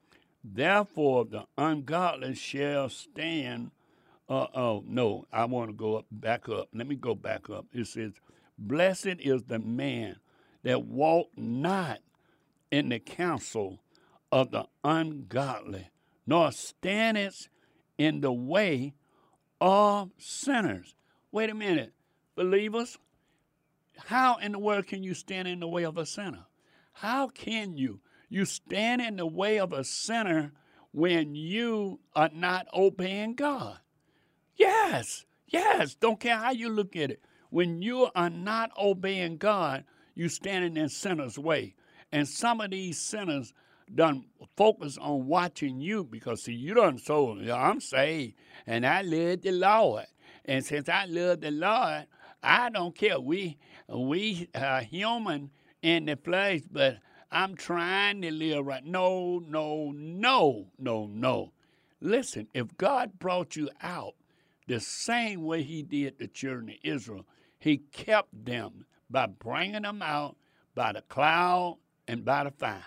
Therefore, 0.43 1.25
the 1.27 1.45
ungodly 1.57 2.35
shall 2.35 2.89
stand. 2.89 3.71
Uh, 4.29 4.47
oh 4.55 4.85
no, 4.87 5.27
I 5.33 5.45
want 5.45 5.71
to 5.71 5.75
go 5.75 5.97
up, 5.99 6.07
back 6.11 6.49
up. 6.49 6.69
Let 6.75 6.87
me 6.87 6.97
go 6.97 7.15
back 7.15 7.51
up. 7.51 7.67
It 7.73 7.87
says, 7.87 8.13
"Blessed 8.57 9.21
is 9.21 9.45
the 9.45 9.59
man 9.59 10.17
that 10.63 10.85
walk 10.85 11.29
not 11.37 12.01
in 12.71 12.89
the 12.89 12.99
counsel 12.99 13.81
of 14.31 14.51
the 14.51 14.67
ungodly, 14.85 15.89
nor 16.27 16.53
standeth 16.53 17.49
in 17.97 18.21
the 18.21 18.33
way 18.33 18.95
of 19.61 20.11
sinners. 20.19 20.95
Wait 21.33 21.51
a 21.51 21.55
minute, 21.55 21.93
believers. 22.37 22.99
How 24.07 24.37
in 24.37 24.53
the 24.53 24.59
world 24.59 24.87
can 24.87 25.03
you 25.03 25.15
stand 25.15 25.49
in 25.49 25.61
the 25.61 25.69
way 25.69 25.85
of 25.85 25.97
a 25.97 26.07
sinner? 26.07 26.47
How 26.93 27.29
can 27.29 27.77
you? 27.77 28.01
You 28.29 28.45
stand 28.45 29.01
in 29.01 29.17
the 29.17 29.27
way 29.27 29.59
of 29.59 29.73
a 29.73 29.85
sinner 29.85 30.53
when 30.93 31.35
you 31.35 32.01
are 32.15 32.31
not 32.33 32.67
obeying 32.75 33.35
God. 33.35 33.79
Yes, 34.57 35.25
yes, 35.47 35.95
don't 35.95 36.21
care 36.21 36.37
how 36.37 36.51
you 36.51 36.69
look 36.69 36.97
at 36.97 37.11
it. 37.11 37.23
When 37.51 37.81
you 37.83 38.09
are 38.15 38.31
not 38.31 38.71
obeying 38.77 39.39
God, 39.39 39.85
you 40.15 40.29
standing 40.29 40.77
in 40.77 40.89
sinner's 40.89 41.39
way. 41.39 41.75
And 42.11 42.27
some 42.27 42.61
of 42.61 42.71
these 42.71 42.99
sinners 42.99 43.53
done 43.95 44.25
focus 44.57 44.99
on 44.99 45.27
watching 45.27 45.81
you 45.81 46.05
because 46.05 46.43
see 46.43 46.53
you 46.53 46.75
done 46.75 46.99
so 46.99 47.39
I'm 47.53 47.81
saved 47.81 48.35
and 48.67 48.87
I 48.87 49.03
love 49.03 49.43
the 49.43 49.53
Lord. 49.53 50.07
And 50.45 50.65
since 50.65 50.89
I 50.89 51.07
love 51.07 51.41
the 51.41 51.51
Lord, 51.51 52.07
I 52.43 52.71
don't 52.71 52.95
care. 52.95 53.21
We 53.21 53.59
we 53.89 54.49
are 54.55 54.81
human 54.81 55.51
in 55.83 56.07
the 56.07 56.17
flesh, 56.17 56.61
but 56.71 56.99
I'm 57.31 57.57
trying 57.57 58.23
to 58.23 58.31
live 58.31 58.67
right. 58.67 58.85
No, 58.85 59.43
no, 59.47 59.93
no, 59.95 60.67
no, 60.79 61.07
no. 61.07 61.53
Listen, 62.01 62.49
if 62.55 62.77
God 62.77 63.19
brought 63.19 63.57
you 63.57 63.71
out 63.83 64.15
the 64.67 64.81
same 64.81 65.45
way 65.45 65.63
He 65.63 65.83
did 65.83 66.19
the 66.19 66.29
children 66.29 66.71
of 66.71 66.77
Israel, 66.83 67.27
He 67.59 67.79
kept 67.79 68.45
them 68.45 68.87
by 69.11 69.27
bringing 69.27 69.83
them 69.83 70.03
out 70.03 70.37
by 70.75 70.93
the 70.93 71.03
cloud 71.03 71.79
and 72.07 72.25
by 72.25 72.45
the 72.45 72.51
fire. 72.51 72.85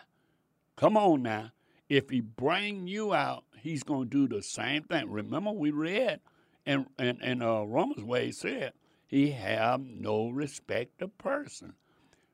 Come 0.76 0.98
on 0.98 1.24
now. 1.24 1.52
If 1.90 2.10
he 2.10 2.22
bring 2.22 2.88
you 2.88 3.14
out, 3.14 3.44
he's 3.62 3.84
going 3.84 4.10
to 4.10 4.28
do 4.28 4.36
the 4.36 4.42
same 4.42 4.84
thing. 4.84 5.12
Remember, 5.12 5.52
we 5.52 5.72
read 5.72 6.22
and 6.66 6.86
and, 6.98 7.20
and 7.22 7.44
uh, 7.44 7.66
Romans 7.66 8.04
way 8.04 8.28
he 8.28 8.32
said, 8.32 8.74
he 9.12 9.32
have 9.32 9.82
no 9.82 10.30
respect 10.30 11.02
of 11.02 11.16
person. 11.18 11.74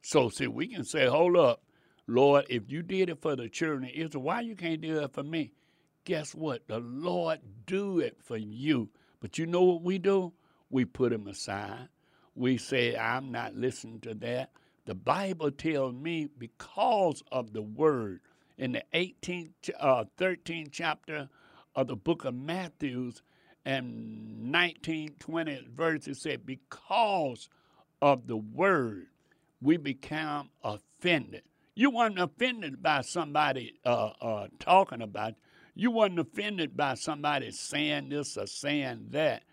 So 0.03 0.29
see, 0.29 0.45
we 0.45 0.67
can 0.67 0.83
say, 0.83 1.07
hold 1.07 1.35
up, 1.35 1.63
Lord, 2.05 2.45
if 2.49 2.71
you 2.71 2.83
did 2.83 3.09
it 3.09 3.19
for 3.19 3.35
the 3.35 3.49
children 3.49 3.85
of 3.85 3.89
Israel, 3.95 4.23
why 4.23 4.41
you 4.41 4.55
can't 4.55 4.79
do 4.79 4.99
it 4.99 5.11
for 5.11 5.23
me? 5.23 5.51
Guess 6.05 6.35
what? 6.35 6.67
The 6.67 6.79
Lord 6.79 7.39
do 7.65 7.99
it 7.99 8.17
for 8.23 8.37
you. 8.37 8.89
But 9.19 9.39
you 9.39 9.47
know 9.47 9.63
what 9.63 9.81
we 9.81 9.97
do? 9.97 10.33
We 10.69 10.85
put 10.85 11.11
him 11.11 11.27
aside. 11.27 11.89
We 12.35 12.57
say, 12.57 12.95
I'm 12.95 13.31
not 13.31 13.55
listening 13.55 13.99
to 14.01 14.13
that. 14.13 14.51
The 14.85 14.93
Bible 14.93 15.49
tells 15.51 15.95
me 15.95 16.29
because 16.37 17.23
of 17.31 17.53
the 17.53 17.63
word 17.63 18.21
in 18.57 18.73
the 18.73 18.83
18th, 18.93 19.71
uh, 19.79 20.05
13th 20.17 20.69
chapter 20.71 21.27
of 21.75 21.87
the 21.87 21.95
book 21.95 22.23
of 22.23 22.35
Matthews 22.35 23.23
and 23.67 24.49
19, 24.49 25.15
20 25.19 25.67
verses 25.75 26.21
said, 26.21 26.45
because 26.45 27.49
of 28.01 28.25
the 28.25 28.37
word, 28.37 29.07
we 29.61 29.75
become 29.75 30.49
offended. 30.63 31.41
You 31.75 31.89
weren't 31.89 32.17
offended 32.17 32.81
by 32.81 33.01
somebody 33.01 33.73
uh, 33.85 34.11
uh, 34.21 34.47
talking 34.59 35.01
about 35.01 35.33
you. 35.75 35.91
weren't 35.91 36.17
offended 36.17 36.77
by 36.77 36.93
somebody 36.93 37.51
saying 37.51 38.07
this 38.07 38.37
or 38.37 38.47
saying 38.47 39.07
that. 39.09 39.43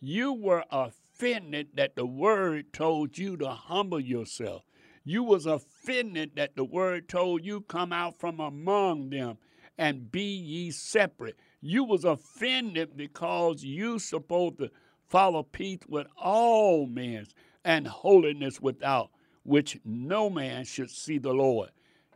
You 0.00 0.34
were 0.34 0.64
offended 0.70 1.68
that 1.76 1.96
the 1.96 2.04
word 2.04 2.74
told 2.74 3.16
you 3.16 3.38
to 3.38 3.48
humble 3.48 4.00
yourself. 4.00 4.64
You 5.02 5.22
was 5.22 5.46
offended 5.46 6.32
that 6.36 6.56
the 6.56 6.64
word 6.64 7.08
told 7.08 7.42
you 7.42 7.62
come 7.62 7.92
out 7.94 8.20
from 8.20 8.38
among 8.38 9.08
them 9.08 9.38
and 9.78 10.12
be 10.12 10.36
ye 10.36 10.72
separate. 10.72 11.38
You 11.62 11.84
was 11.84 12.04
offended 12.04 12.96
because 12.96 13.62
you 13.64 13.98
supposed 14.00 14.58
to 14.58 14.70
follow 15.08 15.44
peace 15.44 15.80
with 15.88 16.08
all 16.18 16.86
men 16.86 17.26
and 17.64 17.86
holiness 17.86 18.60
without 18.60 19.10
which 19.44 19.78
no 19.84 20.28
man 20.28 20.64
should 20.64 20.90
see 20.90 21.18
the 21.18 21.32
Lord. 21.32 21.70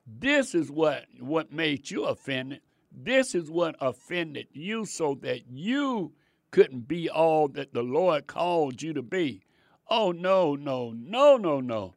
This 0.07 0.55
is 0.55 0.71
what, 0.71 1.07
what 1.21 1.53
made 1.53 1.91
you 1.91 2.05
offended. 2.05 2.61
This 2.93 3.35
is 3.35 3.51
what 3.51 3.77
offended 3.81 4.49
you 4.53 4.85
so 4.85 5.17
that 5.23 5.43
you 5.49 6.13
couldn't 6.51 6.89
be 6.89 7.09
all 7.09 7.49
that 7.49 7.73
the 7.73 7.83
Lord 7.83 8.27
called 8.27 8.83
you 8.83 8.93
to 8.95 9.03
be. 9.03 9.43
Oh, 9.89 10.13
no, 10.13 10.57
no, 10.57 10.93
no, 10.97 11.37
no, 11.37 11.61
no. 11.61 11.95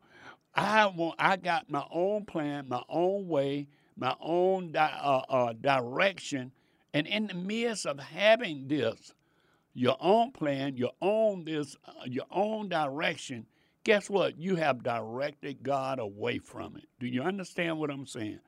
I 0.53 0.87
want. 0.87 1.15
I 1.19 1.37
got 1.37 1.69
my 1.69 1.85
own 1.91 2.25
plan, 2.25 2.67
my 2.67 2.83
own 2.89 3.27
way, 3.27 3.67
my 3.95 4.15
own 4.19 4.71
di- 4.71 4.99
uh, 5.01 5.21
uh, 5.29 5.53
direction, 5.53 6.51
and 6.93 7.07
in 7.07 7.27
the 7.27 7.33
midst 7.33 7.85
of 7.85 7.99
having 7.99 8.67
this, 8.67 9.13
your 9.73 9.97
own 9.99 10.31
plan, 10.31 10.75
your 10.75 10.93
own 11.01 11.45
this, 11.45 11.75
uh, 11.85 11.91
your 12.05 12.25
own 12.31 12.69
direction. 12.69 13.45
Guess 13.83 14.09
what? 14.09 14.37
You 14.37 14.55
have 14.55 14.83
directed 14.83 15.63
God 15.63 15.99
away 15.99 16.39
from 16.39 16.75
it. 16.75 16.85
Do 16.99 17.07
you 17.07 17.21
understand 17.21 17.79
what 17.79 17.89
I'm 17.89 18.05
saying? 18.05 18.39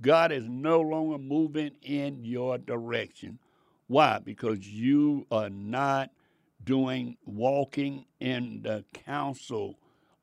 God 0.00 0.30
is 0.30 0.44
no 0.48 0.80
longer 0.80 1.18
moving 1.18 1.72
in 1.82 2.24
your 2.24 2.58
direction. 2.58 3.38
Why? 3.88 4.20
Because 4.22 4.68
you 4.68 5.26
are 5.30 5.50
not 5.50 6.10
doing 6.62 7.16
walking 7.24 8.04
in 8.20 8.60
the 8.62 8.84
counsel 8.92 9.78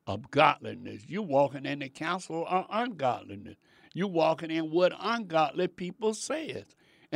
of 0.06 0.30
godliness. 0.30 1.02
You're 1.08 1.22
walking 1.22 1.66
in 1.66 1.80
the 1.80 1.88
counsel 1.88 2.46
of 2.48 2.66
ungodliness. 2.70 3.56
You're 3.92 4.06
walking 4.08 4.50
in 4.50 4.70
what 4.70 4.92
ungodly 4.98 5.68
people 5.68 6.14
say 6.14 6.52
says. 6.52 6.64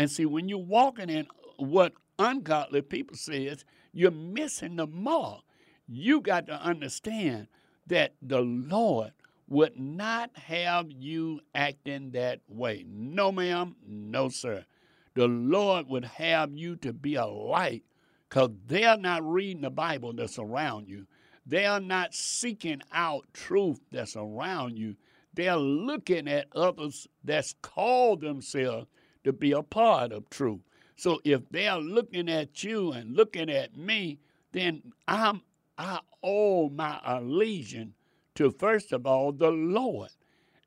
And 0.01 0.11
see, 0.11 0.25
when 0.25 0.49
you're 0.49 0.57
walking 0.57 1.11
in 1.11 1.27
what 1.59 1.93
ungodly 2.19 2.81
people 2.81 3.17
says, 3.17 3.67
you're 3.93 4.11
missing 4.11 4.77
the 4.77 4.87
mark. 4.87 5.43
You 5.87 6.23
got 6.23 6.47
to 6.47 6.55
understand 6.55 7.49
that 7.87 8.15
the 8.23 8.41
Lord 8.41 9.13
would 9.47 9.79
not 9.79 10.31
have 10.39 10.91
you 10.91 11.43
acting 11.55 12.13
that 12.13 12.41
way. 12.49 12.87
No, 12.89 13.31
ma'am, 13.31 13.77
no, 13.87 14.31
sir. 14.31 14.65
The 15.13 15.29
Lord 15.29 15.87
would 15.89 16.07
have 16.07 16.57
you 16.57 16.77
to 16.77 16.95
be 16.95 17.17
a 17.17 17.27
light 17.27 17.85
because 18.27 18.53
they're 18.69 18.97
not 18.97 19.23
reading 19.23 19.61
the 19.61 19.71
Bible 19.71 20.15
that's 20.15 20.39
around 20.39 20.89
you. 20.89 21.07
They 21.45 21.67
are 21.67 21.79
not 21.79 22.15
seeking 22.15 22.81
out 22.91 23.27
truth 23.35 23.81
that's 23.93 24.17
around 24.17 24.79
you. 24.79 24.97
They're 25.35 25.57
looking 25.57 26.27
at 26.27 26.47
others 26.57 27.07
that's 27.23 27.55
called 27.61 28.23
themselves 28.23 28.87
to 29.25 29.33
be 29.33 29.53
a 29.53 29.63
part 29.63 30.13
of 30.13 30.29
truth. 30.31 30.61
So 30.97 31.21
if 31.25 31.43
they're 31.51 31.79
looking 31.79 32.29
at 32.29 32.63
you 32.63 32.93
and 32.93 33.17
looking 33.17 33.51
at 33.51 33.77
me, 33.77 34.21
then 34.53 34.93
I'm 35.09 35.43
I 35.79 36.01
owe 36.23 36.69
my 36.69 37.01
allegiance 37.05 37.95
to 38.35 38.51
first 38.51 38.93
of 38.93 39.07
all 39.07 39.33
the 39.33 39.51
Lord. 39.51 40.11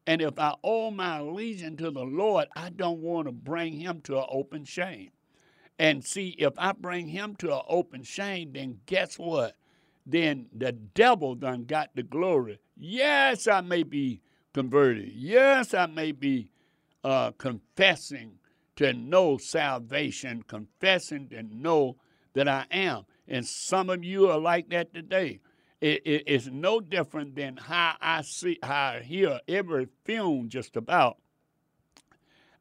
And 0.08 0.22
if 0.22 0.38
I 0.39 0.56
owe 0.64 0.91
my 0.91 1.18
allegiance 1.18 1.80
to 1.80 1.91
the 1.91 2.04
Lord, 2.04 2.47
I 2.56 2.70
don't 2.70 2.99
want 2.99 3.28
to 3.28 3.32
bring 3.32 3.74
him 3.74 4.01
to 4.01 4.18
an 4.18 4.26
open 4.30 4.66
shame. 4.66 5.12
And 5.80 6.04
see, 6.04 6.30
if 6.39 6.54
I 6.58 6.72
bring 6.74 7.08
him 7.08 7.36
to 7.38 7.54
an 7.54 7.62
open 7.68 8.04
shame, 8.04 8.54
then 8.54 8.80
guess 8.86 9.18
what? 9.18 9.56
then 10.06 10.47
the 10.56 10.72
devil 10.72 11.36
done 11.36 11.64
got 11.66 11.89
the 11.95 12.04
glory. 12.04 12.60
Yes, 12.78 13.47
I 13.47 13.62
may 13.62 13.84
be 13.84 14.22
converted. 14.54 15.12
Yes, 15.14 15.74
I 15.74 15.86
may 15.86 16.12
be 16.12 16.49
uh, 17.04 17.32
confessing 17.38 18.34
to 18.78 18.93
know 18.93 19.38
salvation, 19.38 20.43
confessing 20.47 21.30
to 21.30 21.43
know 21.43 21.97
that 22.34 22.47
I 22.47 22.65
am. 22.71 23.05
And 23.28 23.45
some 23.45 23.89
of 23.89 24.03
you 24.03 24.30
are 24.30 24.39
like 24.39 24.69
that 24.69 24.93
today. 24.93 25.39
it, 25.84 26.01
it, 26.05 26.24
it's 26.28 26.47
no 26.47 26.80
different 26.80 27.36
than 27.36 27.57
how 27.57 27.95
I 27.99 28.21
see, 28.21 28.57
how 28.63 28.93
I 28.93 28.99
hear 29.01 29.39
every 29.49 29.88
film 30.05 30.47
just 30.47 30.78
about. 30.78 31.17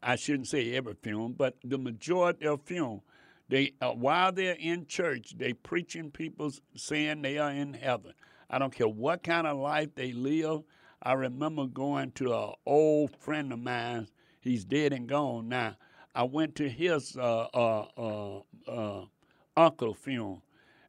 I 0.03 0.17
shouldn't 0.17 0.49
say 0.49 0.75
every 0.75 0.95
film, 0.95 1.35
but 1.39 1.57
the 1.63 1.79
majority 1.79 2.47
of 2.47 2.63
film. 2.63 3.03
They 3.49 3.75
uh, 3.81 3.91
while 3.91 4.33
they're 4.33 4.57
in 4.59 4.87
church, 4.87 5.35
they 5.37 5.53
preaching 5.53 6.11
people 6.11 6.51
saying 6.75 7.23
they 7.23 7.39
are 7.39 7.53
in 7.53 7.75
heaven. 7.75 8.13
I 8.51 8.59
don't 8.59 8.75
care 8.75 8.89
what 8.89 9.23
kind 9.23 9.47
of 9.47 9.59
life 9.59 9.95
they 9.95 10.13
live. 10.13 10.63
I 11.01 11.13
remember 11.13 11.67
going 11.67 12.11
to 12.13 12.35
an 12.35 12.55
old 12.67 13.15
friend 13.17 13.53
of 13.53 13.61
mine. 13.61 14.09
He's 14.41 14.65
dead 14.65 14.93
and 14.93 15.09
gone 15.09 15.49
now. 15.49 15.77
I 16.15 16.25
went 16.25 16.55
to 16.57 16.69
his 16.69 17.17
uh, 17.17 17.47
uh, 17.55 18.41
uh, 18.69 19.05
uncle 19.57 19.95
funeral, 19.95 20.43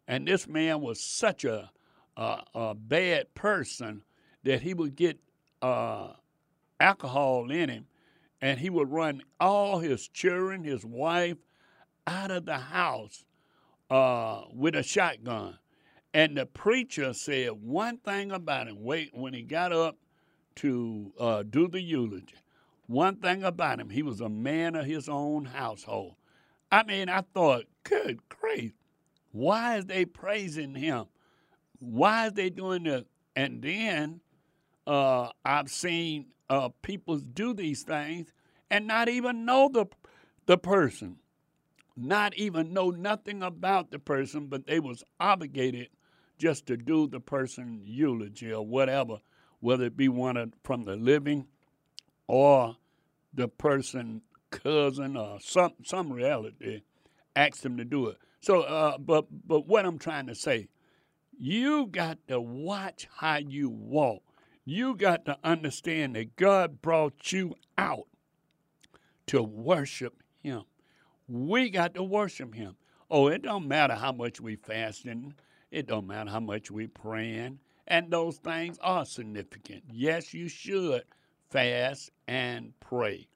and 0.07 0.27
this 0.27 0.47
man 0.47 0.81
was 0.81 0.99
such 0.99 1.45
a 1.45 1.69
a 2.15 2.75
bad 2.75 3.33
person 3.33 4.03
that 4.43 4.61
he 4.61 4.75
would 4.75 4.95
get 4.95 5.19
alcohol 6.79 7.49
in 7.49 7.69
him 7.69 7.87
and 8.39 8.59
he 8.59 8.69
would 8.69 8.91
run 8.91 9.23
all 9.39 9.79
his 9.79 10.07
children, 10.09 10.63
his 10.63 10.85
wife, 10.85 11.37
out 12.05 12.29
of 12.29 12.45
the 12.45 12.57
house 12.57 13.25
with 14.53 14.75
a 14.75 14.83
shotgun. 14.83 15.57
And 16.13 16.37
the 16.37 16.45
preacher 16.45 17.13
said 17.13 17.49
one 17.63 17.97
thing 17.97 18.31
about 18.31 18.67
him. 18.67 18.83
Wait, 18.83 19.09
when 19.13 19.33
he 19.33 19.41
got 19.41 19.71
up 19.71 19.97
to 20.57 21.11
uh, 21.19 21.43
do 21.43 21.67
the 21.67 21.81
eulogy, 21.81 22.35
one 22.87 23.17
thing 23.17 23.43
about 23.43 23.79
him, 23.79 23.89
he 23.89 24.03
was 24.03 24.21
a 24.21 24.29
man 24.29 24.75
of 24.75 24.85
his 24.85 25.07
own 25.07 25.45
household. 25.45 26.15
I 26.71 26.83
mean, 26.83 27.09
I 27.09 27.21
thought, 27.33 27.65
good 27.83 28.19
grief, 28.29 28.73
why 29.31 29.77
is 29.77 29.85
they 29.85 30.05
praising 30.05 30.75
him? 30.75 31.05
Why 31.79 32.27
is 32.27 32.33
they 32.33 32.49
doing 32.49 32.83
this? 32.83 33.03
And 33.35 33.61
then 33.61 34.21
uh, 34.85 35.29
I've 35.45 35.69
seen 35.69 36.27
uh, 36.49 36.69
people 36.81 37.17
do 37.17 37.53
these 37.53 37.83
things 37.83 38.31
and 38.69 38.87
not 38.87 39.09
even 39.09 39.45
know 39.45 39.69
the 39.71 39.85
the 40.45 40.57
person, 40.57 41.17
not 41.95 42.35
even 42.35 42.73
know 42.73 42.89
nothing 42.89 43.43
about 43.43 43.91
the 43.91 43.99
person, 43.99 44.47
but 44.47 44.67
they 44.67 44.79
was 44.79 45.03
obligated 45.19 45.87
just 46.37 46.65
to 46.65 46.75
do 46.75 47.07
the 47.07 47.19
person 47.19 47.81
eulogy 47.83 48.51
or 48.51 48.65
whatever, 48.65 49.19
whether 49.61 49.85
it 49.85 49.95
be 49.95 50.09
one 50.09 50.35
of, 50.35 50.51
from 50.63 50.83
the 50.83 50.97
living 50.97 51.47
or 52.27 52.77
the 53.33 53.47
person 53.47 54.21
cousin 54.51 55.17
or 55.17 55.39
some 55.39 55.73
some 55.83 56.13
reality 56.13 56.81
asked 57.35 57.63
them 57.63 57.77
to 57.77 57.85
do 57.85 58.07
it. 58.07 58.17
So, 58.39 58.61
uh, 58.61 58.97
but 58.97 59.25
but 59.47 59.67
what 59.67 59.85
I'm 59.85 59.97
trying 59.97 60.27
to 60.27 60.35
say, 60.35 60.67
you 61.37 61.87
got 61.87 62.19
to 62.27 62.39
watch 62.39 63.07
how 63.17 63.37
you 63.37 63.69
walk. 63.69 64.21
You 64.65 64.95
got 64.95 65.25
to 65.25 65.37
understand 65.43 66.15
that 66.15 66.35
God 66.35 66.81
brought 66.81 67.31
you 67.31 67.55
out 67.77 68.07
to 69.27 69.41
worship 69.43 70.21
Him. 70.41 70.63
We 71.27 71.69
got 71.69 71.95
to 71.95 72.03
worship 72.03 72.53
Him. 72.53 72.75
Oh, 73.09 73.27
it 73.27 73.41
don't 73.41 73.67
matter 73.67 73.95
how 73.95 74.11
much 74.11 74.39
we 74.39 74.55
fasting. 74.55 75.33
It 75.71 75.87
don't 75.87 76.07
matter 76.07 76.29
how 76.29 76.39
much 76.39 76.71
we 76.71 76.87
praying. 76.87 77.59
And 77.87 78.11
those 78.11 78.37
things 78.37 78.77
are 78.81 79.05
significant. 79.05 79.83
Yes, 79.91 80.33
you 80.33 80.47
should 80.47 81.03
fast 81.53 82.09
and 82.27 82.73
pray 82.79 83.27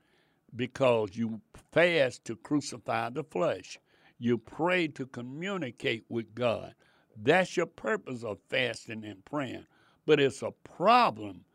because 0.55 1.15
you 1.15 1.39
fast 1.71 2.25
to 2.25 2.35
crucify 2.35 3.11
the 3.11 3.23
flesh. 3.23 3.77
You 4.17 4.39
pray 4.39 4.87
to 4.89 5.05
communicate 5.05 6.03
with 6.09 6.33
God. 6.33 6.73
That's 7.15 7.55
your 7.55 7.67
purpose 7.67 8.23
of 8.23 8.39
fasting 8.49 9.05
and 9.05 9.23
praying. 9.23 9.67
But 10.07 10.19
it's 10.19 10.41
a 10.41 10.51
problem, 10.63 11.45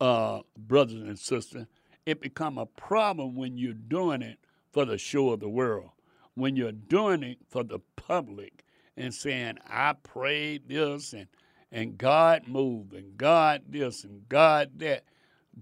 uh, 0.00 0.40
brothers 0.58 1.02
and 1.02 1.18
sisters. 1.18 1.66
It 2.06 2.20
become 2.20 2.58
a 2.58 2.66
problem 2.66 3.36
when 3.36 3.56
you're 3.56 3.74
doing 3.74 4.20
it 4.20 4.38
for 4.72 4.84
the 4.84 4.98
show 4.98 5.30
of 5.30 5.40
the 5.40 5.48
world. 5.48 5.90
When 6.34 6.56
you're 6.56 6.72
doing 6.72 7.22
it 7.22 7.38
for 7.48 7.62
the 7.62 7.78
public 7.94 8.64
and 8.96 9.14
saying, 9.14 9.58
I 9.68 9.92
prayed 9.92 10.68
this 10.68 11.12
and 11.12 11.28
and 11.70 11.98
God 11.98 12.46
moved 12.46 12.92
and 12.92 13.16
God 13.16 13.62
this 13.68 14.04
and 14.04 14.28
God 14.28 14.78
that. 14.78 15.04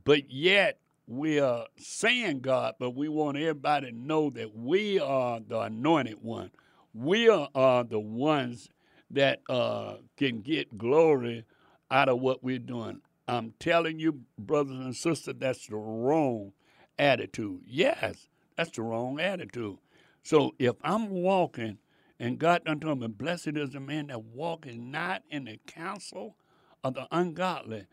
But 0.04 0.30
yet 0.30 0.78
we 1.06 1.40
are 1.40 1.66
saying 1.76 2.40
God, 2.40 2.74
but 2.78 2.94
we 2.94 3.08
want 3.08 3.36
everybody 3.36 3.90
to 3.90 3.96
know 3.96 4.30
that 4.30 4.54
we 4.54 4.98
are 4.98 5.40
the 5.40 5.60
anointed 5.60 6.22
one. 6.22 6.50
We 6.94 7.28
are, 7.28 7.84
the 7.84 7.98
ones 7.98 8.68
that 9.10 9.40
uh, 9.48 9.96
can 10.16 10.40
get 10.40 10.76
glory 10.76 11.44
out 11.90 12.08
of 12.08 12.20
what 12.20 12.42
we're 12.44 12.58
doing. 12.58 13.00
I'm 13.28 13.54
telling 13.58 13.98
you, 13.98 14.20
brothers 14.38 14.78
and 14.78 14.94
sisters, 14.94 15.34
that's 15.38 15.66
the 15.66 15.76
wrong 15.76 16.52
attitude. 16.98 17.60
Yes, 17.66 18.28
that's 18.56 18.70
the 18.70 18.82
wrong 18.82 19.20
attitude. 19.20 19.78
So 20.22 20.54
if 20.58 20.76
I'm 20.82 21.08
walking 21.10 21.78
and 22.18 22.38
God 22.38 22.64
done 22.64 22.80
told 22.80 23.00
me, 23.00 23.08
blessed 23.08 23.56
is 23.56 23.70
the 23.70 23.80
man 23.80 24.08
that 24.08 24.22
walketh 24.22 24.76
not 24.76 25.22
in 25.30 25.44
the 25.46 25.58
counsel 25.66 26.36
of 26.84 26.94
the 26.94 27.06
ungodly, 27.10 27.86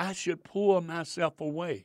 I 0.00 0.14
should 0.14 0.44
pull 0.44 0.80
myself 0.80 1.42
away. 1.42 1.84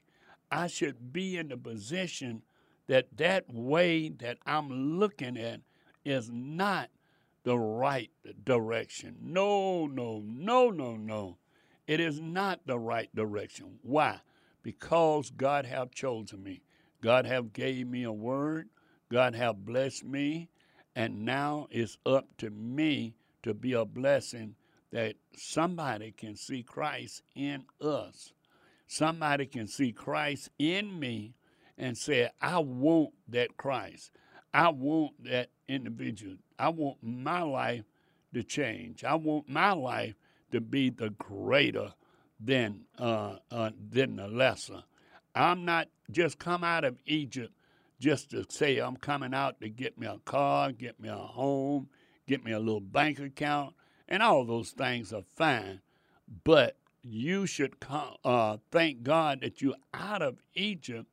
I 0.49 0.67
should 0.67 1.11
be 1.11 1.35
in 1.35 1.49
the 1.49 1.57
position 1.57 2.43
that 2.87 3.17
that 3.17 3.53
way 3.53 4.07
that 4.07 4.37
I'm 4.45 4.97
looking 4.97 5.35
at 5.37 5.59
is 6.05 6.31
not 6.31 6.89
the 7.43 7.59
right 7.59 8.09
direction. 8.45 9.17
No, 9.21 9.85
no, 9.85 10.23
no, 10.25 10.69
no, 10.69 10.95
no. 10.95 11.39
It 11.87 11.99
is 11.99 12.21
not 12.21 12.61
the 12.65 12.79
right 12.79 13.13
direction. 13.13 13.79
Why? 13.81 14.21
Because 14.63 15.29
God 15.29 15.65
have 15.65 15.91
chosen 15.91 16.41
me. 16.41 16.61
God 17.01 17.25
have 17.25 17.51
gave 17.51 17.85
me 17.85 18.03
a 18.03 18.13
word. 18.13 18.69
God 19.11 19.35
have 19.35 19.65
blessed 19.65 20.05
me. 20.05 20.47
And 20.95 21.25
now 21.25 21.67
it's 21.69 21.97
up 22.05 22.29
to 22.37 22.49
me 22.49 23.15
to 23.43 23.53
be 23.53 23.73
a 23.73 23.83
blessing 23.83 24.55
that 24.95 25.17
somebody 25.35 26.13
can 26.13 26.37
see 26.37 26.63
Christ 26.63 27.21
in 27.35 27.65
us. 27.81 28.31
Somebody 28.87 29.45
can 29.45 29.67
see 29.67 29.91
Christ 29.91 30.49
in 30.57 30.97
me 30.97 31.33
and 31.77 31.97
say, 31.97 32.29
I 32.41 32.59
want 32.59 33.09
that 33.27 33.57
Christ. 33.57 34.11
I 34.53 34.69
want 34.69 35.21
that 35.25 35.49
individual. 35.67 36.37
I 36.57 36.69
want 36.69 36.99
my 37.03 37.41
life 37.41 37.83
to 38.33 38.41
change. 38.41 39.03
I 39.03 39.15
want 39.15 39.49
my 39.49 39.73
life 39.73 40.15
to 40.53 40.61
be 40.61 40.91
the 40.91 41.09
greater 41.09 41.93
than 42.39 42.85
uh, 42.97 43.35
uh, 43.51 43.71
than 43.89 44.15
the 44.15 44.29
lesser. 44.29 44.83
I'm 45.35 45.65
not 45.65 45.89
just 46.09 46.39
come 46.39 46.63
out 46.63 46.85
of 46.85 46.95
Egypt 47.05 47.51
just 47.99 48.31
to 48.31 48.45
say 48.47 48.77
I'm 48.77 48.95
coming 48.95 49.33
out 49.33 49.59
to 49.59 49.67
get 49.67 49.97
me 49.97 50.07
a 50.07 50.19
car, 50.23 50.71
get 50.71 51.01
me 51.01 51.09
a 51.09 51.17
home, 51.17 51.89
get 52.29 52.45
me 52.45 52.53
a 52.53 52.59
little 52.59 52.79
bank 52.79 53.19
account, 53.19 53.73
and 54.07 54.21
all 54.21 54.45
those 54.45 54.71
things 54.71 55.11
are 55.13 55.23
fine. 55.35 55.81
But 56.43 56.77
you 57.01 57.45
should 57.45 57.75
uh, 58.23 58.57
thank 58.71 59.03
God 59.03 59.41
that 59.41 59.61
you're 59.61 59.75
out 59.93 60.21
of 60.21 60.41
Egypt 60.55 61.07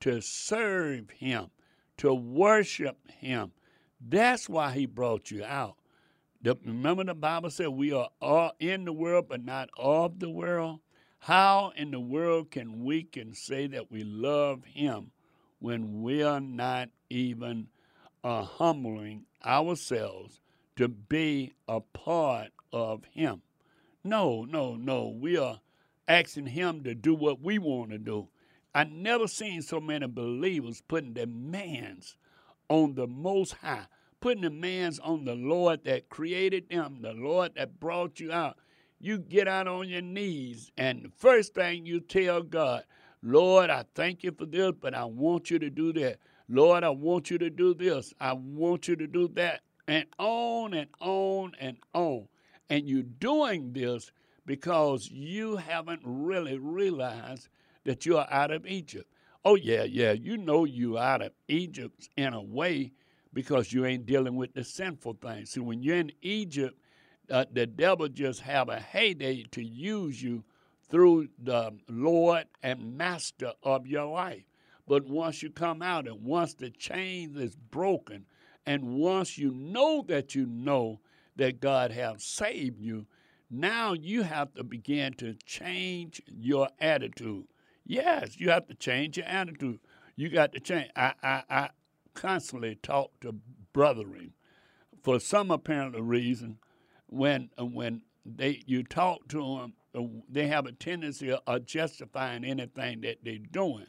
to 0.00 0.20
serve 0.20 1.10
Him, 1.10 1.50
to 1.98 2.12
worship 2.14 2.98
Him. 3.10 3.52
That's 4.00 4.48
why 4.48 4.72
He 4.72 4.86
brought 4.86 5.30
you 5.30 5.44
out. 5.44 5.76
The, 6.42 6.56
remember, 6.64 7.04
the 7.04 7.14
Bible 7.14 7.50
said 7.50 7.68
we 7.68 7.92
are 7.92 8.10
all 8.20 8.52
in 8.60 8.84
the 8.84 8.92
world, 8.92 9.26
but 9.28 9.44
not 9.44 9.70
of 9.76 10.20
the 10.20 10.30
world. 10.30 10.80
How 11.20 11.72
in 11.74 11.90
the 11.90 11.98
world 11.98 12.52
can 12.52 12.84
we 12.84 13.02
can 13.02 13.34
say 13.34 13.66
that 13.68 13.90
we 13.90 14.04
love 14.04 14.64
Him 14.64 15.10
when 15.58 16.02
we 16.02 16.22
are 16.22 16.40
not 16.40 16.90
even 17.10 17.68
uh, 18.22 18.42
humbling 18.42 19.24
ourselves 19.44 20.40
to 20.78 20.88
be 20.88 21.52
a 21.68 21.80
part 21.80 22.48
of 22.72 23.04
Him? 23.12 23.42
No, 24.02 24.44
no, 24.44 24.74
no. 24.74 25.08
We 25.08 25.36
are 25.36 25.60
asking 26.08 26.46
Him 26.46 26.82
to 26.84 26.94
do 26.94 27.14
what 27.14 27.40
we 27.40 27.58
want 27.58 27.90
to 27.90 27.98
do. 27.98 28.28
I 28.74 28.84
never 28.84 29.28
seen 29.28 29.62
so 29.62 29.80
many 29.80 30.06
believers 30.06 30.82
putting 30.88 31.12
demands 31.12 32.16
on 32.68 32.94
the 32.94 33.06
Most 33.06 33.52
High 33.52 33.86
putting 34.20 34.42
demands 34.42 34.98
on 34.98 35.24
the 35.24 35.34
Lord 35.34 35.84
that 35.84 36.08
created 36.08 36.68
them, 36.68 36.98
the 37.02 37.12
Lord 37.12 37.52
that 37.56 37.78
brought 37.78 38.20
you 38.20 38.32
out. 38.32 38.58
You 39.00 39.18
get 39.18 39.46
out 39.46 39.68
on 39.68 39.88
your 39.88 40.02
knees, 40.02 40.72
and 40.76 41.04
the 41.04 41.10
first 41.10 41.54
thing 41.54 41.86
you 41.86 42.00
tell 42.00 42.42
God, 42.42 42.84
Lord, 43.22 43.70
I 43.70 43.84
thank 43.94 44.24
you 44.24 44.32
for 44.32 44.46
this, 44.46 44.72
but 44.80 44.94
I 44.94 45.04
want 45.04 45.50
you 45.50 45.58
to 45.60 45.70
do 45.70 45.92
that. 45.94 46.18
Lord, 46.48 46.82
I 46.82 46.90
want 46.90 47.30
you 47.30 47.38
to 47.38 47.50
do 47.50 47.74
this. 47.74 48.12
I 48.20 48.32
want 48.32 48.88
you 48.88 48.96
to 48.96 49.06
do 49.06 49.28
that. 49.34 49.60
And 49.88 50.06
on 50.18 50.74
and 50.74 50.90
on 51.00 51.52
and 51.58 51.78
on. 51.94 52.28
And 52.70 52.86
you're 52.88 53.02
doing 53.02 53.72
this 53.72 54.12
because 54.44 55.08
you 55.10 55.56
haven't 55.56 56.02
really 56.04 56.58
realized 56.58 57.48
that 57.84 58.04
you're 58.04 58.26
out 58.30 58.50
of 58.50 58.66
Egypt. 58.66 59.10
Oh, 59.44 59.54
yeah, 59.54 59.84
yeah, 59.84 60.12
you 60.12 60.36
know 60.36 60.64
you're 60.66 60.98
out 60.98 61.22
of 61.22 61.32
Egypt 61.48 62.10
in 62.16 62.34
a 62.34 62.42
way 62.42 62.92
because 63.32 63.72
you 63.72 63.86
ain't 63.86 64.04
dealing 64.04 64.36
with 64.36 64.52
the 64.52 64.62
sinful 64.62 65.16
things. 65.22 65.50
See, 65.50 65.60
when 65.60 65.82
you're 65.82 65.96
in 65.96 66.12
Egypt, 66.20 66.78
uh, 67.30 67.46
the 67.50 67.66
devil 67.66 68.08
just 68.08 68.40
have 68.40 68.68
a 68.68 68.78
heyday 68.78 69.44
to 69.52 69.62
use 69.62 70.22
you 70.22 70.44
through 70.90 71.28
the 71.42 71.72
Lord 71.88 72.44
and 72.62 72.96
Master 72.96 73.52
of 73.62 73.86
your 73.86 74.06
life. 74.06 74.44
But 74.86 75.06
once 75.06 75.42
you 75.42 75.50
come 75.50 75.82
out 75.82 76.08
and 76.08 76.22
once 76.24 76.54
the 76.54 76.70
chain 76.70 77.34
is 77.36 77.54
broken, 77.54 78.24
and 78.68 78.98
once 78.98 79.38
you 79.38 79.50
know 79.50 80.04
that 80.08 80.34
you 80.34 80.44
know 80.44 81.00
that 81.36 81.58
God 81.58 81.90
has 81.90 82.22
saved 82.22 82.78
you, 82.78 83.06
now 83.50 83.94
you 83.94 84.24
have 84.24 84.52
to 84.56 84.62
begin 84.62 85.14
to 85.14 85.36
change 85.46 86.20
your 86.26 86.68
attitude. 86.78 87.46
Yes, 87.86 88.38
you 88.38 88.50
have 88.50 88.68
to 88.68 88.74
change 88.74 89.16
your 89.16 89.24
attitude. 89.24 89.80
You 90.16 90.28
got 90.28 90.52
to 90.52 90.60
change. 90.60 90.90
I, 90.94 91.14
I, 91.22 91.42
I 91.48 91.70
constantly 92.12 92.74
talk 92.82 93.18
to 93.20 93.36
brethren 93.72 94.34
for 95.02 95.18
some 95.18 95.50
apparent 95.50 95.96
reason 95.98 96.58
when 97.06 97.48
when 97.58 98.02
they 98.26 98.62
you 98.66 98.82
talk 98.82 99.28
to 99.28 99.38
them, 99.38 99.72
uh, 99.94 100.20
they 100.28 100.46
have 100.48 100.66
a 100.66 100.72
tendency 100.72 101.32
of 101.32 101.64
justifying 101.64 102.44
anything 102.44 103.00
that 103.00 103.20
they're 103.22 103.38
doing. 103.38 103.86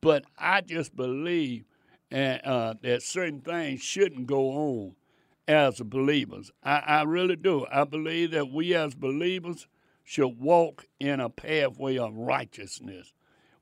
But 0.00 0.24
I 0.36 0.60
just 0.60 0.96
believe 0.96 1.66
uh, 2.12 2.74
that 2.82 3.02
certain 3.02 3.40
things 3.40 3.80
shouldn't 3.80 4.26
go 4.26 4.50
on 4.50 4.96
as 5.48 5.80
believers. 5.80 6.50
I, 6.62 6.78
I 6.78 7.02
really 7.02 7.36
do. 7.36 7.66
I 7.72 7.84
believe 7.84 8.32
that 8.32 8.50
we 8.50 8.74
as 8.74 8.94
believers 8.94 9.66
should 10.04 10.38
walk 10.38 10.86
in 11.00 11.20
a 11.20 11.30
pathway 11.30 11.96
of 11.96 12.14
righteousness. 12.14 13.12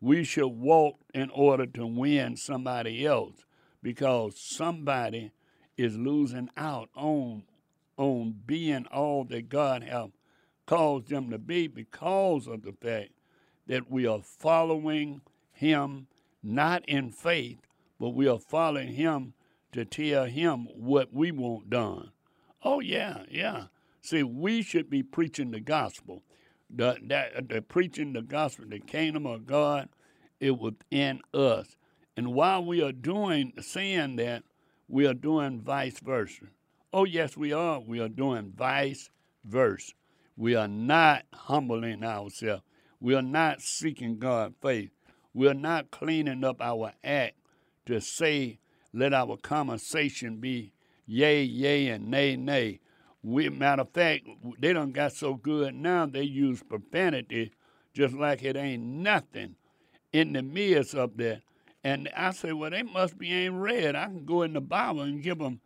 We 0.01 0.25
should 0.25 0.49
walk 0.49 0.99
in 1.15 1.31
order 1.31 1.67
to 1.67 1.87
win 1.87 2.37
somebody 2.37 3.07
else 3.07 3.45
because 3.83 4.39
somebody 4.39 5.31
is 5.77 5.97
losing 5.97 6.51
out 6.57 6.89
on 6.95 7.45
on 7.97 8.35
being 8.47 8.87
all 8.87 9.25
that 9.25 9.51
God 9.51 9.83
has 9.83 10.09
caused 10.65 11.09
them 11.09 11.29
to 11.31 11.39
be 11.39 11.67
because 11.67 12.47
of 12.47 12.63
the 12.63 12.73
fact 12.73 13.11
that 13.67 13.91
we 13.91 14.07
are 14.07 14.23
following 14.23 15.21
him 15.53 16.07
not 16.43 16.89
in 16.89 17.11
faith, 17.11 17.59
but 18.01 18.11
we 18.11 18.27
are 18.27 18.39
following 18.39 18.95
him 18.95 19.35
to 19.73 19.85
tell 19.85 20.25
him 20.25 20.67
what 20.75 21.13
we 21.13 21.31
want 21.31 21.69
done. 21.69 22.11
Oh, 22.65 22.81
yeah, 22.81 23.25
yeah. 23.31 23.65
See, 24.01 24.23
we 24.23 24.63
should 24.63 24.89
be 24.89 25.03
preaching 25.03 25.51
the 25.51 25.61
gospel. 25.61 26.23
The, 26.75 26.97
that, 27.09 27.49
the 27.49 27.61
preaching 27.61 28.15
the 28.15 28.23
gospel, 28.23 28.65
the 28.69 28.81
kingdom 28.81 29.27
of 29.27 29.47
God, 29.47 29.91
is 30.41 30.53
within 30.53 31.21
us. 31.35 31.77
And 32.17 32.33
while 32.35 32.65
we 32.65 32.83
are 32.83 32.93
doing, 32.93 33.53
saying 33.61 34.17
that, 34.17 34.45
we 34.89 35.07
are 35.07 35.15
doing 35.15 35.61
vice 35.61 36.01
versa. 36.01 36.47
Oh, 36.93 37.05
yes, 37.05 37.37
we 37.37 37.53
are. 37.53 37.81
We 37.81 38.01
are 38.01 38.09
doing 38.09 38.53
vice 38.57 39.11
versa. 39.45 39.93
We 40.37 40.55
are 40.55 40.69
not 40.69 41.25
humbling 41.33 42.03
ourselves. 42.03 42.63
We 42.99 43.15
are 43.15 43.23
not 43.23 43.61
seeking 43.61 44.19
God's 44.19 44.55
faith. 44.63 44.91
We 45.35 45.49
are 45.49 45.55
not 45.55 45.91
cleaning 45.91 46.45
up 46.45 46.61
our 46.61 46.93
act 47.05 47.35
to 47.87 48.01
say 48.01 48.59
let 48.93 49.15
our 49.15 49.37
conversation 49.37 50.37
be 50.37 50.73
yay, 51.07 51.43
yay, 51.43 51.89
and 51.89 52.09
nay, 52.09 52.37
nay. 52.37 52.81
We, 53.23 53.49
matter 53.49 53.83
of 53.83 53.91
fact, 53.91 54.27
they 54.59 54.73
don't 54.73 54.93
got 54.93 55.13
so 55.13 55.35
good 55.35 55.75
now 55.75 56.07
they 56.07 56.23
use 56.23 56.63
profanity 56.63 57.53
just 57.93 58.15
like 58.15 58.43
it 58.43 58.57
ain't 58.57 58.83
nothing 58.83 59.57
in 60.13 60.33
the 60.33 60.43
midst 60.43 60.95
of 60.95 61.17
that. 61.19 61.43
And 61.83 62.09
I 62.17 62.31
say, 62.31 62.53
well, 62.53 62.71
they 62.71 62.83
must 62.83 63.19
be 63.19 63.33
ain't 63.33 63.55
read. 63.55 63.97
I 63.97 64.05
can 64.07 64.25
go 64.25 64.43
in 64.43 64.53
the 64.53 64.61
Bible 64.61 65.03
and 65.03 65.23
give 65.23 65.39
them 65.39 65.61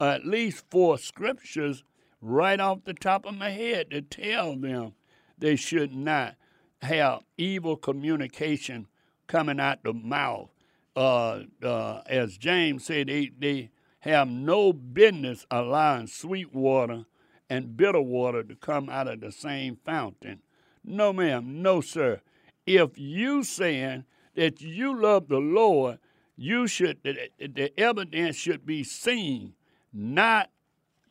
at 0.00 0.26
least 0.26 0.64
four 0.70 0.98
scriptures 0.98 1.84
right 2.20 2.60
off 2.60 2.84
the 2.84 2.94
top 2.94 3.26
of 3.26 3.34
my 3.34 3.50
head 3.50 3.90
to 3.90 4.02
tell 4.02 4.56
them 4.56 4.94
they 5.38 5.56
should 5.56 5.94
not 5.94 6.36
have 6.82 7.22
evil 7.36 7.76
communication 7.76 8.86
coming 9.26 9.58
out 9.58 9.82
the 9.82 9.92
mouth 9.92 10.50
uh, 10.96 11.40
uh, 11.62 12.02
as 12.06 12.38
James 12.38 12.84
said, 12.84 13.08
they, 13.08 13.30
they 13.38 13.70
have 14.00 14.28
no 14.28 14.72
business 14.72 15.46
allowing 15.50 16.06
sweet 16.06 16.54
water 16.54 17.04
and 17.50 17.76
bitter 17.76 18.00
water 18.00 18.42
to 18.42 18.54
come 18.54 18.88
out 18.88 19.08
of 19.08 19.20
the 19.20 19.32
same 19.32 19.76
fountain. 19.84 20.40
No, 20.84 21.12
ma'am, 21.12 21.62
no, 21.62 21.80
sir. 21.80 22.20
If 22.66 22.98
you 22.98 23.42
saying 23.44 24.04
that 24.34 24.60
you 24.60 25.00
love 25.00 25.28
the 25.28 25.38
Lord, 25.38 25.98
you 26.36 26.66
should 26.66 26.98
the, 27.02 27.30
the 27.38 27.78
evidence 27.78 28.36
should 28.36 28.66
be 28.66 28.82
seen, 28.82 29.54
not 29.92 30.50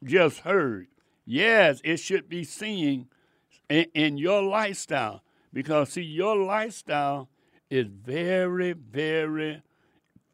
just 0.04 0.40
heard. 0.40 0.88
Yes, 1.26 1.80
it 1.84 1.98
should 1.98 2.28
be 2.28 2.44
seen 2.44 3.08
in, 3.70 3.86
in 3.94 4.18
your 4.18 4.44
lifestyle 4.44 5.24
because 5.54 5.90
see, 5.90 6.02
your 6.02 6.36
lifestyle 6.36 7.30
is 7.70 7.88
very, 7.88 8.74
very 8.74 9.62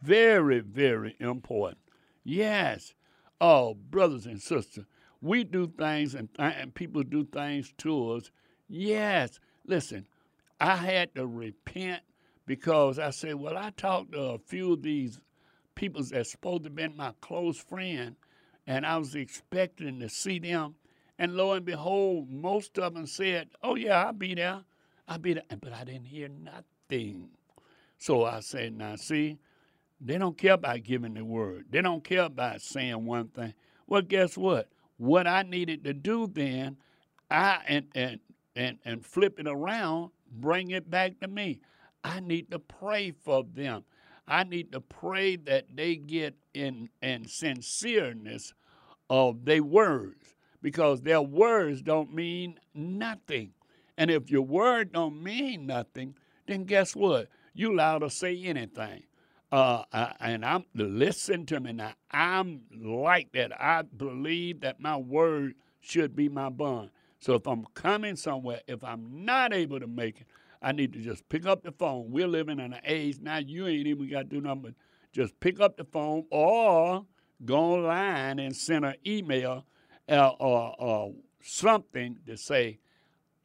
very, 0.02 0.60
very 0.60 1.16
important. 1.20 1.80
Yes. 2.24 2.94
Oh, 3.42 3.74
brothers 3.74 4.26
and 4.26 4.42
sisters, 4.42 4.86
we 5.22 5.44
do 5.44 5.68
things 5.68 6.16
and, 6.16 6.34
th- 6.34 6.54
and 6.58 6.74
people 6.74 7.04
do 7.04 7.26
things 7.26 7.74
to 7.80 8.14
us. 8.14 8.32
Yes. 8.68 9.40
Listen, 9.66 10.08
I 10.60 10.76
had 10.76 11.16
to 11.16 11.26
repent 11.26 12.04
because 12.46 13.00
I 13.00 13.12
said, 13.12 13.36
well, 13.36 13.58
I 13.58 13.72
talked 13.72 14.12
to 14.14 14.22
a 14.22 14.40
few 14.40 14.74
of 14.74 14.82
these 14.82 15.20
people 15.76 16.04
that's 16.04 16.32
supposed 16.32 16.64
to 16.64 16.70
be 16.70 16.88
my 16.90 17.14
close 17.22 17.58
friend, 17.58 18.16
and 18.68 18.86
I 18.86 18.98
was 18.98 19.16
expecting 19.16 20.00
to 20.00 20.10
see 20.10 20.40
them. 20.40 20.76
And 21.18 21.36
lo 21.36 21.54
and 21.54 21.66
behold, 21.66 22.30
most 22.30 22.78
of 22.80 22.94
them 22.94 23.06
said, 23.06 23.50
oh, 23.62 23.76
yeah, 23.76 24.06
I'll 24.06 24.14
be 24.14 24.36
there. 24.36 24.62
I'll 25.08 25.20
be 25.20 25.34
there. 25.34 25.44
But 25.62 25.74
I 25.74 25.84
didn't 25.84 26.06
hear 26.06 26.30
nothing. 26.30 27.30
So 27.98 28.26
I 28.26 28.40
said, 28.40 28.78
now, 28.78 28.96
see, 28.96 29.38
they 30.02 30.18
don't 30.18 30.38
care 30.38 30.54
about 30.54 30.84
giving 30.84 31.14
the 31.14 31.26
word. 31.26 31.66
They 31.70 31.82
don't 31.82 32.04
care 32.04 32.24
about 32.24 32.62
saying 32.62 33.06
one 33.06 33.28
thing. 33.28 33.54
Well, 33.88 34.02
guess 34.02 34.38
what? 34.38 34.70
What 34.98 35.28
I 35.28 35.44
needed 35.44 35.84
to 35.86 35.94
do 35.94 36.28
then, 36.28 36.78
I 37.30 37.60
and 37.68 37.88
and 37.96 38.20
and 38.56 38.78
and 38.86 39.06
flip 39.06 39.40
it 39.40 39.48
around, 39.48 40.12
bring 40.32 40.72
it 40.72 40.90
back 40.90 41.20
to 41.20 41.28
me. 41.28 41.62
I 42.04 42.20
need 42.20 42.52
to 42.52 42.60
pray 42.60 43.12
for 43.12 43.44
them. 43.44 43.84
I 44.28 44.44
need 44.44 44.72
to 44.74 44.82
pray 44.82 45.36
that 45.38 45.66
they 45.76 45.96
get 45.96 46.36
in 46.54 46.90
in 47.02 47.24
sincereness 47.26 48.54
of 49.10 49.46
their 49.46 49.64
words 49.64 50.36
because 50.62 51.02
their 51.02 51.22
words 51.22 51.82
don't 51.82 52.14
mean 52.14 52.60
nothing. 52.74 53.54
And 53.98 54.10
if 54.10 54.30
your 54.30 54.44
word 54.44 54.94
don't 54.94 55.22
mean 55.22 55.66
nothing, 55.66 56.16
then 56.48 56.64
guess 56.64 56.96
what? 56.96 57.28
You 57.54 57.74
allowed 57.74 58.00
to 58.00 58.10
say 58.10 58.42
anything. 58.44 59.04
Uh, 59.52 59.84
and 60.20 60.46
I'm 60.46 60.66
listen 60.76 61.46
to 61.48 61.60
me 61.60 61.74
now. 61.74 61.94
I'm 62.12 62.62
like 62.72 63.32
that. 63.34 63.60
I 63.60 63.82
believe 63.82 64.62
that 64.62 64.80
my 64.80 64.98
word 64.98 65.56
should 65.80 66.16
be 66.16 66.30
my 66.30 66.50
bond. 66.50 66.92
So 67.20 67.34
if 67.34 67.48
I'm 67.48 67.66
coming 67.74 68.16
somewhere, 68.16 68.62
if 68.68 68.84
I'm 68.84 69.26
not 69.26 69.54
able 69.54 69.80
to 69.80 69.88
make 69.88 70.22
it, 70.22 70.28
I 70.62 70.72
need 70.72 70.94
to 70.94 71.00
just 71.00 71.28
pick 71.30 71.46
up 71.46 71.64
the 71.64 71.72
phone. 71.72 72.12
We're 72.12 72.28
living 72.28 72.60
in 72.60 72.74
an 72.74 72.82
age 72.86 73.20
now. 73.22 73.38
You 73.38 73.68
ain't 73.68 73.88
even 73.88 74.10
got 74.10 74.30
to 74.30 74.36
do 74.36 74.42
nothing 74.42 74.62
but 74.62 74.74
just 75.12 75.40
pick 75.40 75.60
up 75.60 75.78
the 75.78 75.86
phone 75.86 76.26
or 76.30 77.06
go 77.44 77.58
online 77.58 78.40
and 78.40 78.56
send 78.56 78.86
an 78.86 78.96
email 79.06 79.66
uh, 80.08 80.30
or, 80.40 80.76
or 80.78 81.14
something 81.42 82.20
to 82.28 82.38
say, 82.38 82.80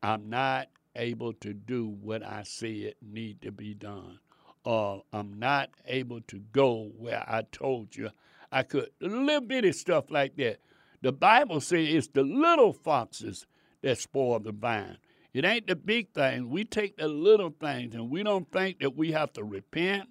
I'm 0.03 0.29
not 0.29 0.69
able 0.97 1.33
to 1.35 1.55
do 1.55 1.87
what 1.87 2.23
I 2.23 2.43
said 2.43 2.95
need 3.01 3.41
to 3.43 3.51
be 3.51 3.75
done 3.75 4.19
uh, 4.65 4.99
I'm 5.13 5.39
not 5.39 5.71
able 5.87 6.21
to 6.23 6.39
go 6.53 6.91
where 6.97 7.25
I 7.27 7.43
told 7.53 7.97
you 7.97 8.11
I 8.51 8.63
could. 8.63 8.91
Little 9.01 9.41
bitty 9.41 9.73
stuff 9.73 10.11
like 10.11 10.37
that. 10.37 10.59
The 11.03 11.13
Bible 11.13 11.61
says 11.61 11.89
it's 11.89 12.07
the 12.09 12.23
little 12.23 12.73
foxes 12.73 13.47
that 13.83 13.99
spoil 13.99 14.41
the 14.41 14.53
vine. 14.53 14.99
It 15.35 15.45
ain't 15.45 15.67
the 15.67 15.77
big 15.77 16.13
things. 16.15 16.45
We 16.45 16.65
take 16.65 16.97
the 16.97 17.09
little 17.09 17.53
things 17.61 17.95
and 17.95 18.09
we 18.09 18.23
don't 18.23 18.51
think 18.53 18.79
that 18.79 18.97
we 18.97 19.13
have 19.13 19.33
to 19.35 19.45
repent. 19.45 20.09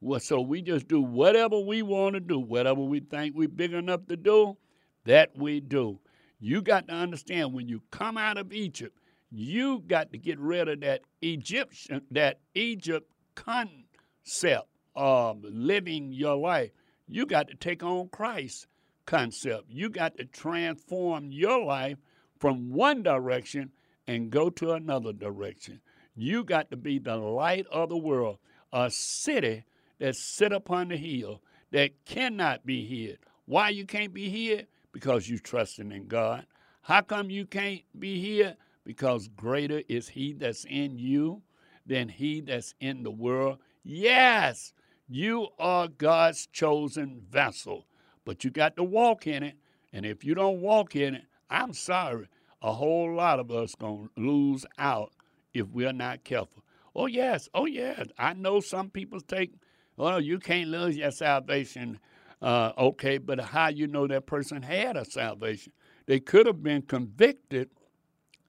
Well, 0.00 0.18
so 0.18 0.40
we 0.40 0.62
just 0.62 0.88
do 0.88 1.00
whatever 1.00 1.60
we 1.60 1.82
want 1.82 2.14
to 2.14 2.20
do, 2.20 2.40
whatever 2.40 2.80
we 2.80 3.00
think 3.00 3.36
we're 3.36 3.48
big 3.48 3.72
enough 3.72 4.06
to 4.08 4.16
do, 4.16 4.56
that 5.04 5.30
we 5.36 5.60
do. 5.60 6.00
You 6.40 6.60
got 6.60 6.88
to 6.88 6.94
understand 6.94 7.52
when 7.52 7.68
you 7.68 7.82
come 7.92 8.18
out 8.18 8.38
of 8.38 8.52
Egypt, 8.52 8.98
you 9.30 9.84
got 9.86 10.10
to 10.10 10.18
get 10.18 10.40
rid 10.40 10.68
of 10.68 10.80
that 10.80 11.02
Egyptian, 11.20 12.02
that 12.10 12.40
Egypt 12.54 13.08
con- 13.36 13.81
concept 14.24 14.68
of 14.94 15.42
living 15.44 16.12
your 16.12 16.36
life, 16.36 16.70
you 17.08 17.26
got 17.26 17.48
to 17.48 17.54
take 17.54 17.82
on 17.82 18.08
Christ's 18.08 18.66
concept. 19.06 19.64
You 19.68 19.90
got 19.90 20.16
to 20.18 20.24
transform 20.24 21.32
your 21.32 21.64
life 21.64 21.98
from 22.38 22.72
one 22.72 23.02
direction 23.02 23.72
and 24.06 24.30
go 24.30 24.50
to 24.50 24.72
another 24.72 25.12
direction. 25.12 25.80
You 26.14 26.44
got 26.44 26.70
to 26.70 26.76
be 26.76 26.98
the 26.98 27.16
light 27.16 27.66
of 27.70 27.88
the 27.88 27.96
world, 27.96 28.38
a 28.72 28.90
city 28.90 29.64
that 29.98 30.16
sit 30.16 30.52
upon 30.52 30.88
the 30.88 30.96
hill 30.96 31.42
that 31.70 32.04
cannot 32.04 32.66
be 32.66 32.84
hid. 32.84 33.18
Why 33.46 33.70
you 33.70 33.86
can't 33.86 34.12
be 34.12 34.28
hid? 34.28 34.66
Because 34.92 35.28
you're 35.28 35.38
trusting 35.38 35.90
in 35.90 36.06
God. 36.06 36.46
How 36.82 37.00
come 37.00 37.30
you 37.30 37.46
can't 37.46 37.82
be 37.98 38.20
here? 38.20 38.56
Because 38.84 39.28
greater 39.28 39.82
is 39.88 40.08
he 40.08 40.32
that's 40.32 40.64
in 40.68 40.98
you 40.98 41.42
than 41.86 42.08
he 42.08 42.40
that's 42.40 42.74
in 42.80 43.04
the 43.04 43.10
world. 43.10 43.58
Yes, 43.84 44.72
you 45.08 45.48
are 45.58 45.88
God's 45.88 46.46
chosen 46.46 47.20
vessel, 47.28 47.86
but 48.24 48.44
you 48.44 48.50
got 48.50 48.76
to 48.76 48.84
walk 48.84 49.26
in 49.26 49.42
it. 49.42 49.56
And 49.92 50.06
if 50.06 50.24
you 50.24 50.34
don't 50.34 50.60
walk 50.60 50.96
in 50.96 51.16
it, 51.16 51.24
I'm 51.50 51.72
sorry, 51.72 52.28
a 52.62 52.72
whole 52.72 53.14
lot 53.14 53.40
of 53.40 53.50
us 53.50 53.74
going 53.74 54.08
to 54.14 54.22
lose 54.22 54.64
out 54.78 55.12
if 55.52 55.66
we're 55.68 55.92
not 55.92 56.24
careful. 56.24 56.62
Oh, 56.94 57.06
yes. 57.06 57.48
Oh, 57.54 57.66
yes. 57.66 58.06
I 58.18 58.34
know 58.34 58.60
some 58.60 58.90
people 58.90 59.20
take, 59.20 59.54
well, 59.96 60.20
you 60.20 60.38
can't 60.38 60.70
lose 60.70 60.96
your 60.96 61.10
salvation. 61.10 61.98
Uh, 62.40 62.72
okay, 62.78 63.18
but 63.18 63.40
how 63.40 63.68
you 63.68 63.86
know 63.86 64.06
that 64.06 64.26
person 64.26 64.62
had 64.62 64.96
a 64.96 65.04
salvation? 65.04 65.72
They 66.06 66.20
could 66.20 66.46
have 66.46 66.62
been 66.62 66.82
convicted 66.82 67.70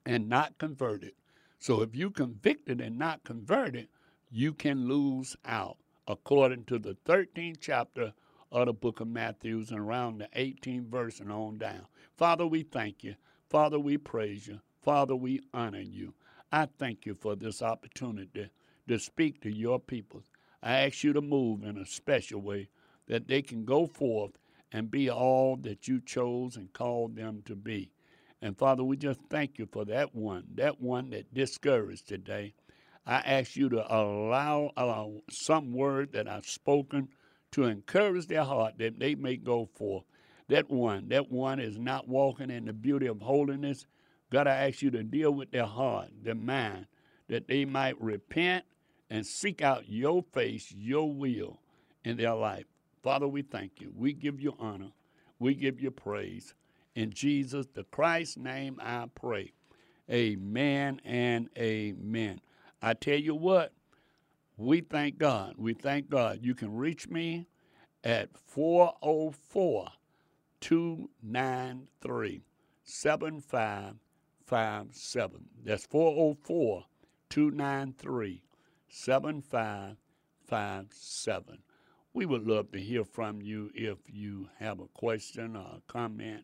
and 0.06 0.30
not 0.30 0.58
converted. 0.58 1.14
So 1.60 1.82
if 1.82 1.96
you 1.96 2.10
convicted 2.10 2.82
and 2.82 2.98
not 2.98 3.24
converted, 3.24 3.88
you 4.36 4.52
can 4.52 4.88
lose 4.88 5.36
out, 5.46 5.78
according 6.08 6.64
to 6.64 6.80
the 6.80 6.98
13th 7.06 7.58
chapter 7.62 8.12
of 8.52 8.66
the 8.66 8.74
book 8.74 9.00
of 9.00 9.08
Matthew 9.08 9.64
and 9.70 9.80
around 9.80 10.18
the 10.18 10.28
18th 10.36 10.88
verse 10.88 11.20
and 11.20 11.32
on 11.32 11.60
down. 11.60 11.86
Father, 12.18 12.48
we 12.48 12.64
thank 12.64 13.04
you. 13.04 13.14
Father, 13.52 13.78
we 13.80 13.96
praise 13.96 14.48
you. 14.48 14.60
Father, 14.82 15.16
we 15.16 15.40
honor 15.54 15.82
you. 15.82 16.16
I 16.52 16.66
thank 16.66 17.06
you 17.06 17.14
for 17.14 17.36
this 17.36 17.62
opportunity 17.62 18.50
to 18.88 18.98
speak 18.98 19.40
to 19.42 19.52
your 19.52 19.80
people. 19.80 20.24
I 20.64 20.80
ask 20.80 21.04
you 21.04 21.14
to 21.14 21.22
move 21.22 21.64
in 21.64 21.78
a 21.78 21.86
special 21.86 22.42
way 22.42 22.70
that 23.06 23.28
they 23.28 23.44
can 23.44 23.66
go 23.66 23.86
forth 23.86 24.32
and 24.72 24.90
be 24.90 25.12
all 25.12 25.58
that 25.58 25.88
you 25.88 26.02
chose 26.02 26.58
and 26.58 26.74
called 26.74 27.16
them 27.16 27.44
to 27.46 27.56
be. 27.56 27.92
And 28.42 28.58
Father, 28.58 28.84
we 28.84 28.98
just 28.98 29.20
thank 29.30 29.60
you 29.60 29.68
for 29.72 29.86
that 29.86 30.16
one, 30.16 30.46
that 30.56 30.82
one 30.82 31.12
that 31.12 31.36
discouraged 31.36 32.08
today. 32.08 32.56
I 33.06 33.16
ask 33.16 33.56
you 33.56 33.70
to 33.70 33.96
allow 33.96 34.72
uh, 34.78 35.06
some 35.30 35.74
word 35.74 36.14
that 36.14 36.28
I've 36.28 36.46
spoken 36.46 37.10
to 37.52 37.66
encourage 37.66 38.28
their 38.28 38.44
heart 38.44 38.78
that 38.78 39.00
they 39.00 39.16
may 39.16 39.36
go 39.36 39.70
forth. 39.76 40.06
That 40.48 40.70
one, 40.70 41.10
that 41.10 41.32
one 41.32 41.60
is 41.60 41.78
not 41.78 42.08
walking 42.08 42.50
in 42.50 42.66
the 42.66 42.74
beauty 42.74 43.08
of 43.08 43.22
holiness, 43.22 43.86
God, 44.32 44.48
I 44.48 44.68
ask 44.68 44.82
you 44.82 44.90
to 44.92 45.04
deal 45.04 45.32
with 45.32 45.52
their 45.52 45.66
heart, 45.66 46.10
their 46.24 46.34
mind, 46.34 46.88
that 47.28 47.48
they 47.48 47.66
might 47.66 48.02
repent 48.02 48.66
and 49.10 49.26
seek 49.26 49.62
out 49.62 49.88
your 49.88 50.24
face, 50.34 50.74
your 50.76 51.14
will 51.14 51.60
in 52.04 52.18
their 52.18 52.34
life. 52.34 52.66
Father, 53.04 53.28
we 53.28 53.44
thank 53.44 53.80
you. 53.80 53.92
We 53.96 54.14
give 54.14 54.42
you 54.42 54.56
honor. 54.60 54.90
We 55.38 55.54
give 55.54 55.80
you 55.80 55.92
praise. 55.92 56.56
In 56.96 57.12
Jesus, 57.12 57.68
the 57.74 57.84
Christ's 57.84 58.38
name, 58.38 58.80
I 58.82 59.06
pray. 59.14 59.52
Amen 60.10 61.00
and 61.06 61.50
amen. 61.58 62.42
I 62.86 62.94
tell 62.94 63.18
you 63.18 63.34
what, 63.34 63.72
we 64.58 64.82
thank 64.82 65.18
God. 65.18 65.56
We 65.58 65.74
thank 65.74 66.10
God. 66.10 66.40
You 66.42 66.54
can 66.54 66.76
reach 66.76 67.08
me 67.08 67.48
at 68.04 68.38
404 68.38 69.88
293 70.60 72.44
7557. 72.84 75.46
That's 75.64 75.86
404 75.86 76.84
293 77.30 78.44
7557. 78.90 81.60
We 82.14 82.26
would 82.26 82.46
love 82.46 82.70
to 82.74 82.82
hear 82.82 83.06
from 83.06 83.42
you 83.42 83.72
if 83.74 84.00
you 84.08 84.50
have 84.60 84.82
a 84.82 84.88
question 84.88 85.56
or 85.56 85.78
a 85.78 85.82
comment. 85.88 86.44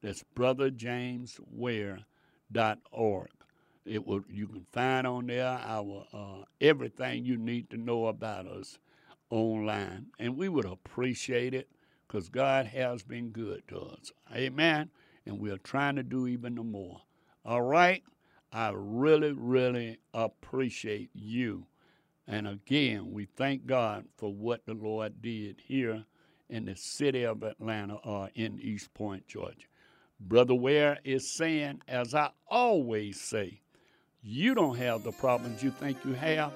That's 0.02 0.24
brotherjamesware.org. 0.36 3.30
It 3.86 4.06
will 4.06 4.22
you 4.30 4.48
can 4.48 4.66
find 4.74 5.08
on 5.08 5.28
there 5.28 5.60
our 5.64 6.06
uh, 6.14 6.44
everything 6.60 7.24
you 7.26 7.38
need 7.38 7.70
to 7.70 7.78
know 7.78 8.08
about 8.08 8.46
us 8.46 8.78
online, 9.30 10.08
and 10.20 10.38
we 10.38 10.50
would 10.50 10.66
appreciate 10.66 11.54
it 11.54 11.70
because 12.08 12.30
God 12.30 12.68
has 12.68 13.04
been 13.04 13.30
good 13.30 13.64
to 13.70 13.80
us. 13.80 14.12
Amen. 14.34 14.90
And 15.26 15.40
we're 15.40 15.58
trying 15.58 15.96
to 15.98 16.04
do 16.04 16.28
even 16.28 16.56
more. 16.56 17.02
All 17.46 17.62
right. 17.62 18.04
I 18.52 18.72
really, 18.74 19.34
really 19.34 20.00
appreciate 20.14 21.10
you. 21.14 21.66
And 22.28 22.48
again, 22.48 23.12
we 23.12 23.26
thank 23.26 23.66
God 23.66 24.06
for 24.18 24.34
what 24.34 24.66
the 24.66 24.74
Lord 24.74 25.22
did 25.22 25.62
here 25.66 26.04
in 26.50 26.66
the 26.66 26.76
city 26.76 27.24
of 27.24 27.44
Atlanta 27.44 27.96
or 28.04 28.30
in 28.36 28.60
East 28.62 28.94
Point, 28.94 29.28
Georgia. 29.28 29.68
Brother 30.20 30.56
Ware 30.56 31.00
is 31.04 31.30
saying, 31.30 31.82
as 31.88 32.16
I 32.16 32.32
always 32.48 33.22
say, 33.22 33.62
you 34.24 34.56
don't 34.56 34.78
have 34.78 35.04
the 35.04 35.12
problems 35.12 35.64
you 35.64 35.72
think 35.72 36.04
you 36.04 36.14
have. 36.14 36.52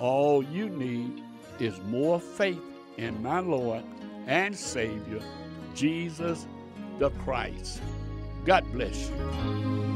All 0.00 0.42
you 0.42 0.68
need 0.68 1.22
is 1.60 1.80
more 1.82 2.20
faith 2.20 2.60
in 2.96 3.22
my 3.22 3.40
Lord 3.40 3.84
and 4.26 4.56
Savior, 4.56 5.20
Jesus 5.74 6.46
the 6.98 7.10
Christ. 7.10 7.80
God 8.44 8.64
bless 8.72 9.10
you. 9.10 9.95